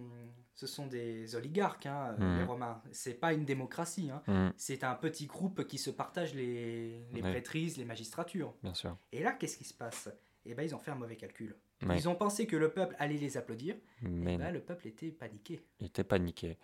ce 0.54 0.66
sont 0.66 0.86
des 0.86 1.34
oligarques, 1.34 1.86
hein, 1.86 2.14
Mhm. 2.18 2.38
les 2.38 2.44
Romains. 2.44 2.82
C'est 2.92 3.14
pas 3.14 3.32
une 3.32 3.44
démocratie. 3.46 4.10
hein. 4.10 4.22
Mhm. 4.26 4.52
C'est 4.56 4.84
un 4.84 4.94
petit 4.94 5.26
groupe 5.26 5.66
qui 5.66 5.78
se 5.78 5.90
partage 5.90 6.34
les, 6.34 7.02
prêtrises, 7.20 7.78
les 7.78 7.84
magistratures. 7.86 8.54
Bien 8.62 8.74
sûr. 8.74 8.96
Et 9.12 9.22
là, 9.22 9.32
qu'est-ce 9.32 9.56
qui 9.56 9.64
se 9.64 9.74
passe? 9.74 10.10
Eh 10.44 10.54
ben, 10.54 10.62
ils 10.62 10.74
ont 10.74 10.78
fait 10.78 10.90
un 10.90 10.94
mauvais 10.96 11.16
calcul. 11.16 11.56
Ils 11.94 12.08
ont 12.08 12.14
pensé 12.16 12.46
que 12.46 12.56
le 12.56 12.70
peuple 12.72 12.96
allait 12.98 13.18
les 13.18 13.36
applaudir. 13.36 13.76
Mais 14.02 14.34
Eh 14.34 14.38
ben, 14.38 14.50
le 14.52 14.60
peuple 14.60 14.88
était 14.88 15.10
paniqué. 15.10 15.60
il 15.80 15.86
était 15.86 16.02
paniqué. 16.04 16.58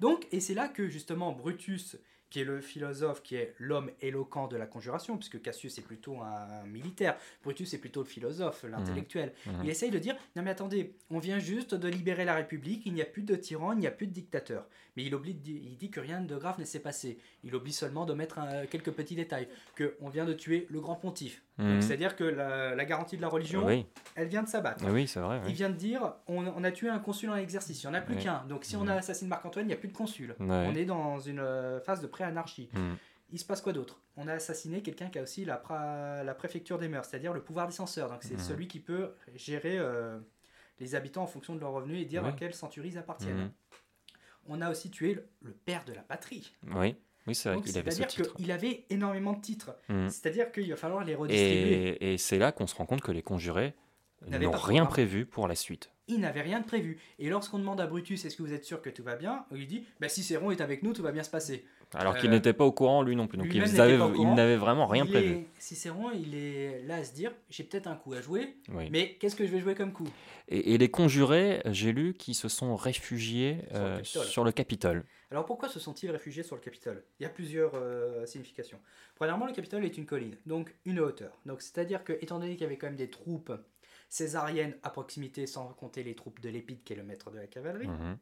Donc, 0.00 0.26
et 0.32 0.40
c'est 0.40 0.54
là 0.54 0.68
que 0.68 0.88
justement 0.88 1.32
Brutus, 1.32 1.98
qui 2.34 2.40
est 2.40 2.44
le 2.44 2.60
philosophe, 2.60 3.22
qui 3.22 3.36
est 3.36 3.54
l'homme 3.58 3.92
éloquent 4.00 4.48
de 4.48 4.56
la 4.56 4.66
conjuration, 4.66 5.16
puisque 5.16 5.40
Cassius 5.40 5.78
est 5.78 5.82
plutôt 5.82 6.20
un 6.20 6.64
militaire, 6.66 7.16
Brutus 7.44 7.72
est 7.74 7.78
plutôt 7.78 8.00
le 8.00 8.08
philosophe, 8.08 8.64
l'intellectuel. 8.68 9.32
Mhm. 9.46 9.60
Il 9.62 9.70
essaye 9.70 9.92
de 9.92 10.00
dire 10.00 10.16
non 10.34 10.42
mais 10.42 10.50
attendez, 10.50 10.96
on 11.10 11.20
vient 11.20 11.38
juste 11.38 11.76
de 11.76 11.86
libérer 11.86 12.24
la 12.24 12.34
République, 12.34 12.86
il 12.86 12.92
n'y 12.92 13.02
a 13.02 13.04
plus 13.04 13.22
de 13.22 13.36
tyran, 13.36 13.70
il 13.70 13.78
n'y 13.78 13.86
a 13.86 13.92
plus 13.92 14.08
de 14.08 14.12
dictateur. 14.12 14.66
Mais 14.96 15.02
il 15.04 15.14
oublie, 15.14 15.34
de 15.34 15.48
il 15.50 15.76
dit 15.76 15.90
que 15.90 15.98
rien 16.00 16.20
de 16.20 16.36
grave 16.36 16.58
ne 16.60 16.64
s'est 16.64 16.78
passé. 16.80 17.18
Il 17.42 17.54
oublie 17.54 17.72
seulement 17.72 18.06
de 18.06 18.14
mettre 18.14 18.38
un- 18.38 18.66
quelques 18.66 18.92
petits 18.92 19.16
détails, 19.16 19.48
que 19.74 19.96
on 20.00 20.08
vient 20.08 20.24
de 20.24 20.32
tuer 20.32 20.66
le 20.70 20.80
grand 20.80 20.94
pontife. 20.94 21.42
Mhm. 21.58 21.80
C'est-à-dire 21.82 22.14
que 22.16 22.22
la, 22.24 22.74
la 22.76 22.84
garantie 22.84 23.16
de 23.16 23.22
la 23.22 23.28
religion, 23.28 23.66
Oui, 23.66 23.86
elle 24.14 24.28
vient 24.28 24.42
de 24.42 24.48
s'abattre. 24.48 24.84
oui 24.88 25.06
c'est 25.08 25.20
vrai. 25.20 25.40
Il 25.48 25.54
vient 25.54 25.70
de 25.70 25.74
dire 25.76 26.14
on, 26.28 26.46
on 26.46 26.62
a 26.64 26.70
tué 26.70 26.88
un 26.88 26.98
consul 27.00 27.30
en 27.30 27.36
exercice, 27.36 27.82
il 27.82 27.86
n'y 27.86 27.90
en 27.90 27.94
a 27.94 28.00
plus 28.00 28.16
qu'un. 28.16 28.44
Donc 28.48 28.64
si 28.64 28.76
on 28.76 28.82
Mhm. 28.84 28.88
a 28.90 28.94
assassiné 28.96 29.28
Marc-Antoine, 29.28 29.64
il 29.64 29.68
n'y 29.68 29.74
a 29.74 29.78
plus 29.78 29.88
de 29.88 29.96
consul. 29.96 30.36
On 30.38 30.74
est 30.74 30.84
dans 30.84 31.18
une 31.18 31.40
euh, 31.40 31.80
phase 31.80 32.00
de 32.00 32.06
pré-anarchie. 32.06 32.68
Mhm. 32.72 32.96
Il 33.32 33.38
se 33.40 33.44
passe 33.44 33.62
quoi 33.62 33.72
d'autre? 33.72 34.00
On 34.16 34.28
a 34.28 34.34
assassiné 34.34 34.80
quelqu'un 34.80 35.08
qui 35.08 35.18
a 35.18 35.22
aussi 35.22 35.44
la, 35.44 35.56
pra- 35.56 36.22
la 36.22 36.34
préfecture 36.34 36.78
des 36.78 36.86
mœurs, 36.86 37.08
c'est-à-dire 37.10 37.32
le 37.32 37.40
pouvoir 37.42 37.66
des 37.66 37.72
censeurs. 37.72 38.08
Donc 38.10 38.22
c'est 38.22 38.38
celui 38.38 38.68
qui 38.68 38.78
peut 38.78 39.10
gérer 39.34 39.76
euh, 39.76 40.18
les 40.78 40.94
habitants 40.94 41.22
en 41.24 41.26
fonction 41.26 41.56
de 41.56 41.60
leurs 41.60 41.72
revenus 41.72 42.00
et 42.00 42.04
dire 42.04 42.24
à 42.24 42.30
quelle 42.32 42.54
centurie 42.54 42.90
ils 42.90 42.98
appartiennent. 42.98 43.50
On 44.48 44.60
a 44.60 44.70
aussi 44.70 44.90
tué 44.90 45.14
le, 45.14 45.26
le 45.42 45.52
père 45.52 45.84
de 45.84 45.92
la 45.92 46.02
patrie. 46.02 46.52
Oui, 46.74 46.94
oui 47.26 47.34
c'est 47.34 47.52
vrai 47.52 47.62
qu'il 47.62 47.76
avait 47.78 47.90
ce 47.90 47.96
c'est-à-dire 47.98 48.24
titre. 48.24 48.34
qu'il 48.36 48.52
avait 48.52 48.84
énormément 48.90 49.32
de 49.32 49.40
titres. 49.40 49.74
Mhm. 49.88 50.10
C'est-à-dire 50.10 50.52
qu'il 50.52 50.68
va 50.70 50.76
falloir 50.76 51.04
les 51.04 51.14
redistribuer. 51.14 51.96
Et, 52.00 52.14
et 52.14 52.18
c'est 52.18 52.38
là 52.38 52.52
qu'on 52.52 52.66
se 52.66 52.74
rend 52.74 52.86
compte 52.86 53.00
que 53.00 53.12
les 53.12 53.22
conjurés 53.22 53.74
N'avaient 54.26 54.46
n'ont 54.46 54.52
rien 54.52 54.86
prévu 54.86 55.26
pour 55.26 55.48
la 55.48 55.54
suite. 55.54 55.90
Il 56.08 56.20
n'avait 56.20 56.40
rien 56.42 56.60
de 56.60 56.64
prévu. 56.64 56.98
Et 57.18 57.28
lorsqu'on 57.28 57.58
demande 57.58 57.80
à 57.80 57.86
Brutus 57.86 58.24
est-ce 58.24 58.36
que 58.36 58.42
vous 58.42 58.52
êtes 58.54 58.64
sûr 58.64 58.80
que 58.80 58.90
tout 58.90 59.02
va 59.02 59.16
bien 59.16 59.44
Il 59.54 59.66
dit 59.66 59.84
bah, 60.00 60.08
si 60.08 60.22
Céron 60.22 60.50
est 60.50 60.60
avec 60.60 60.82
nous, 60.82 60.92
tout 60.92 61.02
va 61.02 61.12
bien 61.12 61.22
se 61.22 61.30
passer. 61.30 61.66
Alors 61.96 62.16
qu'il 62.16 62.28
Euh, 62.30 62.32
n'était 62.32 62.52
pas 62.52 62.64
au 62.64 62.72
courant 62.72 63.02
lui 63.02 63.16
non 63.16 63.26
plus. 63.26 63.38
Donc 63.38 63.48
il 63.52 63.60
n'avait 63.60 64.56
vraiment 64.56 64.86
rien 64.86 65.04
Il 65.04 65.10
prévu. 65.10 65.32
est- 65.34 65.46
Cicéron, 65.58 66.10
il 66.12 66.34
est 66.34 66.82
là 66.82 66.96
à 66.96 67.04
se 67.04 67.14
dire 67.14 67.32
j'ai 67.50 67.64
peut-être 67.64 67.86
un 67.86 67.96
coup 67.96 68.12
à 68.14 68.20
jouer, 68.20 68.56
Oui. 68.72 68.88
mais 68.90 69.14
qu'est-ce 69.20 69.36
que 69.36 69.46
je 69.46 69.50
vais 69.52 69.60
jouer 69.60 69.74
comme 69.74 69.92
coup? 69.92 70.08
Et, 70.48 70.74
et 70.74 70.78
les 70.78 70.90
conjurés, 70.90 71.62
j'ai 71.66 71.92
lu, 71.92 72.14
qui 72.14 72.34
se 72.34 72.48
sont 72.48 72.76
réfugiés 72.76 73.58
Sur 73.70 73.78
le 73.78 73.84
euh, 73.84 73.96
Capitole. 73.96 74.24
sur 74.26 74.44
le 74.44 74.52
Capitole. 74.52 75.04
Alors 75.30 75.46
pourquoi 75.46 75.68
se 75.68 75.80
sont-ils 75.80 76.10
réfugiés 76.10 76.42
sur 76.42 76.54
le 76.56 76.60
Capitole? 76.62 77.02
Il 77.18 77.22
y 77.22 77.26
a 77.26 77.30
plusieurs 77.30 77.72
euh, 77.74 78.24
significations. 78.26 78.78
Premièrement, 79.16 79.46
le 79.46 79.52
Capitole 79.52 79.84
est 79.84 79.96
une 79.96 80.06
colline, 80.06 80.36
donc 80.46 80.74
une 80.84 81.00
hauteur. 81.00 81.40
Donc 81.46 81.62
c'est-à-dire 81.62 82.04
que, 82.04 82.12
étant 82.20 82.38
donné 82.38 82.52
qu'il 82.52 82.62
y 82.62 82.66
avait 82.66 82.76
quand 82.76 82.86
même 82.88 82.96
des 82.96 83.10
troupes 83.10 83.52
césariennes 84.08 84.76
à 84.82 84.90
proximité, 84.90 85.46
sans 85.46 85.68
compter 85.68 86.02
les 86.02 86.14
troupes 86.14 86.40
de 86.40 86.48
l'Épide, 86.48 86.82
qui 86.84 86.92
est 86.92 86.96
le 86.96 87.02
maître 87.02 87.30
de 87.30 87.38
la 87.38 87.46
cavalerie, 87.46 87.88
Mhm. 87.88 88.16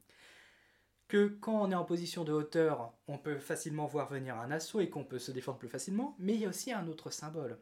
Que 1.13 1.27
quand 1.27 1.61
on 1.61 1.71
est 1.71 1.75
en 1.75 1.85
position 1.85 2.25
de 2.25 2.33
hauteur, 2.33 2.91
on 3.07 3.19
peut 3.19 3.37
facilement 3.39 3.85
voir 3.85 4.09
venir 4.09 4.39
un 4.39 4.51
assaut 4.51 4.81
et 4.81 4.89
qu'on 4.89 5.05
peut 5.05 5.19
se 5.19 5.31
défendre 5.31 5.59
plus 5.59 5.69
facilement, 5.69 6.17
mais 6.19 6.33
il 6.33 6.41
y 6.41 6.47
a 6.47 6.49
aussi 6.49 6.73
un 6.73 6.89
autre 6.89 7.11
symbole. 7.11 7.59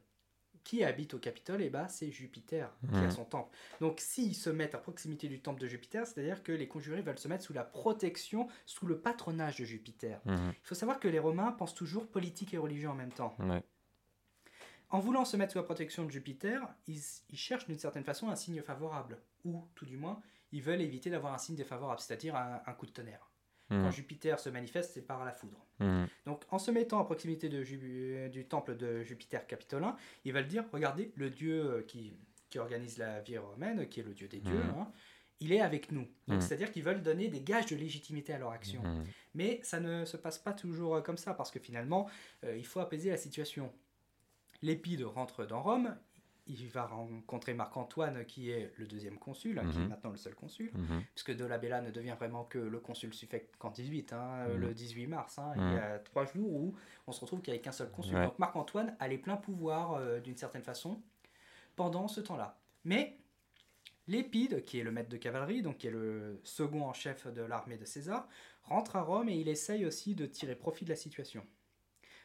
Qui 0.63 0.85
habite 0.85 1.15
au 1.15 1.19
Capitole 1.19 1.61
Eh 1.63 1.69
ben, 1.69 1.89
c'est 1.89 2.13
Jupiter 2.13 2.71
qui 2.93 2.99
a 2.99 3.11
son 3.11 3.25
temple. 3.25 3.57
Donc 3.81 3.99
s'ils 3.99 4.37
se 4.37 4.51
mettent 4.51 4.77
à 4.77 4.79
proximité 4.79 5.27
du 5.27 5.41
temple 5.41 5.61
de 5.61 5.67
Jupiter, 5.67 6.07
c'est-à-dire 6.07 6.45
que 6.45 6.53
les 6.53 6.69
conjurés 6.69 7.03
veulent 7.03 7.19
se 7.19 7.27
mettre 7.27 7.43
sous 7.43 7.53
la 7.53 7.65
protection, 7.65 8.47
sous 8.67 8.87
le 8.87 9.01
patronage 9.01 9.57
de 9.57 9.65
Jupiter. 9.65 10.21
Mhm. 10.27 10.53
Il 10.53 10.67
faut 10.67 10.77
savoir 10.77 11.01
que 11.01 11.09
les 11.09 11.19
Romains 11.19 11.51
pensent 11.51 11.75
toujours 11.75 12.07
politique 12.07 12.55
et 12.55 12.59
religion 12.59 12.93
en 12.93 12.95
même 12.95 13.11
temps. 13.13 13.35
Ouais. 13.41 13.65
En 14.91 15.01
voulant 15.01 15.25
se 15.25 15.37
mettre 15.37 15.53
sous 15.53 15.59
la 15.59 15.65
protection 15.65 16.05
de 16.05 16.11
Jupiter, 16.13 16.69
ils, 16.87 17.01
ils 17.31 17.39
cherchent 17.39 17.67
d'une 17.67 17.79
certaine 17.81 18.05
façon 18.05 18.29
un 18.29 18.37
signe 18.37 18.63
favorable, 18.63 19.19
ou 19.45 19.65
tout 19.75 19.87
du 19.87 19.97
moins, 19.97 20.21
ils 20.53 20.63
veulent 20.63 20.83
éviter 20.83 21.11
d'avoir 21.11 21.33
un 21.35 21.39
signe 21.39 21.57
défavorable, 21.57 22.01
c'est-à-dire 22.01 22.37
un- 22.37 22.61
un 22.65 22.73
coup 22.75 22.87
de 22.87 22.93
tonnerre. 22.93 23.30
Quand 23.71 23.77
Mhm. 23.85 23.93
Jupiter 23.93 24.39
se 24.41 24.51
manifeste, 24.51 24.91
c'est 24.93 25.07
par 25.07 25.25
la 25.25 25.33
foudre. 25.33 25.65
Mhm. 25.79 26.07
Donc, 26.27 26.45
en 26.51 26.59
se 26.59 26.71
mettant 26.71 27.01
à 27.01 27.05
proximité 27.05 27.49
de 27.49 27.63
Ju- 27.63 28.29
du 28.31 28.45
temple 28.45 28.77
de 28.77 29.03
Jupiter 29.05 29.47
capitolin, 29.47 29.97
ils 30.25 30.33
veulent 30.33 30.49
dire 30.49 30.65
regardez, 30.73 31.13
le 31.15 31.31
dieu 31.31 31.65
euh, 31.65 31.83
qui, 31.83 32.13
qui 32.51 32.59
organise 32.59 32.99
la 32.99 33.21
vie 33.21 33.39
romaine, 33.39 33.89
qui 33.89 34.01
est 34.01 34.03
le 34.03 34.13
dieu 34.13 34.27
des 34.29 34.41
dieux, 34.41 34.59
Mhm. 34.59 34.75
hein, 34.81 34.93
il 35.39 35.53
est 35.53 35.61
avec 35.61 35.91
nous. 35.93 36.07
C'est-à-dire 36.41 36.71
qu'ils 36.73 36.83
veulent 36.83 37.01
donner 37.03 37.29
des 37.29 37.41
gages 37.41 37.67
de 37.67 37.77
légitimité 37.77 38.33
à 38.35 38.39
leur 38.39 38.51
action. 38.51 38.83
Mais 39.35 39.61
ça 39.63 39.79
ne 39.81 40.05
se 40.05 40.17
passe 40.17 40.39
pas 40.39 40.53
toujours 40.53 40.97
euh, 40.97 41.01
comme 41.01 41.17
ça, 41.17 41.33
parce 41.33 41.51
que 41.53 41.59
finalement, 41.61 42.11
euh, 42.45 42.57
il 42.57 42.67
faut 42.67 42.81
apaiser 42.81 43.09
la 43.11 43.17
situation. 43.17 43.73
L'Épide 44.63 45.03
rentre 45.05 45.47
dans 45.47 45.63
Rome, 45.63 45.97
il 46.47 46.69
va 46.69 46.87
rencontrer 46.87 47.55
Marc-Antoine, 47.55 48.25
qui 48.25 48.51
est 48.51 48.73
le 48.77 48.87
deuxième 48.87 49.19
consul, 49.19 49.55
qui 49.71 49.77
est 49.77 49.81
Mhm. 49.81 49.89
maintenant 49.89 50.11
le 50.11 50.17
seul 50.17 50.35
consul, 50.35 50.71
Mhm. 50.75 51.03
puisque 51.15 51.35
Dolabella 51.37 51.81
ne 51.81 51.91
devient 51.91 52.15
vraiment 52.19 52.45
que 52.45 52.59
le 52.59 52.81
consul 52.81 53.13
suffect 53.15 53.55
qu'en 53.59 53.71
18, 53.71 54.13
hein, 54.13 54.49
Mhm. 54.49 54.57
le 54.61 54.75
18 54.75 55.07
mars. 55.07 55.39
hein. 55.39 55.53
Il 55.57 55.63
y 55.75 55.77
a 55.79 55.99
trois 55.99 56.25
jours 56.25 56.51
où 56.53 56.75
on 57.07 57.13
se 57.13 57.21
retrouve 57.21 57.41
qu'avec 57.43 57.67
un 57.67 57.73
seul 57.73 57.91
consul. 57.91 58.17
Ouais. 58.17 58.25
Donc 58.25 58.39
Marc-Antoine 58.39 58.97
a 58.99 59.09
les 59.09 59.19
pleins 59.19 59.37
pouvoirs 59.37 59.95
euh, 59.95 60.21
d'une 60.21 60.37
certaine 60.37 60.63
façon 60.63 61.03
pendant 61.77 62.09
ce 62.09 62.21
temps-là. 62.21 62.59
Mais 62.85 63.17
Lépide, 64.09 64.65
qui 64.65 64.81
est 64.81 64.83
le 64.83 64.91
maître 64.91 65.09
de 65.09 65.17
cavalerie, 65.17 65.63
donc 65.63 65.79
qui 65.79 65.87
est 65.87 65.91
le 65.93 66.41
second 66.43 66.83
en 66.83 66.93
chef 66.93 67.27
de 67.33 67.43
l'armée 67.43 67.77
de 67.77 67.85
César, 67.85 68.27
rentre 68.65 68.97
à 68.97 69.03
Rome 69.03 69.29
et 69.29 69.37
il 69.37 69.49
essaye 69.49 69.85
aussi 69.87 70.15
de 70.17 70.27
tirer 70.27 70.57
profit 70.57 70.85
de 70.85 70.91
la 70.91 70.97
situation. 70.97 71.47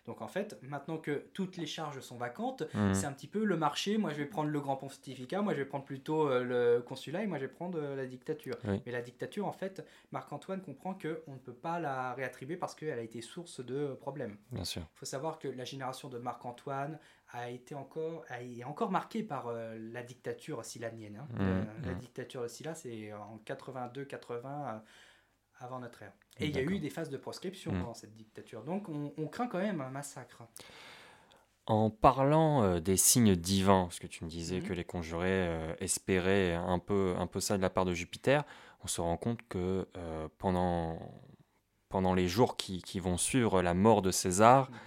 Donc 0.05 0.21
en 0.21 0.27
fait, 0.27 0.57
maintenant 0.61 0.97
que 0.97 1.25
toutes 1.33 1.57
les 1.57 1.65
charges 1.65 1.99
sont 1.99 2.17
vacantes, 2.17 2.63
Mhm. 2.75 2.93
c'est 2.93 3.07
un 3.07 3.11
petit 3.11 3.27
peu 3.27 3.43
le 3.43 3.57
marché. 3.57 3.97
Moi, 3.97 4.11
je 4.11 4.17
vais 4.17 4.25
prendre 4.25 4.49
le 4.51 4.59
grand 4.59 4.75
pontificat, 4.75 5.41
moi, 5.41 5.53
je 5.53 5.59
vais 5.59 5.65
prendre 5.65 5.83
plutôt 5.85 6.29
euh, 6.29 6.43
le 6.43 6.81
consulat 6.83 7.23
et 7.23 7.27
moi, 7.27 7.39
je 7.39 7.45
vais 7.45 7.51
prendre 7.51 7.79
euh, 7.79 7.95
la 7.95 8.05
dictature. 8.05 8.55
Oui. 8.65 8.81
Mais 8.85 8.91
la 8.91 9.01
dictature, 9.01 9.47
en 9.47 9.51
fait, 9.51 9.83
Marc-Antoine 10.11 10.61
comprend 10.61 10.93
qu'on 10.93 11.33
ne 11.33 11.39
peut 11.39 11.53
pas 11.55 11.79
la 11.79 12.13
réattribuer 12.13 12.55
parce 12.55 12.75
qu'elle 12.75 12.99
a 12.99 13.01
été 13.01 13.21
source 13.21 13.65
de 13.65 13.93
problèmes. 13.95 14.37
Bien 14.51 14.63
sûr. 14.63 14.83
Il 14.83 14.99
faut 14.99 15.05
savoir 15.05 15.39
que 15.39 15.47
la 15.47 15.65
génération 15.65 16.07
de 16.07 16.19
Marc-Antoine 16.19 16.99
a 17.31 17.49
été 17.49 17.73
encore, 17.73 18.23
a- 18.29 18.43
est 18.43 18.63
encore 18.63 18.91
marquée 18.91 19.23
par 19.23 19.47
euh, 19.47 19.75
la 19.91 20.03
dictature 20.03 20.63
silanienne. 20.63 21.17
hein. 21.17 21.27
Euh, 21.39 21.63
La 21.83 21.91
mhm. 21.93 21.99
dictature 21.99 22.43
de 22.43 22.47
Silla, 22.47 22.75
c'est 22.75 23.11
en 23.13 23.39
82-80 23.43 24.45
euh, 24.45 24.79
avant 25.59 25.79
notre 25.79 26.03
ère. 26.03 26.13
Et 26.39 26.47
il 26.47 26.55
y 26.55 26.59
a 26.59 26.63
eu 26.63 26.79
des 26.79 26.89
phases 26.89 27.09
de 27.09 27.17
proscription 27.17 27.71
Mhm. 27.71 27.79
pendant 27.79 27.93
cette 27.93 28.15
dictature. 28.15 28.63
Donc 28.63 28.89
on, 28.89 29.13
on 29.17 29.27
craint 29.27 29.47
quand 29.47 29.59
même 29.59 29.81
un 29.81 29.89
massacre. 29.89 30.43
En 31.67 31.89
parlant 31.89 32.61
euh, 32.63 32.79
des 32.79 32.97
signes 32.97 33.35
divins, 33.35 33.85
parce 33.85 33.99
que 33.99 34.05
tu 34.07 34.23
me 34.23 34.29
disais 34.29 34.57
Mhm. 34.59 34.63
que 34.67 34.73
les 34.73 34.83
conjurés 34.83 35.47
euh, 35.47 35.73
espéraient 35.79 36.53
un 36.53 36.77
peu, 36.79 37.15
un 37.17 37.25
peu 37.27 37.39
ça 37.39 37.57
de 37.57 37.61
la 37.61 37.69
part 37.71 37.85
de 37.85 37.93
Jupiter, 37.93 38.43
on 38.83 38.87
se 38.87 39.01
rend 39.01 39.17
compte 39.17 39.39
que 39.49 39.87
euh, 39.97 40.27
pendant, 40.37 40.99
pendant 41.89 42.13
les 42.13 42.27
jours 42.27 42.55
qui, 42.57 42.81
qui 42.83 42.99
vont 42.99 43.17
suivre 43.17 43.61
la 43.63 43.73
mort 43.73 44.01
de 44.03 44.11
César, 44.11 44.69
Mhm. 44.69 44.77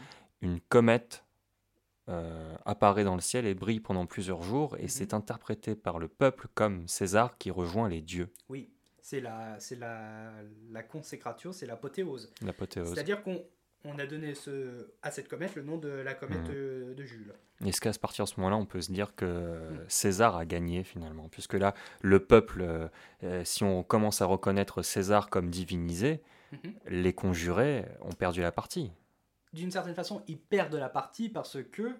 une 0.42 0.61
comète 0.61 1.24
apparaît 2.64 3.05
dans 3.05 3.14
le 3.16 3.20
ciel 3.20 3.44
et 3.44 3.55
brille 3.55 3.80
pendant 3.80 4.07
plusieurs 4.07 4.40
jours, 4.42 4.76
et 4.78 4.84
Mhm. 4.84 4.88
c'est 4.88 5.12
interprété 5.14 5.74
par 5.74 5.99
le 5.99 6.09
peuple 6.09 6.49
comme 6.55 6.88
César 6.88 7.36
qui 7.36 7.51
rejoint 7.51 7.88
les 7.90 8.01
dieux, 8.01 8.32
Oui, 8.49 8.70
c'est 9.09 9.20
la, 9.20 9.59
c'est 9.59 9.76
la, 9.76 10.30
la 10.70 10.82
consécratio, 10.82 11.50
c'est 11.52 11.64
l'apothéose. 11.64 12.30
l'apothéose. 12.44 12.92
C'est-à-dire 12.92 13.22
qu'on 13.22 13.42
on 13.84 13.98
a 13.98 14.04
donné 14.06 14.34
ce, 14.34 14.92
à 15.00 15.11
cette 15.11 15.28
comète 15.28 15.54
le 15.54 15.62
nom 15.62 15.78
de 15.78 15.88
la 15.88 16.12
comète 16.12 16.50
euh, 16.50 16.92
de 16.94 17.04
Jules. 17.04 17.32
Est-ce 17.64 17.80
qu'à 17.80 17.90
partir 17.92 18.26
de 18.26 18.28
ce 18.28 18.34
moment-là, 18.38 18.56
on 18.59 18.66
peut 18.66 18.82
se 18.82 18.92
dire 18.92 19.14
que 19.14 19.24
Mm. 19.24 19.84
César 19.88 20.36
a 20.36 20.44
gagné 20.44 20.84
finalement 20.84 21.28
Puisque 21.30 21.54
là, 21.54 21.72
le 22.02 22.22
peuple, 22.22 22.61
euh, 22.61 22.88
euh, 23.22 23.42
si 23.46 23.64
on 23.64 23.82
commence 23.82 24.20
à 24.20 24.26
reconnaître 24.26 24.82
César 24.82 25.30
comme 25.30 25.48
divinisé, 25.48 26.20
Mhm. 26.52 26.74
les 26.88 27.12
conjurés 27.14 27.86
ont 28.02 28.12
perdu 28.12 28.40
la 28.42 28.52
partie. 28.52 28.90
D'une 29.54 29.70
certaine 29.70 29.94
façon, 29.94 30.22
ils 30.28 30.38
perdent 30.38 30.74
la 30.74 30.88
partie 30.90 31.30
parce 31.30 31.62
que 31.62 31.94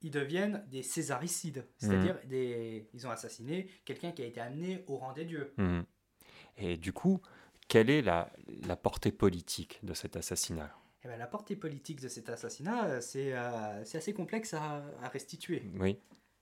ils 0.00 0.10
deviennent 0.10 0.64
des 0.70 0.82
césaricides, 0.82 1.66
c'est-à-dire 1.76 2.16
des, 2.24 2.88
ils 2.94 3.06
ont 3.06 3.10
assassiné 3.10 3.68
quelqu'un 3.84 4.12
qui 4.12 4.22
a 4.22 4.26
été 4.26 4.40
amené 4.40 4.84
au 4.86 4.96
rang 4.96 5.12
des 5.12 5.24
dieux. 5.26 5.52
Et 6.58 6.76
du 6.76 6.92
coup, 6.92 7.20
quelle 7.68 7.88
est 7.90 8.02
la, 8.02 8.30
la 8.66 8.76
portée 8.76 9.12
politique 9.12 9.78
de 9.82 9.94
cet 9.94 10.16
assassinat? 10.16 10.74
Eh 11.04 11.08
ben, 11.08 11.16
la 11.18 11.26
portée 11.26 11.56
politique 11.56 12.00
de 12.00 12.08
cet 12.08 12.28
assassinat, 12.28 12.86
euh, 12.86 13.00
c'est 13.00 13.32
euh, 13.32 13.84
c'est 13.84 13.98
assez 13.98 14.12
complexe 14.12 14.52
à, 14.54 14.82
à 15.02 15.08
restituer. 15.08 15.62
Oui. 15.78 15.98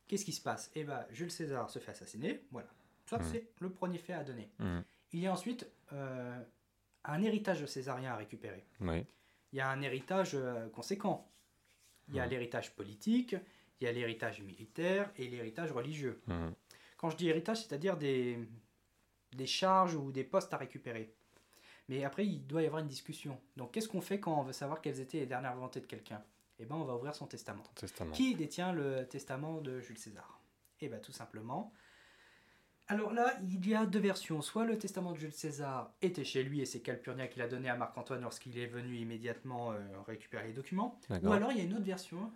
Qu'est-ce 0.08 0.24
qui 0.24 0.32
se 0.32 0.40
passe? 0.40 0.70
Eh 0.74 0.84
ben, 0.84 1.04
Jules 1.10 1.30
César 1.30 1.68
se 1.68 1.78
fait 1.78 1.90
assassiner, 1.90 2.42
voilà. 2.50 2.68
Ça, 3.04 3.18
Mhm. 3.18 3.24
c'est 3.30 3.46
le 3.60 3.70
premier 3.70 3.98
fait 3.98 4.14
à 4.14 4.24
donner. 4.24 4.50
Mhm. 4.58 4.82
Il 5.12 5.20
y 5.20 5.26
a 5.26 5.32
ensuite 5.32 5.66
euh, 5.92 6.42
un 7.04 7.22
héritage 7.22 7.64
césarien 7.66 8.12
à 8.12 8.16
récupérer. 8.16 8.64
Oui. 8.80 9.04
Il 9.52 9.58
y 9.58 9.60
a 9.60 9.68
un 9.70 9.80
héritage 9.82 10.32
euh, 10.34 10.68
conséquent. 10.70 11.28
Il 12.08 12.14
y 12.14 12.20
a 12.20 12.24
Mhm. 12.24 12.30
l'héritage 12.30 12.74
politique, 12.74 13.36
il 13.80 13.84
y 13.84 13.86
a 13.88 13.92
l'héritage 13.92 14.40
militaire 14.40 15.10
et 15.16 15.28
l'héritage 15.28 15.70
religieux. 15.72 16.20
Quand 16.96 17.10
je 17.10 17.16
dis 17.16 17.28
héritage, 17.28 17.58
c'est-à-dire 17.66 17.96
des, 17.98 18.38
des 19.36 19.46
charges 19.46 19.94
ou 19.94 20.12
des 20.12 20.24
postes 20.24 20.52
à 20.52 20.56
récupérer. 20.56 21.14
Mais 21.88 22.04
après, 22.04 22.26
il 22.26 22.46
doit 22.46 22.62
y 22.62 22.66
avoir 22.66 22.82
une 22.82 22.88
discussion. 22.88 23.40
Donc, 23.56 23.72
qu'est-ce 23.72 23.88
qu'on 23.88 24.00
fait 24.00 24.18
quand 24.18 24.40
on 24.40 24.42
veut 24.42 24.52
savoir 24.52 24.80
quelles 24.80 25.00
étaient 25.00 25.20
les 25.20 25.26
dernières 25.26 25.54
volontés 25.54 25.80
de 25.80 25.86
quelqu'un? 25.86 26.22
Eh 26.58 26.64
bien, 26.64 26.76
on 26.76 26.84
va 26.84 26.96
ouvrir 26.96 27.14
son 27.14 27.26
testament. 27.26 27.62
Testament. 27.74 28.12
Qui 28.12 28.34
détient 28.34 28.72
le 28.72 29.06
testament 29.06 29.60
de 29.60 29.80
Jules 29.80 29.98
César? 29.98 30.40
Eh 30.80 30.88
bien, 30.88 30.98
tout 30.98 31.12
simplement. 31.12 31.72
Alors 32.88 33.12
là, 33.12 33.38
il 33.42 33.68
y 33.68 33.74
a 33.74 33.84
deux 33.84 33.98
versions. 33.98 34.40
Soit 34.42 34.64
le 34.64 34.78
testament 34.78 35.12
de 35.12 35.18
Jules 35.18 35.32
César 35.32 35.92
était 36.02 36.24
chez 36.24 36.42
lui 36.42 36.60
et 36.60 36.66
c'est 36.66 36.80
Calpurnia 36.80 37.26
qui 37.26 37.38
l'a 37.40 37.48
donné 37.48 37.68
à 37.68 37.76
Marc-Antoine 37.76 38.22
lorsqu'il 38.22 38.56
est 38.58 38.66
venu 38.66 38.96
immédiatement 38.96 39.72
euh, 39.72 39.78
récupérer 40.06 40.48
les 40.48 40.52
documents. 40.52 40.98
Ou 41.10 41.32
alors 41.32 41.50
il 41.50 41.58
y 41.58 41.60
a 41.60 41.64
une 41.64 41.74
autre 41.74 41.84
version 41.84 42.30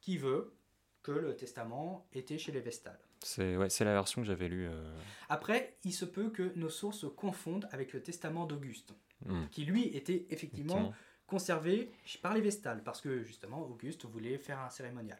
qui 0.00 0.16
veut 0.16 0.54
que 1.02 1.12
le 1.12 1.36
testament 1.36 2.06
était 2.12 2.38
chez 2.38 2.52
les 2.52 2.60
Vestales. 2.60 2.98
C'est 3.24 3.56
ouais, 3.56 3.68
la 3.80 3.92
version 3.92 4.20
que 4.22 4.26
j'avais 4.26 4.48
lue. 4.48 4.68
euh, 4.68 4.98
Après, 5.28 5.76
il 5.84 5.92
se 5.92 6.04
peut 6.04 6.30
que 6.30 6.52
nos 6.56 6.68
sources 6.68 6.98
se 6.98 7.06
confondent 7.06 7.68
avec 7.72 7.92
le 7.92 8.02
testament 8.02 8.46
d'Auguste, 8.46 8.94
mhm. 9.26 9.48
qui 9.50 9.64
lui 9.64 9.84
était 9.96 10.26
effectivement 10.30 10.74
Effectivement. 10.74 10.94
conservé 11.26 11.90
par 12.20 12.34
les 12.34 12.40
Vestales, 12.40 12.82
parce 12.84 13.00
que 13.00 13.22
justement 13.22 13.62
Auguste 13.62 14.04
voulait 14.04 14.38
faire 14.38 14.60
un 14.60 14.70
cérémonial. 14.70 15.18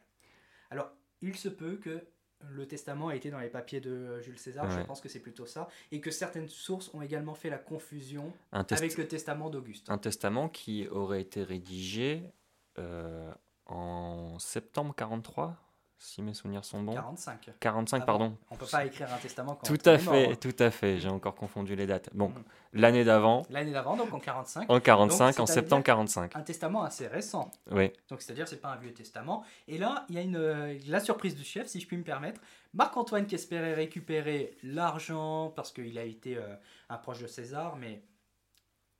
Alors, 0.70 0.90
il 1.20 1.36
se 1.36 1.48
peut 1.48 1.76
que 1.76 2.02
le 2.50 2.66
testament 2.66 3.10
ait 3.12 3.16
été 3.18 3.30
dans 3.30 3.38
les 3.38 3.48
papiers 3.48 3.80
de 3.80 4.20
Jules 4.20 4.38
César, 4.38 4.68
je 4.68 4.80
pense 4.80 5.00
que 5.00 5.08
c'est 5.08 5.20
plutôt 5.20 5.46
ça, 5.46 5.68
et 5.92 6.00
que 6.00 6.10
certaines 6.10 6.48
sources 6.48 6.92
ont 6.92 7.00
également 7.00 7.34
fait 7.34 7.50
la 7.50 7.58
confusion 7.58 8.32
avec 8.50 8.98
le 8.98 9.06
testament 9.06 9.48
d'Auguste. 9.48 9.88
un 9.90 9.98
testament 9.98 10.48
qui 10.48 10.88
aurait 10.88 11.20
été 11.22 11.44
rédigé 11.44 12.22
euh, 12.78 13.32
en 13.66 14.38
septembre 14.40 14.92
43, 14.96 15.56
si 16.02 16.20
mes 16.20 16.34
souvenirs 16.34 16.64
sont 16.64 16.82
bons. 16.82 16.94
45. 16.94 17.50
45, 17.60 17.96
Ah 17.96 18.00
bon 18.00 18.06
pardon. 18.06 18.36
On 18.50 18.56
peut 18.56 18.66
pas 18.70 18.84
écrire 18.84 19.12
un 19.12 19.18
testament 19.18 19.54
quand 19.54 19.66
Tout 19.66 19.88
on 19.88 19.92
à 19.92 19.98
mort, 19.98 20.14
fait, 20.14 20.32
hein. 20.32 20.36
tout 20.40 20.56
à 20.58 20.70
fait. 20.70 20.98
J'ai 20.98 21.08
encore 21.08 21.34
confondu 21.34 21.76
les 21.76 21.86
dates. 21.86 22.10
Bon, 22.12 22.28
Mhm. 22.28 22.42
l'année 22.74 23.04
d'avant, 23.04 23.42
L'année 23.50 23.70
d'avant, 23.72 23.96
donc 23.96 24.12
en 24.12 24.18
45, 24.18 24.68
en 24.68 24.80
45, 24.80 25.36
Donc, 25.36 25.40
en 25.40 25.46
septembre 25.46 25.84
45. 25.84 26.34
un 26.36 26.42
testament 26.42 26.82
assez 26.82 27.06
récent. 27.06 27.50
Oui, 27.70 27.92
Donc 28.10 28.20
c'est-à-dire 28.20 28.48
c'est 28.48 28.60
pas 28.60 28.70
un 28.72 28.76
vieux 28.76 28.92
testament. 28.92 29.44
Et 29.68 29.78
là, 29.78 30.04
il 30.08 30.16
y 30.16 30.18
a 30.18 30.22
une, 30.22 30.36
euh, 30.36 30.76
la 30.88 31.00
surprise 31.00 31.36
du 31.36 31.44
chef, 31.44 31.68
si 31.68 31.78
je 31.80 31.86
puis 31.86 31.96
me 31.96 32.04
permettre. 32.04 32.40
Marc-Antoine 32.74 33.26
qui 33.26 33.34
espérait 33.36 33.74
récupérer 33.74 34.56
l'argent 34.62 35.52
parce 35.54 35.70
qu'il 35.72 35.96
a 35.98 36.04
été 36.04 36.36
euh, 36.36 36.54
un 36.88 36.96
proche 36.96 37.20
de 37.20 37.26
César, 37.26 37.76
mais 37.76 38.02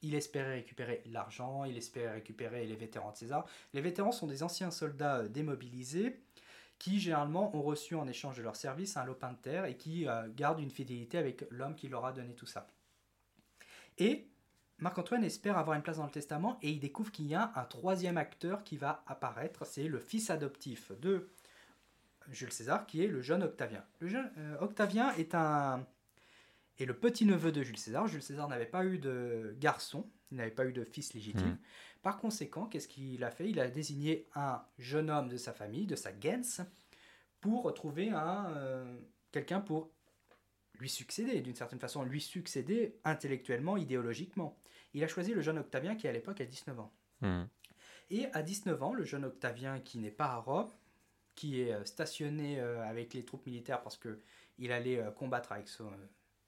il 0.05 0.14
espérait 0.16 0.55
récupérer 0.55 1.00
l'argent, 1.07 1.64
il 1.64 1.76
espérait 1.76 2.12
récupérer 2.14 2.66
les 2.66 2.74
vétérans 2.74 3.12
de 3.12 3.16
César. 3.16 3.44
Les 3.72 3.80
vétérans 3.80 4.11
sont 4.12 4.26
des 4.26 4.42
anciens 4.42 4.70
soldats 4.72 5.18
euh, 5.18 5.28
démobilisés 5.28 6.20
qui 6.83 6.99
généralement 6.99 7.55
ont 7.55 7.62
reçu 7.62 7.95
en 7.95 8.09
échange 8.09 8.37
de 8.37 8.43
leur 8.43 8.57
service 8.57 8.97
un 8.97 9.05
lopin 9.05 9.30
de 9.30 9.37
terre 9.37 9.66
et 9.66 9.76
qui 9.76 10.09
euh, 10.09 10.26
gardent 10.35 10.59
une 10.59 10.72
fidélité 10.72 11.16
avec 11.16 11.45
l'homme 11.51 11.76
qui 11.76 11.87
leur 11.87 12.05
a 12.05 12.12
donné 12.12 12.35
tout 12.35 12.45
ça. 12.45 12.66
Et 13.99 14.26
Marc-Antoine 14.78 15.22
espère 15.22 15.57
avoir 15.59 15.76
une 15.76 15.85
place 15.85 15.99
dans 15.99 16.07
le 16.07 16.11
testament 16.11 16.59
et 16.61 16.70
il 16.70 16.80
découvre 16.80 17.12
qu'il 17.12 17.28
y 17.28 17.37
a 17.37 17.53
un 17.55 17.62
troisième 17.66 18.18
acteur 18.18 18.64
qui 18.64 18.76
va 18.76 19.05
apparaître, 19.07 19.64
c'est 19.64 19.87
le 19.87 20.01
fils 20.01 20.28
adoptif 20.28 20.91
de 21.01 21.30
Jules 22.33 22.51
César, 22.51 22.85
qui 22.85 23.05
est 23.05 23.07
le 23.07 23.22
jeune 23.22 23.45
Octavien. 23.45 23.85
Le 24.01 24.09
jeune 24.09 24.33
euh, 24.39 24.57
Octavien 24.59 25.12
est 25.12 25.37
un 25.37 25.87
le 26.85 26.95
petit-neveu 26.95 27.53
de 27.53 27.62
Jules 27.62 27.78
César. 27.78 28.07
Jules 28.07 28.22
César 28.22 28.49
n'avait 28.49 28.66
pas 28.66 28.85
eu 28.85 28.99
de 28.99 29.55
garçon, 29.61 30.07
il 30.30 30.39
n'avait 30.39 30.51
pas 30.51 30.66
eu 30.66 30.72
de 30.72 30.85
fils 30.85 31.14
légitime. 31.14 31.49
Mhm. 31.51 31.59
Par 32.03 32.18
conséquent, 32.18 32.66
qu'est-ce 32.66 32.88
qu'il 32.88 33.22
a 33.22 33.30
fait? 33.30 33.48
Il 33.48 33.61
a 33.61 33.68
désigné 33.68 34.26
un 34.34 34.62
jeune 34.78 35.09
homme 35.09 35.28
de 35.28 35.36
sa 35.36 35.53
famille, 35.53 35.86
de 35.86 35.96
sa 35.96 36.12
gens, 36.12 36.61
pour 37.40 37.72
trouver 37.74 38.11
un 38.11 38.50
euh, 38.57 38.98
quelqu'un 39.30 39.61
pour 39.61 39.90
lui 40.78 40.88
succéder, 40.88 41.40
d'une 41.40 41.55
certaine 41.55 41.78
façon, 41.78 42.03
lui 42.03 42.20
succéder 42.20 42.98
intellectuellement, 43.05 43.76
idéologiquement. 43.76 44.59
Il 44.94 45.05
a 45.05 45.09
choisi 45.09 45.32
le 45.32 45.40
jeune 45.40 45.59
Octavien 45.59 45.94
qui 45.94 46.09
à 46.09 46.12
l'époque 46.12 46.40
a 46.40 46.44
19 46.44 46.80
ans. 46.80 46.92
Mhm. 47.20 47.48
Et 48.11 48.26
à 48.32 48.42
19 48.42 48.82
ans, 48.82 48.92
le 48.94 49.05
jeune 49.05 49.24
Octavien 49.24 49.78
qui 49.80 49.98
n'est 49.98 50.11
pas 50.11 50.26
à 50.32 50.36
Rome, 50.36 50.70
qui 51.34 51.61
est 51.62 51.72
euh, 51.72 51.84
stationné 51.84 52.61
euh, 52.61 52.82
avec 52.84 53.14
les 53.14 53.24
troupes 53.24 53.46
militaires 53.46 53.80
parce 53.82 53.96
que 53.96 54.18
il 54.59 54.70
allait 54.72 55.03
combattre 55.16 55.53
avec 55.53 55.68
son- 55.68 55.90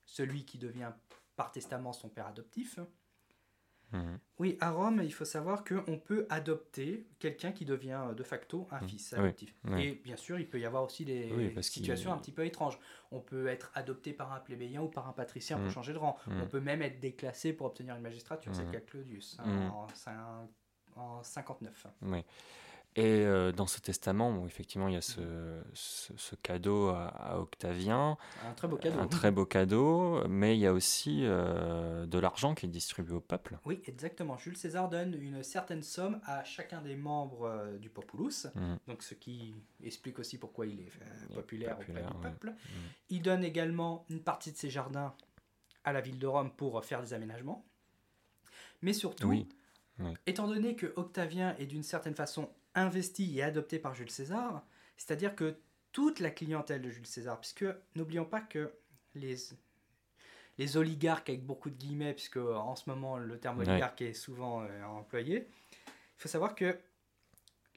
celui 0.04 0.44
qui 0.44 0.58
devient 0.58 0.92
par 1.36 1.50
testament 1.52 1.92
son 1.92 2.08
père 2.08 2.26
adoptif. 2.26 2.78
Mhm. 3.94 4.18
Oui, 4.40 4.58
à 4.60 4.72
Rome, 4.72 5.00
il 5.04 5.12
faut 5.12 5.24
savoir 5.24 5.62
qu'on 5.64 5.96
peut 5.98 6.26
adopter 6.28 7.06
quelqu'un 7.20 7.52
qui 7.52 7.64
devient 7.64 8.00
euh, 8.10 8.14
de 8.14 8.22
facto 8.24 8.66
un 8.72 8.80
Mhm. 8.80 8.88
fils 8.88 9.12
adoptif. 9.12 9.54
oui. 9.66 9.82
Et 9.82 9.92
bien 10.02 10.16
sûr, 10.16 10.38
il 10.40 10.48
peut 10.48 10.58
y 10.58 10.64
avoir 10.66 10.82
aussi 10.82 11.04
des 11.04 11.32
Oui, 11.32 11.62
situations 11.62 12.12
un 12.12 12.18
petit 12.18 12.32
peu 12.32 12.44
étranges. 12.44 12.78
On 13.12 13.20
peut 13.20 13.46
être 13.46 13.70
adopté 13.74 14.12
par 14.12 14.32
un 14.32 14.40
plébéien 14.40 14.82
ou 14.82 14.88
par 14.88 15.08
un 15.08 15.12
patricien 15.12 15.56
Mhm. 15.56 15.62
pour 15.64 15.72
changer 15.72 15.92
de 15.92 15.98
rang. 15.98 16.18
Mhm. 16.26 16.40
On 16.42 16.46
peut 16.48 16.60
même 16.60 16.82
être 16.82 16.98
déclassé 16.98 17.52
pour 17.52 17.66
obtenir 17.68 17.94
une 17.94 18.02
magistrature. 18.02 18.52
C'est 18.54 18.62
le 18.62 18.66
Mhm. 18.66 18.72
cas 18.72 18.80
de 18.80 18.84
Claudius 18.86 19.36
hein, 19.38 19.46
Mhm. 19.46 19.70
en, 19.70 19.86
en 20.96 21.22
59. 21.22 21.86
Oui. 22.02 22.24
Et 22.96 23.24
euh, 23.24 23.50
dans 23.50 23.66
ce 23.66 23.80
testament, 23.80 24.32
bon, 24.32 24.46
effectivement, 24.46 24.86
il 24.86 24.94
y 24.94 24.96
a 24.96 25.00
ce, 25.00 25.20
ce, 25.72 26.12
ce 26.16 26.36
cadeau 26.36 26.90
à, 26.90 27.06
à 27.08 27.38
Octavien, 27.40 28.16
Un 28.48 28.52
très 28.52 28.68
beau 28.68 28.76
cadeau. 28.76 29.00
un 29.00 29.08
très 29.08 29.32
beau 29.32 29.44
cadeau, 29.46 30.22
mais 30.28 30.56
il 30.56 30.60
y 30.60 30.66
a 30.68 30.72
aussi 30.72 31.22
euh, 31.24 32.06
de 32.06 32.18
l'argent 32.20 32.54
qui 32.54 32.66
est 32.66 32.68
distribué 32.68 33.14
au 33.16 33.20
peuple. 33.20 33.58
Oui, 33.64 33.82
exactement. 33.86 34.38
Jules 34.38 34.56
César 34.56 34.88
donne 34.88 35.14
une 35.20 35.42
certaine 35.42 35.82
somme 35.82 36.20
à 36.24 36.44
chacun 36.44 36.82
des 36.82 36.94
membres 36.94 37.48
euh, 37.48 37.78
du 37.78 37.90
populus, 37.90 38.46
Mhm. 38.54 38.78
donc 38.86 39.02
ce 39.02 39.14
qui 39.14 39.56
explique 39.82 40.20
aussi 40.20 40.38
pourquoi 40.38 40.66
il 40.66 40.78
est 40.78 40.92
Il 41.28 41.34
populaire, 41.34 41.76
populaire, 41.76 42.04
auprès 42.04 42.12
du 42.12 42.24
ouais. 42.26 42.30
peuple. 42.30 42.54
Il 43.10 43.22
donne 43.22 43.42
également 43.42 44.04
une 44.08 44.20
partie 44.20 44.52
de 44.52 44.56
ses 44.56 44.70
jardins 44.70 45.12
à 45.82 45.92
la 45.92 46.00
ville 46.00 46.20
de 46.20 46.28
Rome 46.28 46.52
pour 46.52 46.84
faire 46.84 47.02
des 47.02 47.12
aménagements. 47.12 47.64
Mais 48.82 48.92
surtout, 48.92 49.28
Oui. 49.28 49.48
étant 50.26 50.46
donné 50.46 50.76
que 50.76 50.92
Octavien 50.94 51.56
est 51.58 51.66
d'une 51.66 51.82
certaine 51.82 52.14
façon 52.14 52.48
investi 52.74 53.38
et 53.38 53.42
adopté 53.42 53.78
par 53.78 53.94
Jules 53.94 54.10
César, 54.10 54.64
c'est-à-dire 54.96 55.34
que 55.34 55.56
toute 55.92 56.20
la 56.20 56.30
clientèle 56.30 56.82
de 56.82 56.90
Jules 56.90 57.06
César, 57.06 57.38
puisque 57.40 57.64
n'oublions 57.94 58.24
pas 58.24 58.40
que 58.40 58.72
les, 59.14 59.36
les 60.58 60.76
oligarques, 60.76 61.28
avec 61.28 61.44
beaucoup 61.44 61.70
de 61.70 61.76
guillemets, 61.76 62.14
puisque 62.14 62.36
en 62.38 62.74
ce 62.76 62.88
moment 62.90 63.16
le 63.18 63.38
terme 63.38 63.58
Ouais. 63.58 63.68
oligarque 63.68 64.02
est 64.02 64.12
souvent 64.12 64.62
euh, 64.62 64.82
employé, 64.84 65.48
il 65.86 65.92
faut 66.16 66.28
savoir 66.28 66.54
que 66.54 66.76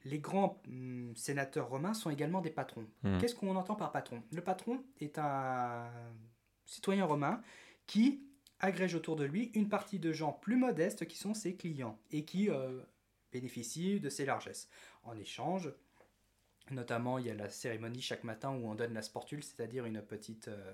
les 0.05 0.19
grands 0.19 0.61
hum, 0.67 1.13
sénateurs 1.15 1.69
romains 1.69 1.93
sont 1.93 2.09
également 2.09 2.41
des 2.41 2.49
patrons. 2.49 2.87
Mhm. 3.03 3.19
Qu'est-ce 3.19 3.35
qu'on 3.35 3.55
entend 3.55 3.75
par 3.75 3.91
patron? 3.91 4.23
Le 4.31 4.41
patron 4.41 4.83
est 4.99 5.17
un 5.19 5.89
citoyen 6.65 7.05
romain 7.05 7.41
qui 7.87 8.21
agrège 8.59 8.95
autour 8.95 9.15
de 9.15 9.23
lui 9.25 9.51
une 9.53 9.69
partie 9.69 9.99
de 9.99 10.11
gens 10.11 10.31
plus 10.31 10.55
modestes 10.55 11.07
qui 11.07 11.17
sont 11.17 11.33
ses 11.33 11.55
clients 11.55 11.99
et 12.11 12.25
qui 12.25 12.49
euh, 12.49 12.81
bénéficient 13.31 13.99
de 13.99 14.09
ses 14.09 14.25
largesses. 14.25 14.69
En 15.03 15.17
échange, 15.17 15.71
notamment, 16.71 17.17
il 17.17 17.25
y 17.27 17.29
a 17.29 17.33
la 17.33 17.49
cérémonie 17.49 18.01
chaque 18.01 18.23
matin 18.23 18.49
où 18.51 18.67
on 18.69 18.75
donne 18.75 18.93
la 18.93 19.01
sportule, 19.01 19.43
c'est-à-dire 19.43 19.85
une 19.85 20.01
petite, 20.01 20.47
euh, 20.47 20.73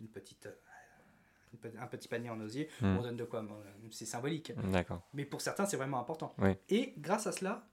une 0.00 0.08
petite, 0.08 0.46
euh, 0.46 1.70
un 1.78 1.86
petit 1.86 2.08
panier 2.08 2.30
en 2.30 2.40
osier. 2.40 2.68
Mhm. 2.80 2.96
On 2.98 3.02
donne 3.02 3.16
de 3.16 3.24
quoi? 3.24 3.44
C'est 3.90 4.06
symbolique. 4.06 4.52
D'accord. 4.70 5.02
Mais 5.14 5.24
pour 5.24 5.40
certains, 5.40 5.66
c'est 5.66 5.76
vraiment 5.76 6.00
important. 6.00 6.34
Oui. 6.38 6.50
Et 6.68 6.94
grâce 6.98 7.26
à 7.26 7.32
cela, 7.32 7.66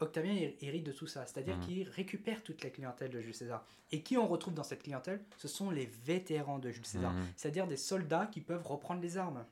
Octavien 0.00 0.34
hé- 0.34 0.56
hérite 0.60 0.84
de 0.84 0.92
tout 0.92 1.06
ça, 1.06 1.24
c'est-à-dire 1.26 1.56
Mhm. 1.56 1.66
qu'il 1.66 1.88
récupère 1.88 2.42
toute 2.42 2.64
la 2.64 2.70
clientèle 2.70 3.10
de 3.10 3.20
Jules 3.20 3.34
César. 3.34 3.64
Et 3.92 4.02
qui 4.02 4.16
on 4.18 4.26
retrouve 4.26 4.52
dans 4.54 4.64
cette 4.64 4.82
clientèle? 4.82 5.24
Ce 5.36 5.46
sont 5.46 5.70
les 5.70 5.86
vétérans 5.86 6.58
de 6.58 6.70
Jules 6.70 6.84
César, 6.86 7.12
Mhm. 7.12 7.24
c'est-à-dire 7.36 7.66
des 7.68 7.76
soldats 7.76 8.26
qui 8.26 8.40
peuvent 8.40 8.66
reprendre 8.66 9.00
les 9.00 9.16
armes. 9.18 9.46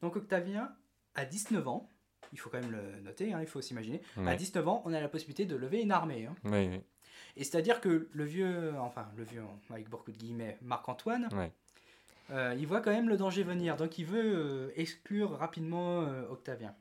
Donc 0.00 0.16
Octavien, 0.16 0.74
à 1.14 1.26
19 1.26 1.68
ans, 1.68 1.88
il 2.32 2.38
faut 2.38 2.50
quand 2.50 2.60
même 2.60 2.70
le 2.72 3.00
noter, 3.02 3.32
hein, 3.32 3.40
il 3.40 3.46
faut 3.46 3.60
s'imaginer, 3.60 4.00
à 4.16 4.20
Ouais. 4.22 4.36
19 4.36 4.66
ans, 4.68 4.82
on 4.84 4.92
a 4.92 5.00
la 5.00 5.08
possibilité 5.08 5.44
de 5.46 5.56
lever 5.56 5.80
une 5.82 5.92
armée. 5.92 6.26
hein. 6.26 6.34
Oui, 6.44 6.68
oui. 6.68 6.80
Et 7.36 7.44
c'est-à-dire 7.44 7.80
que 7.80 8.08
le 8.12 8.24
vieux, 8.24 8.74
enfin 8.80 9.06
le 9.16 9.24
vieux, 9.24 9.42
avec 9.70 9.88
beaucoup 9.88 10.10
de 10.12 10.16
guillemets, 10.16 10.56
Marc-Antoine, 10.62 11.28
Ouais. 11.34 11.52
euh, 12.30 12.54
il 12.58 12.66
voit 12.66 12.80
quand 12.80 12.90
même 12.92 13.08
le 13.08 13.16
danger 13.16 13.42
venir, 13.42 13.76
donc 13.76 13.98
il 13.98 14.04
veut 14.06 14.22
euh, 14.36 14.72
exclure 14.76 15.32
rapidement 15.38 16.02
euh, 16.02 16.26
Octavien. 16.28 16.74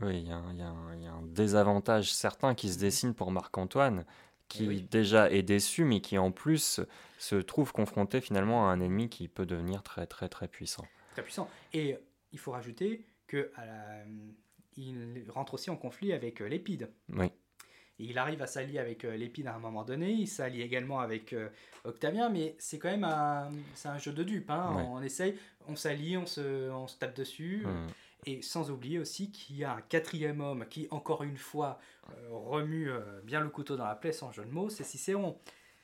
Oui, 0.00 0.20
il 0.22 0.28
y, 0.28 0.32
a 0.32 0.36
un- 0.36 0.52
il 0.52 1.00
y 1.00 1.04
y 1.04 1.06
a 1.06 1.12
un 1.12 1.22
désavantage 1.22 2.12
certain 2.12 2.54
qui 2.54 2.70
se 2.72 2.78
dessine 2.78 3.14
pour 3.14 3.30
Marc-Antoine, 3.32 4.04
qui 4.48 4.64
Eh 4.64 4.68
oui. 4.68 4.82
déjà 4.90 5.30
est 5.30 5.42
déçu, 5.42 5.84
mais 5.84 6.00
qui 6.00 6.16
en 6.18 6.30
plus 6.30 6.80
se 7.18 7.34
trouve 7.36 7.72
confronté 7.72 8.20
finalement 8.20 8.68
à 8.68 8.72
un 8.72 8.80
ennemi 8.80 9.08
qui 9.10 9.28
peut 9.28 9.44
devenir 9.44 9.82
très 9.82 10.06
très 10.06 10.28
très 10.28 10.48
puissant. 10.48 10.84
très 11.12 11.22
puissant. 11.22 11.50
Et 11.74 11.98
il 12.32 12.38
faut 12.38 12.52
rajouter 12.52 13.04
que 13.26 13.50
à 13.56 13.66
la- 13.66 14.04
il 14.78 15.24
rentre 15.30 15.54
aussi 15.54 15.70
en 15.70 15.76
conflit 15.76 16.12
avec 16.12 16.40
euh, 16.40 16.48
Lépide. 16.48 16.88
Oui, 17.12 17.26
Et 17.98 18.04
il 18.04 18.18
arrive 18.18 18.40
à 18.42 18.46
s'allier 18.46 18.78
avec 18.78 19.04
euh, 19.04 19.16
Lépide 19.16 19.46
à 19.48 19.54
un 19.54 19.58
moment 19.58 19.84
donné, 19.84 20.10
il 20.12 20.26
s'allie 20.28 20.62
également 20.62 21.00
avec 21.00 21.32
euh, 21.32 21.48
Octavien, 21.84 22.28
mais 22.28 22.54
c'est 22.58 22.78
quand 22.78 22.90
même 22.90 23.04
un, 23.04 23.50
c'est 23.74 23.88
un 23.88 23.98
jeu 23.98 24.12
de 24.12 24.22
dupes. 24.22 24.50
hein. 24.50 24.74
Ouais. 24.76 24.82
On 24.88 25.02
essaye, 25.02 25.36
on 25.66 25.76
s'allie, 25.76 26.16
on 26.16 26.26
se, 26.26 26.70
on 26.70 26.86
se 26.86 26.96
tape 26.98 27.16
dessus. 27.16 27.64
Mm. 27.66 27.86
Et 28.26 28.42
sans 28.42 28.70
oublier 28.70 28.98
aussi 28.98 29.30
qu'il 29.30 29.56
y 29.56 29.64
a 29.64 29.72
un 29.74 29.80
quatrième 29.80 30.40
homme 30.40 30.66
qui, 30.68 30.88
encore 30.90 31.22
une 31.22 31.36
fois, 31.36 31.78
euh, 32.10 32.28
remue 32.30 32.90
euh, 32.90 33.20
bien 33.22 33.40
le 33.40 33.48
couteau 33.48 33.76
dans 33.76 33.86
la 33.86 33.94
plaie 33.94 34.12
sans 34.12 34.32
jeu 34.32 34.44
de 34.44 34.50
mots, 34.50 34.68
c'est 34.70 34.84
Cicéron. 34.84 35.38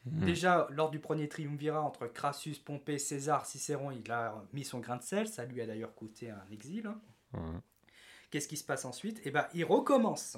Mm. 0.05 0.25
Déjà, 0.27 0.67
lors 0.71 0.91
du 0.91 0.99
premier 0.99 1.29
triumvirat 1.29 1.81
entre 1.81 2.07
Crassus, 2.09 2.57
Pompée, 2.65 2.99
César, 2.99 3.47
Cicéron, 3.47 3.91
il 3.93 4.11
a 4.11 4.45
mis 4.53 4.65
son 4.65 4.81
grain 4.81 4.97
de 4.97 5.03
sel. 5.03 5.27
Ça 5.29 5.45
lui 5.45 5.61
a 5.63 5.67
d'ailleurs 5.67 5.95
coûté 5.95 6.29
un 6.31 6.45
exil. 6.53 6.87
hein. 6.87 7.01
Mm. 7.33 7.59
Qu'est-ce 8.35 8.49
qui 8.49 8.57
se 8.57 8.65
passe 8.65 8.85
ensuite? 8.85 9.21
Eh 9.25 9.31
ben, 9.31 9.47
il 9.55 9.65
recommence. 9.65 10.37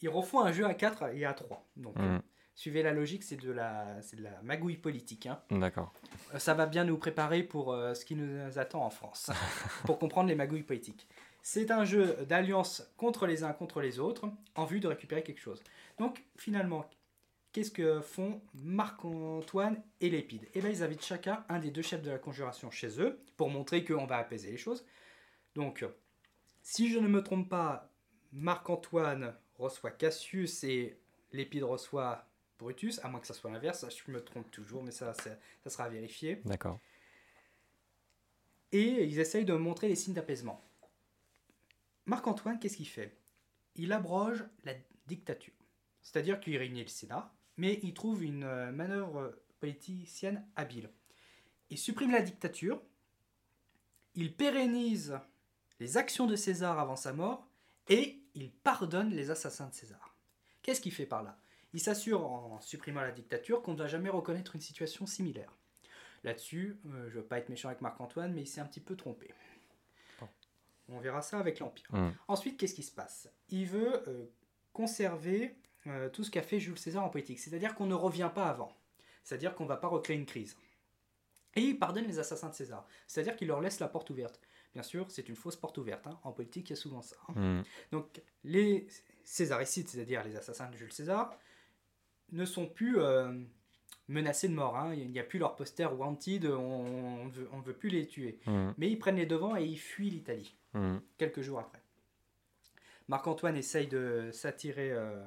Il 0.00 0.08
refont 0.10 0.42
un 0.42 0.52
jeu 0.52 0.64
à 0.64 0.74
4 0.74 1.12
et 1.12 1.24
à 1.24 1.34
3. 1.34 1.66
Donc, 1.76 1.96
euh, 1.98 2.18
Mm. 2.18 2.22
suivez 2.54 2.84
la 2.84 2.92
logique, 2.92 3.24
c'est 3.24 3.34
de 3.34 3.50
la, 3.50 4.00
c'est 4.00 4.14
de 4.14 4.22
la 4.22 4.40
magouille 4.42 4.76
politique. 4.76 5.26
hein. 5.26 5.42
D'accord. 5.50 5.92
Euh, 6.34 6.38
Ça 6.38 6.54
va 6.54 6.66
bien 6.66 6.84
nous 6.84 6.96
préparer 6.98 7.42
pour 7.42 7.72
euh, 7.72 7.94
ce 7.94 8.04
qui 8.04 8.14
nous 8.14 8.60
attend 8.60 8.84
en 8.84 8.90
France, 8.90 9.28
pour 9.86 9.98
comprendre 9.98 10.28
les 10.28 10.36
magouilles 10.36 10.62
politiques. 10.62 11.08
C'est 11.42 11.72
un 11.72 11.84
jeu 11.84 12.14
d'alliance 12.28 12.88
contre 12.96 13.26
les 13.26 13.42
uns 13.42 13.52
contre 13.52 13.80
les 13.80 13.98
autres, 13.98 14.30
en 14.54 14.64
vue 14.64 14.78
de 14.78 14.86
récupérer 14.86 15.24
quelque 15.24 15.40
chose. 15.40 15.64
Donc, 15.98 16.22
finalement, 16.36 16.88
qu'est-ce 17.50 17.72
que 17.72 18.00
font 18.02 18.40
Marc-Antoine 18.54 19.82
et 20.00 20.10
Lépide? 20.10 20.46
Eh 20.54 20.60
bien, 20.60 20.70
ils 20.70 20.84
invitent 20.84 21.04
chacun 21.04 21.44
un 21.48 21.58
des 21.58 21.72
deux 21.72 21.82
chefs 21.82 22.02
de 22.02 22.10
la 22.12 22.18
conjuration 22.18 22.70
chez 22.70 23.00
eux, 23.00 23.18
pour 23.36 23.50
montrer 23.50 23.84
qu'on 23.84 24.06
va 24.06 24.18
apaiser 24.18 24.52
les 24.52 24.56
choses. 24.58 24.86
Donc, 25.56 25.84
si 26.66 26.90
je 26.90 26.98
ne 26.98 27.06
me 27.06 27.22
trompe 27.22 27.48
pas, 27.48 27.88
Marc-Antoine 28.32 29.36
reçoit 29.56 29.92
Cassius 29.92 30.64
et 30.64 30.98
Lépide 31.30 31.62
reçoit 31.62 32.26
Brutus, 32.58 32.98
à 33.04 33.08
moins 33.08 33.20
que 33.20 33.26
ça 33.28 33.34
soit 33.34 33.52
l'inverse, 33.52 33.86
je 33.88 34.10
me 34.10 34.20
trompe 34.20 34.50
toujours, 34.50 34.82
mais 34.82 34.90
ça, 34.90 35.14
ça, 35.14 35.30
ça 35.62 35.70
sera 35.70 35.84
à 35.84 35.88
vérifier. 35.88 36.42
D'accord. 36.44 36.80
Et 38.72 39.04
ils 39.04 39.20
essayent 39.20 39.44
de 39.44 39.54
montrer 39.54 39.86
les 39.86 39.94
signes 39.94 40.14
d'apaisement. 40.14 40.60
Marc-Antoine, 42.04 42.58
qu'est-ce 42.58 42.78
qu'il 42.78 42.88
fait? 42.88 43.16
Il 43.76 43.92
abroge 43.92 44.44
la 44.64 44.72
dictature. 45.06 45.54
C'est-à-dire 46.02 46.40
qu'il 46.40 46.56
réunit 46.56 46.82
le 46.82 46.88
Sénat, 46.88 47.32
mais 47.56 47.78
il 47.84 47.94
trouve 47.94 48.24
une 48.24 48.42
euh, 48.42 48.72
manœuvre 48.72 49.38
politicienne 49.60 50.44
habile. 50.56 50.90
Il 51.70 51.78
supprime 51.78 52.10
la 52.10 52.22
dictature, 52.22 52.82
il 54.16 54.34
pérennise 54.34 55.16
les 55.80 55.96
actions 55.96 56.26
de 56.26 56.36
César 56.36 56.78
avant 56.78 56.96
sa 56.96 57.12
mort, 57.12 57.46
et 57.88 58.20
il 58.34 58.50
pardonne 58.50 59.10
les 59.10 59.30
assassins 59.30 59.68
de 59.68 59.74
César. 59.74 60.14
Qu'est-ce 60.62 60.80
qu'il 60.80 60.92
fait 60.92 61.06
par 61.06 61.22
là? 61.22 61.38
Il 61.72 61.80
s'assure 61.80 62.24
en 62.24 62.60
supprimant 62.60 63.02
la 63.02 63.12
dictature 63.12 63.62
qu'on 63.62 63.74
ne 63.74 63.78
va 63.78 63.86
jamais 63.86 64.08
reconnaître 64.08 64.54
une 64.54 64.60
situation 64.60 65.06
similaire. 65.06 65.52
Là-dessus, 66.24 66.78
euh, 66.86 67.08
je 67.08 67.16
ne 67.16 67.20
veux 67.20 67.26
pas 67.26 67.38
être 67.38 67.48
méchant 67.48 67.68
avec 67.68 67.80
Marc-Antoine, 67.82 68.32
mais 68.32 68.42
il 68.42 68.46
s'est 68.46 68.60
un 68.60 68.66
petit 68.66 68.80
peu 68.80 68.96
trompé. 68.96 69.32
On 70.88 71.00
verra 71.00 71.20
ça 71.20 71.38
avec 71.38 71.58
l'Empire. 71.58 71.88
Mm. 71.90 72.10
Ensuite, 72.28 72.58
qu'est-ce 72.58 72.74
qui 72.74 72.82
se 72.82 72.92
passe? 72.92 73.28
Il 73.48 73.66
veut 73.66 74.08
euh, 74.08 74.26
conserver 74.72 75.56
euh, 75.86 76.08
tout 76.08 76.24
ce 76.24 76.30
qu'a 76.30 76.42
fait 76.42 76.60
Jules 76.60 76.78
César 76.78 77.04
en 77.04 77.08
politique, 77.08 77.40
c'est-à-dire 77.40 77.74
qu'on 77.74 77.86
ne 77.86 77.94
revient 77.94 78.30
pas 78.34 78.48
avant, 78.48 78.72
c'est-à-dire 79.24 79.54
qu'on 79.54 79.64
ne 79.64 79.68
va 79.68 79.76
pas 79.76 79.88
recréer 79.88 80.16
une 80.16 80.26
crise. 80.26 80.56
Et 81.54 81.60
il 81.60 81.78
pardonne 81.78 82.06
les 82.06 82.18
assassins 82.18 82.50
de 82.50 82.54
César, 82.54 82.86
c'est-à-dire 83.06 83.36
qu'il 83.36 83.48
leur 83.48 83.60
laisse 83.60 83.80
la 83.80 83.88
porte 83.88 84.10
ouverte. 84.10 84.40
Bien 84.76 84.82
sûr, 84.82 85.10
c'est 85.10 85.26
une 85.30 85.36
fausse 85.36 85.56
porte 85.56 85.78
ouverte. 85.78 86.06
hein. 86.06 86.20
En 86.22 86.32
politique, 86.32 86.68
il 86.68 86.74
y 86.74 86.76
a 86.76 86.76
souvent 86.76 87.00
ça. 87.00 87.16
hein. 87.28 87.32
Mm. 87.60 87.62
Donc, 87.92 88.20
les 88.44 88.86
césaricides, 89.24 89.88
c'est-à-dire 89.88 90.22
les 90.22 90.36
assassins 90.36 90.68
de 90.68 90.76
Jules 90.76 90.92
César, 90.92 91.34
ne 92.32 92.44
sont 92.44 92.66
plus 92.68 92.98
euh, 92.98 93.32
menacés 94.08 94.48
de 94.48 94.52
mort. 94.52 94.76
hein. 94.76 94.92
Il 94.94 95.10
n'y 95.10 95.18
a 95.18 95.22
plus 95.24 95.38
leur 95.38 95.56
poster 95.56 95.86
wanted, 95.86 96.44
on 96.44 97.24
ne 97.24 97.30
veut, 97.30 97.48
on 97.52 97.60
veut 97.60 97.72
plus 97.72 97.88
les 97.88 98.06
tuer. 98.06 98.38
Mm. 98.44 98.72
Mais 98.76 98.90
ils 98.90 98.98
prennent 98.98 99.16
les 99.16 99.24
devants 99.24 99.56
et 99.56 99.64
ils 99.64 99.78
fuient 99.78 100.10
l'Italie, 100.10 100.54
Mm. 100.74 100.98
quelques 101.16 101.40
jours 101.40 101.60
après. 101.60 101.80
Marc-Antoine 103.08 103.56
essaye 103.56 103.86
de 103.86 104.28
s'attirer 104.30 104.90
euh, 104.92 105.24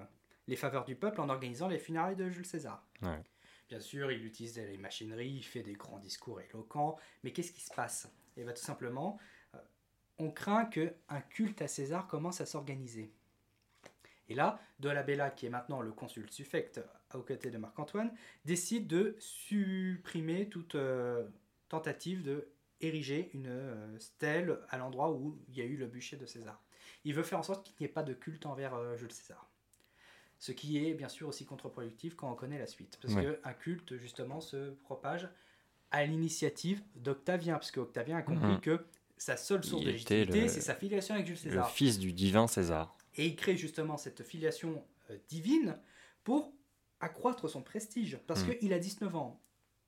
les 0.47 0.57
faveurs 0.57 0.85
du 0.85 0.95
peuple 0.95 1.21
en 1.21 1.29
organisant 1.29 1.67
les 1.67 1.79
funérailles 1.79 2.15
de 2.15 2.29
Jules 2.29 2.45
César. 2.45 2.85
Ouais. 3.01 3.23
Bien 3.67 3.79
sûr, 3.79 4.11
il 4.11 4.23
utilise 4.25 4.57
les 4.57 4.77
machineries, 4.77 5.29
il 5.37 5.43
fait 5.43 5.63
des 5.63 5.73
grands 5.73 5.97
discours 5.97 6.39
éloquents, 6.39 6.97
mais 7.23 7.31
qu'est-ce 7.31 7.51
qui 7.51 7.61
se 7.61 7.73
passe? 7.73 8.07
Et 8.37 8.43
bien 8.43 8.53
tout 8.53 8.61
simplement, 8.61 9.17
on 10.19 10.31
craint 10.31 10.65
qu'un 10.65 11.21
culte 11.29 11.61
à 11.61 11.67
César 11.67 12.07
commence 12.07 12.41
à 12.41 12.45
s'organiser. 12.45 13.11
Et 14.27 14.35
là, 14.35 14.59
Dolabella, 14.79 15.31
qui 15.31 15.47
est 15.47 15.49
maintenant 15.49 15.81
le 15.81 15.91
consul 15.91 16.29
suffect 16.29 16.79
aux 17.15 17.21
côtés 17.23 17.49
de 17.49 17.57
Marc-Antoine, 17.57 18.13
décide 18.45 18.85
de 18.85 19.15
supprimer 19.17 20.49
toute 20.49 20.75
euh, 20.75 21.27
tentative 21.67 22.21
de 22.21 22.47
ériger 22.81 23.31
une 23.33 23.47
euh, 23.47 23.97
stèle 23.99 24.59
à 24.69 24.77
l'endroit 24.77 25.11
où 25.11 25.37
il 25.47 25.55
y 25.57 25.61
a 25.61 25.65
eu 25.65 25.77
le 25.77 25.87
bûcher 25.87 26.15
de 26.15 26.25
César. 26.27 26.61
Il 27.05 27.13
veut 27.15 27.23
faire 27.23 27.39
en 27.39 27.43
sorte 27.43 27.65
qu'il 27.65 27.75
n'y 27.79 27.85
ait 27.85 27.93
pas 27.93 28.03
de 28.03 28.13
culte 28.13 28.45
envers 28.45 28.75
euh, 28.75 28.95
Jules 28.97 29.11
César. 29.11 29.49
Ce 30.37 30.51
qui 30.51 30.77
est 30.85 30.93
bien 30.93 31.09
sûr 31.09 31.27
aussi 31.27 31.45
contre-productif 31.45 32.15
quand 32.15 32.31
on 32.31 32.35
connaît 32.35 32.59
la 32.59 32.67
suite. 32.67 32.97
Parce 33.01 33.15
Ouais. 33.15 33.39
qu'un 33.43 33.53
culte, 33.53 33.97
justement, 33.97 34.39
se 34.39 34.69
propage 34.71 35.27
à 35.91 36.05
l'initiative 36.05 36.81
d'Octavien. 36.95 37.55
Parce 37.55 37.71
qu'Octavien 37.71 38.17
a 38.17 38.21
compris 38.21 38.53
Mhm. 38.53 38.61
que 38.61 38.85
sa 39.19 39.37
seule 39.37 39.63
source 39.63 39.83
de 39.83 39.91
légitimité, 39.91 40.41
le- 40.43 40.47
c'est 40.47 40.61
sa 40.61 40.73
filiation 40.73 41.13
avec 41.13 41.27
Jules 41.27 41.35
Le 41.43 41.51
César. 41.51 41.69
fils 41.69 41.99
du 41.99 42.13
divin 42.13 42.47
César. 42.47 42.95
Et 43.15 43.27
il 43.27 43.35
crée 43.35 43.57
justement 43.57 43.97
cette 43.97 44.23
filiation 44.23 44.83
euh, 45.11 45.17
divine 45.27 45.77
pour 46.23 46.53
accroître 47.01 47.47
son 47.49 47.61
prestige. 47.61 48.17
Parce 48.27 48.43
Mm. 48.45 48.55
qu'il 48.55 48.73
a 48.73 48.79
19 48.79 49.15
ans. 49.15 49.39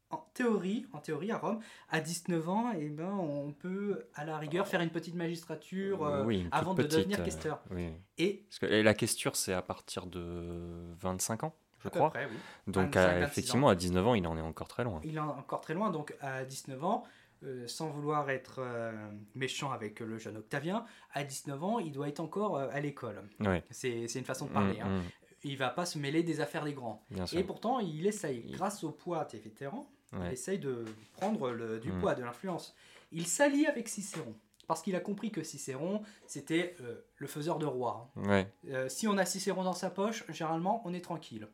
En 0.09 0.17
théorie, 0.34 0.86
en 0.91 0.97
théorie, 0.99 1.32
à 1.32 1.38
Rome, 1.38 1.61
à 1.89 2.01
19 2.01 2.49
ans, 2.49 2.73
eh 2.77 2.89
ben, 2.89 3.13
on 3.13 3.53
peut, 3.53 4.03
à 4.13 4.25
la 4.25 4.38
rigueur, 4.38 4.67
faire 4.67 4.82
une 4.82 4.89
petite 4.89 5.15
magistrature 5.15 6.03
euh, 6.03 6.25
Oui, 6.25 6.39
une 6.39 6.43
toute 6.45 6.53
avant 6.53 6.73
de 6.73 6.84
devenir 6.84 7.21
euh, 7.21 7.23
questeur. 7.23 7.61
oui. 7.71 7.91
Et 8.17 8.43
Parce 8.49 8.59
que 8.59 8.65
la 8.65 8.93
questure, 8.93 9.38
c'est 9.38 9.53
à 9.53 9.61
partir 9.61 10.07
de 10.07 10.93
25 10.99 11.45
ans, 11.45 11.55
je 11.79 11.88
à 11.88 11.91
crois. 11.91 12.09
près, 12.09 12.25
oui. 12.25 12.38
Donc, 12.67 12.95
25, 12.95 12.99
à- 12.99 13.19
26 13.19 13.23
effectivement, 13.32 13.69
à 13.69 13.75
19 13.75 14.05
ans, 14.05 14.15
il 14.15 14.27
en 14.27 14.36
est 14.38 14.41
encore 14.41 14.67
très 14.67 14.84
loin. 14.84 14.99
Il 15.05 15.15
est 15.15 15.19
encore 15.19 15.61
très 15.61 15.73
loin, 15.75 15.89
donc 15.91 16.13
à 16.19 16.43
19 16.43 16.84
ans, 16.84 17.05
euh, 17.44 17.68
sans 17.68 17.89
vouloir 17.89 18.30
être 18.30 18.60
euh, 18.60 18.92
méchant 19.36 19.72
avec 19.72 20.00
le 20.00 20.18
jeune 20.18 20.38
Octavien, 20.38 20.86
à 21.14 21.24
19 21.24 21.64
ans, 21.64 21.80
il 21.80 21.92
doit 21.92 22.08
être 22.08 22.20
encore 22.20 22.58
euh, 22.58 22.68
à 22.72 22.80
l'école. 22.80 23.24
C'est 23.72 24.06
une 24.16 24.26
façon 24.26 24.46
de 24.46 24.52
parler. 24.52 24.80
Mm, 24.80 24.82
hein. 24.84 25.00
mm, 25.00 25.04
Il 25.44 25.58
va 25.58 25.70
pas 25.70 25.86
se 25.86 25.98
mêler 25.98 26.24
des 26.24 26.39
affaires 26.39 26.64
des 26.66 26.74
grands. 26.74 27.04
bien 27.10 27.26
sûr. 27.26 27.39
Et 27.39 27.44
pourtant, 27.44 27.80
il 27.80 28.06
essaye, 28.06 28.44
Il- 28.48 28.56
grâce 28.56 28.84
au 28.84 28.92
poids 28.92 29.26
des 29.26 29.39
vétérans, 29.39 29.88
il 30.14 30.32
essaye 30.32 30.60
de 30.60 30.86
prendre 31.14 31.52
le, 31.52 31.80
du 31.80 31.92
Mm. 31.92 32.00
poids, 32.00 32.16
de 32.16 32.24
l'influence. 32.24 32.76
Il 33.12 33.26
s'allie 33.26 33.66
avec 33.66 33.88
Cicéron, 33.89 34.36
parce 34.68 34.82
qu'il 34.82 34.96
a 34.96 35.00
compris 35.00 35.32
que 35.32 35.42
Cicéron, 35.44 36.04
c'était 36.28 36.76
le 37.18 37.28
faiseur 37.28 37.58
de 37.60 37.66
rois. 37.66 38.12
hein. 38.18 38.46
Ouais. 38.68 38.89
Si 38.89 39.08
on 39.08 39.18
a 39.18 39.26
Cicéron 39.26 39.64
dans 39.64 39.74
sa 39.74 39.89
poche, 39.89 40.24
généralement, 40.30 40.82
on 40.86 40.94
est 40.94 41.02
tranquille. 41.02 41.48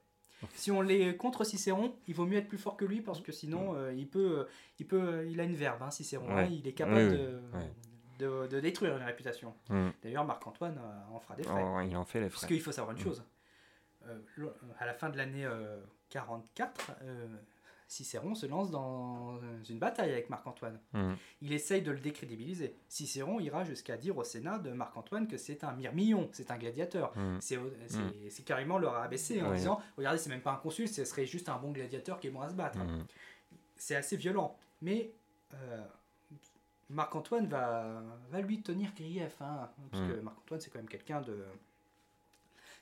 Si 0.54 0.72
on 0.72 0.82
l'est 0.82 1.16
contre 1.18 1.44
Cicéron, 1.44 1.96
il 2.08 2.14
vaut 2.14 2.26
mieux 2.26 2.38
être 2.38 2.48
plus 2.48 2.58
fort 2.60 2.78
que 2.78 2.86
lui 2.86 3.02
parce 3.02 3.22
que 3.22 3.32
sinon, 3.32 3.74
euh, 3.76 3.92
il 3.94 4.08
peut, 4.08 4.40
euh, 4.42 4.44
il 4.80 4.86
peut, 4.88 5.02
euh, 5.02 5.26
il 5.28 5.40
a 5.40 5.44
une 5.44 5.56
verve, 5.56 5.82
hein, 5.82 5.90
Cicéron. 5.90 6.28
Ouais. 6.28 6.44
hein, 6.44 6.50
il 6.52 6.68
est 6.68 6.74
capable 6.74 6.98
Oui, 7.00 7.18
de, 8.20 8.26
de, 8.44 8.48
de 8.48 8.60
détruire 8.60 8.96
une 8.98 9.04
réputation. 9.04 9.54
Mm. 9.70 9.90
D'ailleurs, 10.04 10.26
Marc-Antoine 10.26 10.80
en 11.12 11.20
fera 11.20 11.36
des 11.36 11.44
frais. 11.44 11.64
Oh, 11.66 11.80
il 11.82 11.96
en 11.98 12.06
fait 12.06 12.20
les 12.20 12.28
Parce 12.30 12.42
frais. 12.42 12.48
qu'il 12.48 12.62
faut 12.62 12.72
savoir 12.72 12.96
une 12.96 13.02
Mm. 13.02 13.06
chose. 13.06 13.24
Euh, 14.08 14.20
à 14.80 14.86
la 14.86 14.94
fin 14.94 15.10
de 15.10 15.18
l'année 15.18 15.44
euh, 15.46 15.82
44, 16.10 16.92
euh, 17.02 17.28
Cicéron 17.90 18.36
se 18.36 18.46
lance 18.46 18.70
dans 18.70 19.40
une 19.70 19.80
bataille 19.80 20.12
avec 20.12 20.30
Marc-Antoine. 20.30 20.78
Mm. 20.94 21.14
Il 21.42 21.54
essaye 21.54 21.82
de 21.82 21.92
le 21.92 22.00
décrédibiliser. 22.00 22.76
Cicéron 22.90 23.40
ira 23.40 23.64
jusqu'à 23.64 23.96
dire 23.96 24.18
au 24.18 24.24
Sénat 24.26 24.60
de 24.60 24.72
Marc-Antoine 24.72 25.28
que 25.28 25.38
c'est 25.38 25.64
un 25.64 25.72
myrmillon, 25.72 26.30
c'est 26.34 26.52
un 26.52 26.58
gladiateur. 26.58 27.18
Mm. 27.18 27.38
C'est 27.40 27.58
c'est- 28.30 28.44
carrément 28.44 28.78
le 28.78 28.88
rabaisser 28.88 29.42
en 29.42 29.52
Ouais. 29.52 29.56
disant 29.58 29.80
Regardez, 29.98 30.20
c'est 30.20 30.30
même 30.30 30.42
pas 30.42 30.52
un 30.52 30.58
consul, 30.58 30.88
ce 30.90 31.06
serait 31.06 31.26
juste 31.26 31.48
un 31.50 31.58
bon 31.58 31.72
gladiateur 31.72 32.20
qui 32.20 32.28
est 32.28 32.32
bon 32.32 32.42
à 32.42 32.50
se 32.50 32.56
battre. 32.56 32.78
Mm. 32.80 33.06
C'est 33.78 33.96
assez 33.96 34.18
violent. 34.18 34.58
Mais 34.82 35.14
euh, 35.54 35.82
Marc-Antoine 36.90 37.48
va, 37.48 38.02
va 38.30 38.42
lui 38.42 38.62
tenir 38.62 38.94
grief. 38.96 39.36
hein, 39.42 39.70
parce 39.92 40.04
que 40.04 40.20
Marc-Antoine, 40.20 40.60
c'est 40.60 40.70
quand 40.70 40.80
même 40.80 40.90
quelqu'un 40.90 41.22
de. 41.22 41.46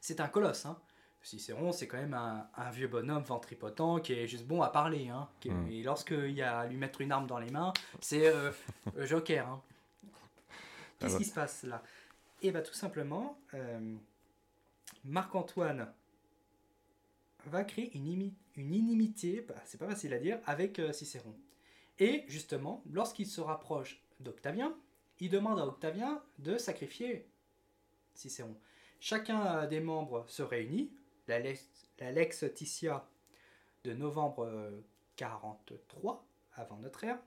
C'est 0.01 0.19
un 0.19 0.27
colosse. 0.27 0.65
Hein. 0.65 0.77
Cicéron, 1.25 1.71
c'est 1.71 1.87
quand 1.87 1.97
même 1.97 2.13
un, 2.13 2.47
un 2.55 2.69
vieux 2.69 2.87
bonhomme 2.87 3.23
ventripotent 3.23 3.99
qui 3.99 4.13
est 4.13 4.27
juste 4.27 4.45
bon 4.45 4.61
à 4.61 4.69
parler. 4.69 5.09
Hein, 5.09 5.27
qui- 5.39 5.49
Mm. 5.49 5.71
Et 5.71 5.83
lorsqu'il 5.83 6.31
y 6.31 6.41
a 6.43 6.59
à 6.59 6.67
lui 6.67 6.77
mettre 6.77 7.01
une 7.01 7.11
arme 7.11 7.25
dans 7.27 7.39
les 7.39 7.49
mains, 7.49 7.73
c'est 7.99 8.27
euh, 8.27 8.51
Joker. 9.05 9.47
hein. 9.47 9.61
Qu'est-ce 10.99 11.13
va. 11.13 11.17
qui 11.19 11.25
se 11.25 11.33
passe 11.33 11.63
là? 11.63 11.81
Et 12.41 12.51
bien 12.51 12.61
tout 12.61 12.73
simplement, 12.73 13.39
euh, 13.55 13.95
Marc-Antoine 15.03 15.91
va 17.47 17.63
créer 17.63 17.95
une, 17.95 18.05
imi- 18.07 18.33
une 18.55 18.73
inimitié, 18.73 19.41
bah, 19.41 19.55
c'est 19.65 19.77
pas 19.79 19.87
facile 19.87 20.13
à 20.13 20.19
dire, 20.19 20.39
avec 20.45 20.79
euh, 20.79 20.91
Cicéron. 20.93 21.35
Et 21.99 22.23
justement, 22.27 22.83
lorsqu'il 22.91 23.27
se 23.27 23.41
rapproche 23.41 24.01
d'Octavien, 24.19 24.75
il 25.19 25.29
demande 25.29 25.59
à 25.59 25.65
Octavien 25.65 26.21
de 26.39 26.57
sacrifier 26.57 27.27
Cicéron. 28.13 28.55
Chacun 28.99 29.65
des 29.67 29.79
membres 29.79 30.25
se 30.27 30.41
réunit, 30.43 30.91
la 31.27 31.39
Lex, 31.39 31.67
la 31.99 32.11
Lex 32.11 32.45
Titia 32.53 33.07
de 33.83 33.93
novembre 33.93 34.45
euh, 34.45 34.71
43 35.17 36.25
avant 36.55 36.77
notre 36.77 37.03
ère 37.03 37.19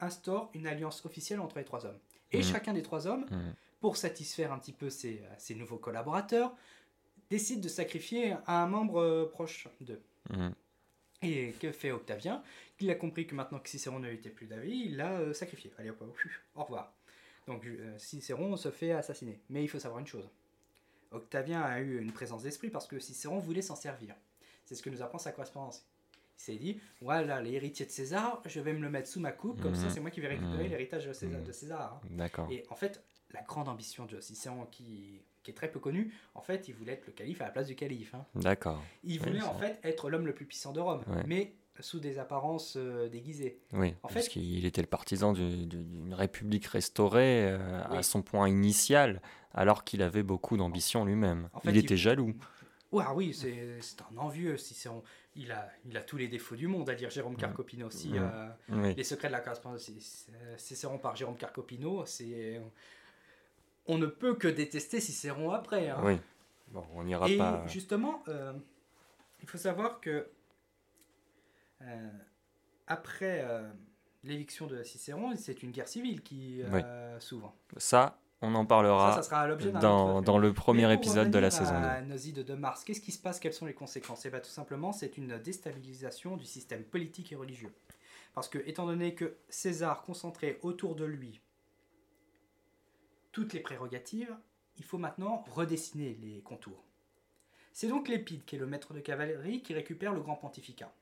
instaure 0.00 0.50
une 0.54 0.66
alliance 0.66 1.04
officielle 1.04 1.40
entre 1.40 1.58
les 1.58 1.64
trois 1.64 1.84
hommes. 1.86 1.98
Et 2.32 2.38
Mhm. 2.38 2.44
chacun 2.44 2.72
des 2.74 2.82
trois 2.82 3.06
hommes, 3.06 3.26
Mm. 3.30 3.54
pour 3.80 3.96
satisfaire 3.96 4.52
un 4.52 4.58
petit 4.58 4.72
peu 4.72 4.90
ses, 4.90 5.22
ses 5.38 5.54
nouveaux 5.54 5.78
collaborateurs, 5.78 6.54
décide 7.30 7.60
de 7.60 7.68
sacrifier 7.68 8.36
un 8.46 8.66
membre 8.66 9.00
euh, 9.00 9.28
proche 9.28 9.68
d'eux. 9.80 10.00
Mm. 10.30 10.50
Et 11.22 11.52
que 11.60 11.72
fait 11.72 11.90
Octavien? 11.90 12.42
Il 12.80 12.88
a 12.90 12.94
compris 12.94 13.26
que 13.26 13.34
maintenant 13.34 13.58
que 13.58 13.68
Cicéron 13.68 13.98
ne 13.98 14.08
lui 14.08 14.14
était 14.16 14.30
plus 14.30 14.46
d'avis, 14.46 14.84
il 14.86 14.96
l'a 14.96 15.18
euh, 15.18 15.32
sacrifié. 15.32 15.72
Allez 15.78 15.90
hop, 15.90 16.00
au 16.54 16.62
revoir. 16.62 16.92
Donc 17.48 17.66
euh, 17.66 17.98
Cicéron 17.98 18.56
se 18.56 18.70
fait 18.70 18.92
assassiner. 18.92 19.40
Mais 19.50 19.64
il 19.64 19.68
faut 19.68 19.80
savoir 19.80 19.98
une 20.00 20.06
chose. 20.06 20.28
Octavien 21.10 21.60
a 21.62 21.80
eu 21.80 22.00
une 22.00 22.12
présence 22.12 22.42
d'esprit 22.42 22.70
parce 22.70 22.86
que 22.86 22.98
Cicéron 22.98 23.38
voulait 23.38 23.62
s'en 23.62 23.76
servir. 23.76 24.14
C'est 24.64 24.74
ce 24.74 24.82
que 24.82 24.90
nous 24.90 25.02
apprend 25.02 25.18
sa 25.18 25.32
correspondance. 25.32 25.84
Il 26.38 26.42
s'est 26.42 26.56
dit, 26.56 26.80
voilà, 27.00 27.40
l'héritier 27.40 27.84
de 27.86 27.90
César, 27.90 28.40
je 28.46 28.60
vais 28.60 28.72
me 28.72 28.80
le 28.80 28.90
mettre 28.90 29.08
sous 29.08 29.18
ma 29.20 29.32
coupe, 29.32 29.60
comme 29.60 29.74
ça 29.74 29.86
Mhm. 29.86 29.90
c'est 29.90 30.00
moi 30.00 30.10
qui 30.10 30.20
vais 30.20 30.28
récupérer 30.28 30.64
Mhm. 30.64 30.70
l'héritage 30.70 31.06
de 31.06 31.12
César. 31.12 31.40
Mhm. 31.40 31.46
de 31.46 31.52
César, 31.52 31.94
hein. 32.04 32.08
D'accord. 32.10 32.48
Et 32.52 32.64
en 32.70 32.76
fait, 32.76 33.02
la 33.32 33.42
grande 33.42 33.68
ambition 33.68 34.04
de 34.06 34.20
Cicéron, 34.20 34.66
qui, 34.70 35.20
qui 35.42 35.50
est 35.50 35.54
très 35.54 35.70
peu 35.70 35.80
connue, 35.80 36.14
en 36.34 36.42
fait, 36.42 36.68
il 36.68 36.74
voulait 36.74 36.92
être 36.92 37.06
le 37.06 37.12
calife 37.12 37.40
à 37.40 37.46
la 37.46 37.50
place 37.50 37.66
du 37.66 37.74
calife. 37.74 38.14
hein. 38.14 38.24
D'accord. 38.36 38.82
Il 39.02 39.18
voulait 39.20 39.42
en 39.42 39.54
fait 39.58 39.80
être 39.82 40.10
l'homme 40.10 40.26
le 40.26 40.34
plus 40.34 40.44
puissant 40.46 40.72
de 40.72 40.80
Rome, 40.80 41.02
Ouais. 41.08 41.24
mais 41.26 41.54
sous 41.80 42.00
des 42.00 42.18
apparences 42.18 42.74
euh, 42.76 43.08
déguisées. 43.08 43.58
Oui, 43.72 43.94
En 44.02 44.08
parce 44.08 44.24
fait- 44.26 44.30
qu'il 44.32 44.64
était 44.66 44.80
le 44.80 44.86
partisan 44.88 45.32
du- 45.32 45.66
du- 45.66 45.84
d'une 45.84 46.14
république 46.14 46.66
restaurée 46.66 47.44
euh, 47.52 47.82
à 47.90 48.02
son 48.02 48.22
point 48.22 48.48
initial, 48.48 49.20
alors 49.54 49.84
qu'il 49.84 50.02
avait 50.02 50.22
beaucoup 50.22 50.56
d'ambition 50.56 51.04
lui-même. 51.04 51.48
En 51.52 51.60
fait, 51.60 51.70
il 51.70 51.76
il- 51.76 51.84
était 51.84 51.96
jaloux. 51.96 52.34
Ouais, 52.90 53.04
ah 53.06 53.14
oui, 53.14 53.34
c'est 53.34 54.00
un 54.12 54.16
envieux, 54.16 54.56
Cicéron. 54.56 55.02
Il 55.36 55.52
a, 55.52 55.68
il 55.84 55.96
a 55.96 56.02
tous 56.02 56.16
les 56.16 56.26
défauts 56.26 56.56
du 56.56 56.66
monde, 56.66 56.88
à 56.90 56.94
dire 56.94 57.10
Jérôme 57.10 57.36
Carcopino 57.36 57.86
aussi. 57.86 58.08
Mhm. 58.08 58.30
euh, 58.72 58.94
les 58.96 59.04
secrets 59.04 59.28
de 59.28 59.32
la 59.32 59.40
correspondance, 59.40 59.90
c'est- 60.56 60.98
par 61.02 61.14
Jérôme 61.14 61.36
Carcopino, 61.36 62.04
c'est... 62.06 62.60
On 63.86 63.98
ne 63.98 64.06
peut 64.06 64.34
que 64.34 64.48
détester 64.48 65.00
Cicéron 65.00 65.50
après. 65.52 65.88
hein. 65.90 66.00
oui. 66.02 66.18
Bon, 66.70 66.84
on 66.94 67.04
n'ira 67.04 67.28
Et 67.30 67.38
pas. 67.38 67.64
justement, 67.66 68.22
il 69.42 69.48
faut 69.48 69.56
savoir 69.58 70.00
que 70.00 70.26
après 72.86 73.40
euh, 73.42 73.68
l'éviction 74.24 74.66
de 74.66 74.82
Cicéron, 74.82 75.34
c'est 75.36 75.62
une 75.62 75.70
guerre 75.70 75.88
civile 75.88 76.22
qui 76.22 76.62
euh, 76.62 77.18
s'ouvre. 77.20 77.54
Ça, 77.76 78.18
on 78.40 78.54
en 78.54 78.62
Ça, 78.62 78.66
parlera 78.66 79.22
ça 79.22 79.56
d'un 79.56 79.78
dans, 79.78 80.22
dans 80.22 80.38
le 80.38 80.52
premier 80.52 80.92
épisode 80.92 81.30
de 81.30 81.38
la 81.38 81.50
saison 81.50 81.78
2. 81.80 81.86
à 81.86 82.02
Noside 82.02 82.44
de 82.44 82.54
Mars, 82.54 82.84
qu'est-ce 82.84 83.00
qui 83.00 83.12
se 83.12 83.20
passe? 83.20 83.40
Quelles 83.40 83.52
sont 83.52 83.66
les 83.66 83.74
conséquences? 83.74 84.24
Eh 84.26 84.30
bien, 84.30 84.40
tout 84.40 84.50
simplement, 84.50 84.92
c'est 84.92 85.16
une 85.16 85.38
déstabilisation 85.38 86.36
du 86.36 86.44
système 86.44 86.84
politique 86.84 87.32
et 87.32 87.36
religieux. 87.36 87.74
Parce 88.34 88.48
que, 88.48 88.58
étant 88.66 88.86
donné 88.86 89.14
que 89.14 89.36
César 89.48 90.02
concentrait 90.02 90.58
autour 90.62 90.94
de 90.94 91.04
lui 91.04 91.40
toutes 93.32 93.52
les 93.52 93.60
prérogatives, 93.60 94.34
il 94.78 94.84
faut 94.84 94.98
maintenant 94.98 95.44
redessiner 95.50 96.16
les 96.22 96.40
contours. 96.40 96.84
C'est 97.72 97.88
donc 97.88 98.08
Lépide, 98.08 98.44
qui 98.44 98.56
est 98.56 98.58
le 98.58 98.66
maître 98.66 98.94
de 98.94 99.00
cavalerie, 99.00 99.62
qui 99.62 99.74
récupère 99.74 100.12
le 100.12 100.20
grand 100.20 100.36
pontificat. 100.36 100.92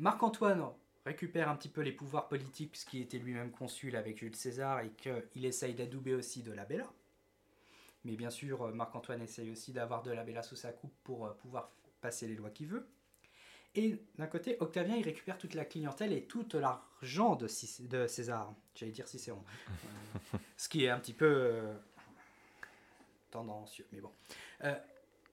Marc-Antoine 0.00 0.64
récupère 1.04 1.50
un 1.50 1.56
petit 1.56 1.68
peu 1.68 1.82
les 1.82 1.92
pouvoirs 1.92 2.28
politiques, 2.28 2.72
puisqu'il 2.72 3.02
était 3.02 3.18
lui-même 3.18 3.50
consul 3.50 3.96
avec 3.96 4.18
Jules 4.18 4.34
César 4.34 4.80
et 4.80 4.90
qu'il 4.90 5.44
essaye 5.44 5.74
d'adouber 5.74 6.14
aussi 6.14 6.42
de 6.42 6.52
la 6.52 6.64
Bella. 6.64 6.90
Mais 8.04 8.16
bien 8.16 8.30
sûr, 8.30 8.74
Marc-Antoine 8.74 9.20
essaye 9.20 9.50
aussi 9.50 9.72
d'avoir 9.72 10.02
de 10.02 10.10
la 10.10 10.24
Bella 10.24 10.42
sous 10.42 10.56
sa 10.56 10.72
coupe 10.72 10.94
pour 11.04 11.26
euh, 11.26 11.32
pouvoir 11.32 11.70
passer 12.00 12.26
les 12.26 12.34
lois 12.34 12.48
qu'il 12.48 12.68
veut. 12.68 12.88
Et 13.74 14.02
d'un 14.16 14.26
côté, 14.26 14.56
Octavien, 14.60 14.96
il 14.96 15.04
récupère 15.04 15.36
toute 15.36 15.52
la 15.52 15.66
clientèle 15.66 16.14
et 16.14 16.24
tout 16.24 16.46
l'argent 16.54 17.36
de, 17.36 17.46
César. 17.46 18.54
J'allais 18.74 18.92
dire 18.92 19.06
Cicéron. 19.06 19.44
Euh, 20.34 20.38
ce 20.56 20.70
qui 20.70 20.86
est 20.86 20.88
un 20.88 20.98
petit 20.98 21.12
peu 21.12 21.26
euh, 21.26 21.74
tendancieux, 23.30 23.86
mais 23.92 24.00
bon. 24.00 24.12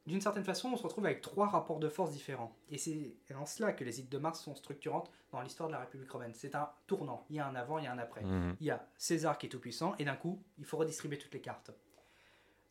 D'une 0.08 0.22
certaine 0.22 0.46
façon, 0.46 0.70
on 0.72 0.78
se 0.78 0.84
retrouve 0.84 1.06
avec 1.06 1.20
trois 1.20 1.48
rapports 1.48 1.80
de 1.80 1.90
force 1.90 2.12
différents. 2.12 2.56
Et 2.70 2.78
c'est 2.78 3.14
en 3.36 3.46
cela 3.46 3.74
que 3.74 3.84
les 3.84 4.00
îles 4.00 4.08
de 4.08 4.18
Mars 4.18 4.42
sont 4.42 4.56
structurantes 4.56 5.12
dans 5.32 5.42
l'histoire 5.42 5.68
de 5.68 5.74
la 5.74 5.82
République 5.82 6.10
romaine. 6.10 6.32
C'est 6.34 6.56
un 6.56 6.70
tournant. 6.88 7.26
Il 7.30 7.36
y 7.36 7.40
a 7.40 7.48
un 7.48 7.56
avant, 7.56 7.78
il 7.78 7.84
y 7.84 7.88
a 7.88 7.92
un 7.92 7.98
après. 7.98 8.24
Mhm. 8.24 8.56
Il 8.62 8.66
y 8.66 8.72
a 8.72 8.88
César 8.98 9.38
qui 9.38 9.48
est 9.48 9.50
tout 9.50 9.60
puissant, 9.60 9.96
et 10.00 10.06
d'un 10.06 10.16
coup, 10.16 10.42
il 10.58 10.64
faut 10.64 10.78
redistribuer 10.78 11.18
toutes 11.18 11.34
les 11.34 11.42
cartes. 11.42 11.72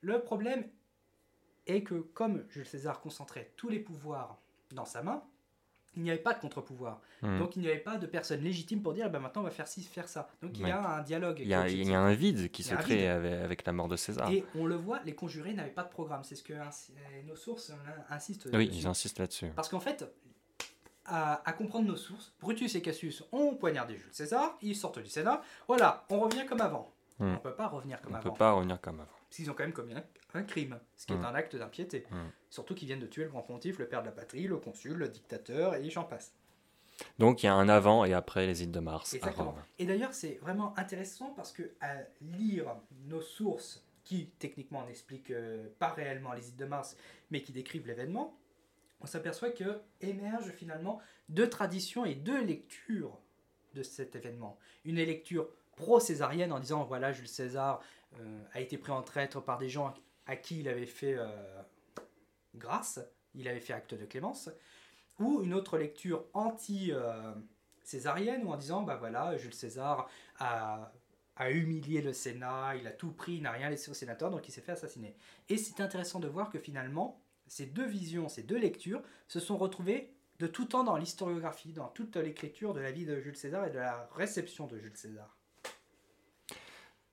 Le 0.01 0.22
problème 0.22 0.66
est 1.66 1.82
que 1.82 1.97
comme 1.97 2.47
Jules 2.49 2.66
César 2.66 3.03
concentrait 3.03 3.53
tous 3.57 3.68
les 3.68 3.80
pouvoirs 3.80 4.41
dans 4.70 4.87
sa 4.87 5.03
main, 5.03 5.22
il 5.97 6.03
n'y 6.03 6.11
avait 6.11 6.18
pas 6.18 6.34
de 6.34 6.40
contre-pouvoir. 6.40 7.01
Mhm. 7.22 7.38
Donc 7.38 7.57
il 7.57 7.62
n'y 7.62 7.68
avait 7.68 7.78
pas 7.78 7.97
de 7.97 8.07
personne 8.07 8.40
légitime 8.40 8.82
pour 8.82 8.92
dire, 8.92 9.07
eh 9.07 9.11
ben, 9.11 9.18
maintenant 9.18 9.42
on 9.42 9.44
va 9.44 9.51
faire 9.51 9.66
ci, 9.66 9.82
faire 9.82 10.09
ça. 10.09 10.28
Donc 10.42 10.53
il 10.59 10.66
y 10.66 10.70
a 10.70 10.97
un 10.99 11.03
dialogue. 11.03 11.38
Il 11.40 11.49
y, 11.49 11.55
a, 11.55 11.61
avec 11.62 11.72
il 11.72 11.88
y 11.88 11.94
a 11.94 12.01
un 12.01 12.12
vide 12.14 12.51
qui 12.51 12.62
se 12.62 12.74
crée 12.74 13.09
avec, 13.09 13.32
avec 13.32 13.66
la 13.66 13.72
mort 13.72 13.88
de 13.88 13.97
César. 13.97 14.30
Et 14.30 14.44
on 14.55 14.66
le 14.66 14.76
voit, 14.76 15.01
les 15.05 15.14
conjurés 15.14 15.55
n'avaient 15.55 15.70
pas 15.70 15.84
de 15.84 15.88
programme. 15.90 16.22
C'est 16.24 16.36
ce 16.36 16.42
que 16.42 16.53
euh, 16.53 16.62
nos 17.26 17.36
sources 17.36 17.70
euh, 17.70 17.74
insistent 18.11 18.49
oui, 18.53 18.68
dessus. 18.68 18.80
ils 18.80 18.86
insistent 18.86 19.18
là-dessus. 19.18 19.49
Parce 19.57 19.68
qu'en 19.68 19.80
fait, 19.80 20.05
à, 21.07 21.49
à 21.49 21.53
comprendre 21.53 21.86
nos 21.86 21.97
sources, 21.97 22.34
Brutus 22.40 22.74
et 22.74 22.82
Cassius 22.82 23.24
ont 23.32 23.55
poignardé 23.55 23.97
Jules 23.97 24.12
César, 24.12 24.57
ils 24.61 24.76
sortent 24.76 24.99
du 24.99 25.09
Sénat, 25.09 25.40
voilà, 25.68 26.05
on 26.11 26.20
revient 26.20 26.44
comme 26.47 26.61
avant. 26.61 26.92
Hmm. 27.18 27.24
On 27.28 27.32
ne 27.32 27.36
peut 27.38 27.55
pas 27.55 27.68
revenir 27.68 28.01
comme 28.03 28.12
On 28.12 28.18
ne 28.18 28.22
peut 28.22 28.28
avant. 28.28 28.36
pas 28.36 28.53
revenir 28.53 28.80
comme 28.80 29.01
avant. 29.01 29.11
Qu'ils 29.37 29.51
ont 29.51 29.55
quand 29.55 29.64
même 29.64 29.72
commis 29.72 29.95
un, 30.34 30.43
crime, 30.43 30.78
ce 30.97 31.07
qui 31.07 31.12
est 31.12 31.16
Mm. 31.16 31.24
un 31.24 31.34
acte 31.34 31.57
d'impiété. 31.57 32.07
Mm. 32.11 32.16
Surtout 32.51 32.74
qu'ils 32.74 32.87
viennent 32.87 33.01
de 33.01 33.07
tuer 33.07 33.24
le 33.24 33.30
grand 33.30 33.43
pontife, 33.43 33.78
le 33.78 33.89
père 33.89 34.01
de 34.01 34.07
la 34.07 34.12
patrie, 34.12 34.47
le 34.47 34.57
consul, 34.57 34.95
le 34.95 35.09
dictateur, 35.09 35.74
et 35.74 35.91
j'en 35.91 36.05
passe. 36.05 36.34
Donc 37.18 37.43
il 37.43 37.47
y 37.47 37.49
a 37.49 37.55
un 37.55 37.68
avant 37.68 38.05
et 38.05 38.14
après 38.14 38.47
les 38.47 38.62
îles 38.62 38.70
de 38.70 38.80
Mars 38.80 39.16
à. 39.22 39.30
Rome. 39.30 39.62
Et 39.78 39.84
d'ailleurs, 39.87 40.14
c'est 40.14 40.39
vraiment 40.41 40.72
intéressant 40.78 41.32
parce 41.37 41.53
que 41.53 41.70
à 41.80 41.97
lire 42.22 42.74
nos 43.07 43.20
sources 43.20 43.84
qui 44.05 44.30
techniquement 44.39 44.87
n'expliquent 44.87 45.32
euh, 45.32 45.68
pas 45.78 45.89
réellement 45.89 46.32
les 46.32 46.49
îles 46.49 46.57
de 46.57 46.64
Mars, 46.64 46.97
mais 47.30 47.43
qui 47.43 47.53
décrivent 47.53 47.87
l'événement, 47.87 48.39
on 49.01 49.07
s'aperçoit 49.07 49.51
que 49.51 49.80
émergent 50.01 50.53
finalement 50.53 51.01
deux 51.28 51.51
traditions 51.51 52.05
et 52.07 52.14
deux 52.14 52.43
lectures 52.43 53.18
de 53.74 53.82
cet 53.82 54.16
événement. 54.16 54.59
Une 54.84 54.97
lecture 54.97 55.49
pro-césarienne 55.76 56.53
en 56.53 56.61
disant 56.61 56.84
voilà 56.84 57.12
Jules 57.12 57.28
César 57.28 57.82
a 58.53 58.61
été 58.61 58.79
pris 58.79 58.93
en 58.93 59.03
traître 59.03 59.43
par 59.43 59.59
des 59.59 59.69
gens 59.69 59.95
à 60.27 60.37
qui 60.37 60.61
il 60.61 60.69
avait 60.69 60.87
fait 60.87 61.14
euh, 61.17 61.27
grâce, 62.55 63.01
il 63.35 63.49
avait 63.49 63.61
fait 63.61 63.73
acte 63.73 63.95
de 63.95 64.05
clémence, 64.05 64.51
ou 65.19 65.43
une 65.43 65.55
autre 65.55 65.79
lecture 65.79 66.25
anti 66.35 66.93
euh, 66.93 67.33
ou 68.43 68.51
en 68.51 68.57
disant 68.57 68.83
bah 68.83 68.97
voilà 68.97 69.37
Jules 69.37 69.55
César 69.55 70.11
a, 70.41 70.93
a 71.37 71.51
humilié 71.51 72.03
le 72.03 72.12
Sénat, 72.12 72.75
il 72.77 72.87
a 72.87 72.91
tout 72.91 73.12
pris, 73.12 73.35
il 73.35 73.43
n'a 73.43 73.53
rien 73.53 73.71
laissé 73.71 73.91
au 73.91 73.95
sénateur 73.95 74.31
donc 74.31 74.49
il 74.49 74.53
s'est 74.53 74.61
fait 74.61 74.73
assassiner. 74.73 75.14
Et 75.49 75.57
c'est 75.57 75.81
intéressant 75.81 76.19
de 76.19 76.27
voir 76.27 76.51
que 76.51 76.59
finalement 76.59 77.21
ces 77.47 77.67
deux 77.67 77.87
visions, 77.87 78.29
ces 78.29 78.43
deux 78.43 78.59
lectures 78.59 79.03
se 79.29 79.39
sont 79.39 79.57
retrouvées 79.57 80.12
de 80.41 80.47
tout 80.47 80.64
temps 80.64 80.85
dans 80.85 80.97
l'historiographie, 80.97 81.73
dans 81.73 81.89
toute 81.89 82.17
l'écriture 82.17 82.75
de 82.75 82.81
la 82.81 82.91
vie 82.91 83.07
de 83.07 83.21
Jules 83.21 83.37
César 83.37 83.67
et 83.67 83.71
de 83.71 83.79
la 83.79 84.09
réception 84.14 84.67
de 84.67 84.79
Jules 84.79 84.97
César. 84.97 85.37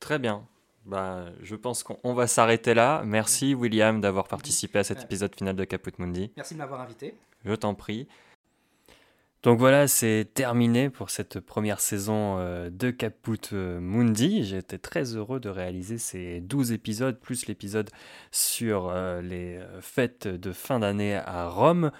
Très 0.00 0.18
bien. 0.18 0.46
Bah, 0.84 1.24
je 1.42 1.56
pense 1.56 1.82
qu'on 1.82 1.98
on 2.04 2.12
va 2.12 2.26
s'arrêter 2.26 2.74
là. 2.74 3.02
Merci 3.06 3.54
William 3.54 4.00
d'avoir 4.00 4.28
participé 4.28 4.80
à 4.80 4.84
cet 4.84 5.02
épisode 5.02 5.34
final 5.34 5.56
de 5.56 5.64
Caput 5.64 5.92
Mundi. 5.98 6.30
Merci 6.36 6.54
de 6.54 6.58
m'avoir 6.58 6.80
invité. 6.80 7.14
Je 7.44 7.54
t'en 7.54 7.74
prie. 7.74 8.06
Donc 9.42 9.58
voilà, 9.58 9.88
c'est 9.88 10.26
terminé 10.32 10.88
pour 10.88 11.10
cette 11.10 11.38
première 11.38 11.80
saison 11.80 12.38
euh, 12.38 12.70
de 12.70 12.90
Caput 12.90 13.52
euh, 13.52 13.78
Mundi. 13.78 14.54
Été 14.56 14.78
très 14.78 15.16
heureux 15.16 15.38
de 15.38 15.50
réaliser 15.50 15.98
ces 15.98 16.40
12 16.40 16.72
épisodes, 16.72 17.20
plus 17.20 17.46
l'épisode 17.46 17.90
sur 18.30 18.88
euh, 18.88 19.20
les 19.20 19.60
fêtes 19.82 20.26
de 20.28 20.52
fin 20.52 20.78
d'année 20.78 21.16
à 21.16 21.48
Rome. 21.48 21.92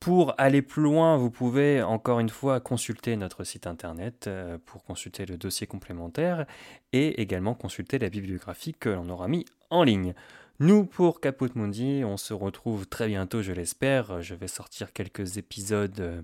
Pour 0.00 0.34
aller 0.38 0.62
plus 0.62 0.82
loin, 0.82 1.16
vous 1.16 1.30
pouvez 1.30 1.82
encore 1.82 2.20
une 2.20 2.28
fois 2.28 2.60
consulter 2.60 3.16
notre 3.16 3.42
site 3.42 3.66
internet 3.66 4.26
euh, 4.28 4.56
pour 4.64 4.84
consulter 4.84 5.26
le 5.26 5.36
dossier 5.36 5.66
complémentaire 5.66 6.46
et 6.92 7.20
également 7.20 7.54
consulter 7.54 7.98
la 7.98 8.08
bibliographie 8.08 8.74
que 8.74 8.90
l'on 8.90 9.08
aura 9.08 9.26
mis 9.26 9.44
en 9.70 9.82
ligne. 9.82 10.14
Nous, 10.60 10.84
pour 10.84 11.20
Caput 11.20 11.50
Mundi, 11.56 12.02
on 12.04 12.16
se 12.16 12.32
retrouve 12.32 12.86
très 12.86 13.08
bientôt, 13.08 13.42
je 13.42 13.52
l'espère. 13.52 14.22
Je 14.22 14.36
vais 14.36 14.46
sortir 14.46 14.92
quelques 14.92 15.36
épisodes 15.36 15.98
euh, 15.98 16.22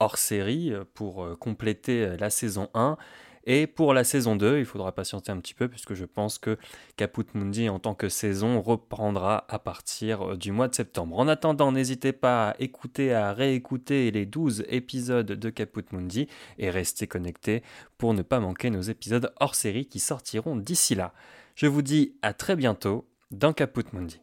hors 0.00 0.18
série 0.18 0.72
euh, 0.72 0.82
pour 0.92 1.38
compléter 1.38 2.16
la 2.16 2.28
saison 2.28 2.70
1. 2.74 2.96
Et 3.44 3.66
pour 3.66 3.92
la 3.94 4.04
saison 4.04 4.36
2, 4.36 4.58
il 4.58 4.64
faudra 4.64 4.92
patienter 4.92 5.32
un 5.32 5.38
petit 5.38 5.54
peu 5.54 5.68
puisque 5.68 5.94
je 5.94 6.04
pense 6.04 6.38
que 6.38 6.58
Caput 6.96 7.26
Mundi 7.34 7.68
en 7.68 7.78
tant 7.78 7.94
que 7.94 8.08
saison 8.08 8.60
reprendra 8.60 9.44
à 9.48 9.58
partir 9.58 10.32
euh, 10.32 10.36
du 10.36 10.52
mois 10.52 10.68
de 10.68 10.74
septembre. 10.74 11.18
En 11.18 11.28
attendant, 11.28 11.72
n'hésitez 11.72 12.12
pas 12.12 12.50
à 12.50 12.56
écouter, 12.60 13.12
à 13.12 13.32
réécouter 13.32 14.10
les 14.10 14.26
12 14.26 14.64
épisodes 14.68 15.26
de 15.26 15.50
Caput 15.50 15.84
Mundi 15.92 16.28
et 16.58 16.70
restez 16.70 17.06
connectés 17.06 17.62
pour 17.98 18.14
ne 18.14 18.22
pas 18.22 18.40
manquer 18.40 18.70
nos 18.70 18.82
épisodes 18.82 19.32
hors 19.40 19.54
série 19.54 19.86
qui 19.86 20.00
sortiront 20.00 20.56
d'ici 20.56 20.94
là. 20.94 21.12
Je 21.54 21.66
vous 21.66 21.82
dis 21.82 22.14
à 22.22 22.32
très 22.32 22.56
bientôt 22.56 23.06
dans 23.30 23.52
Caput 23.52 23.84
Mundi. 23.92 24.20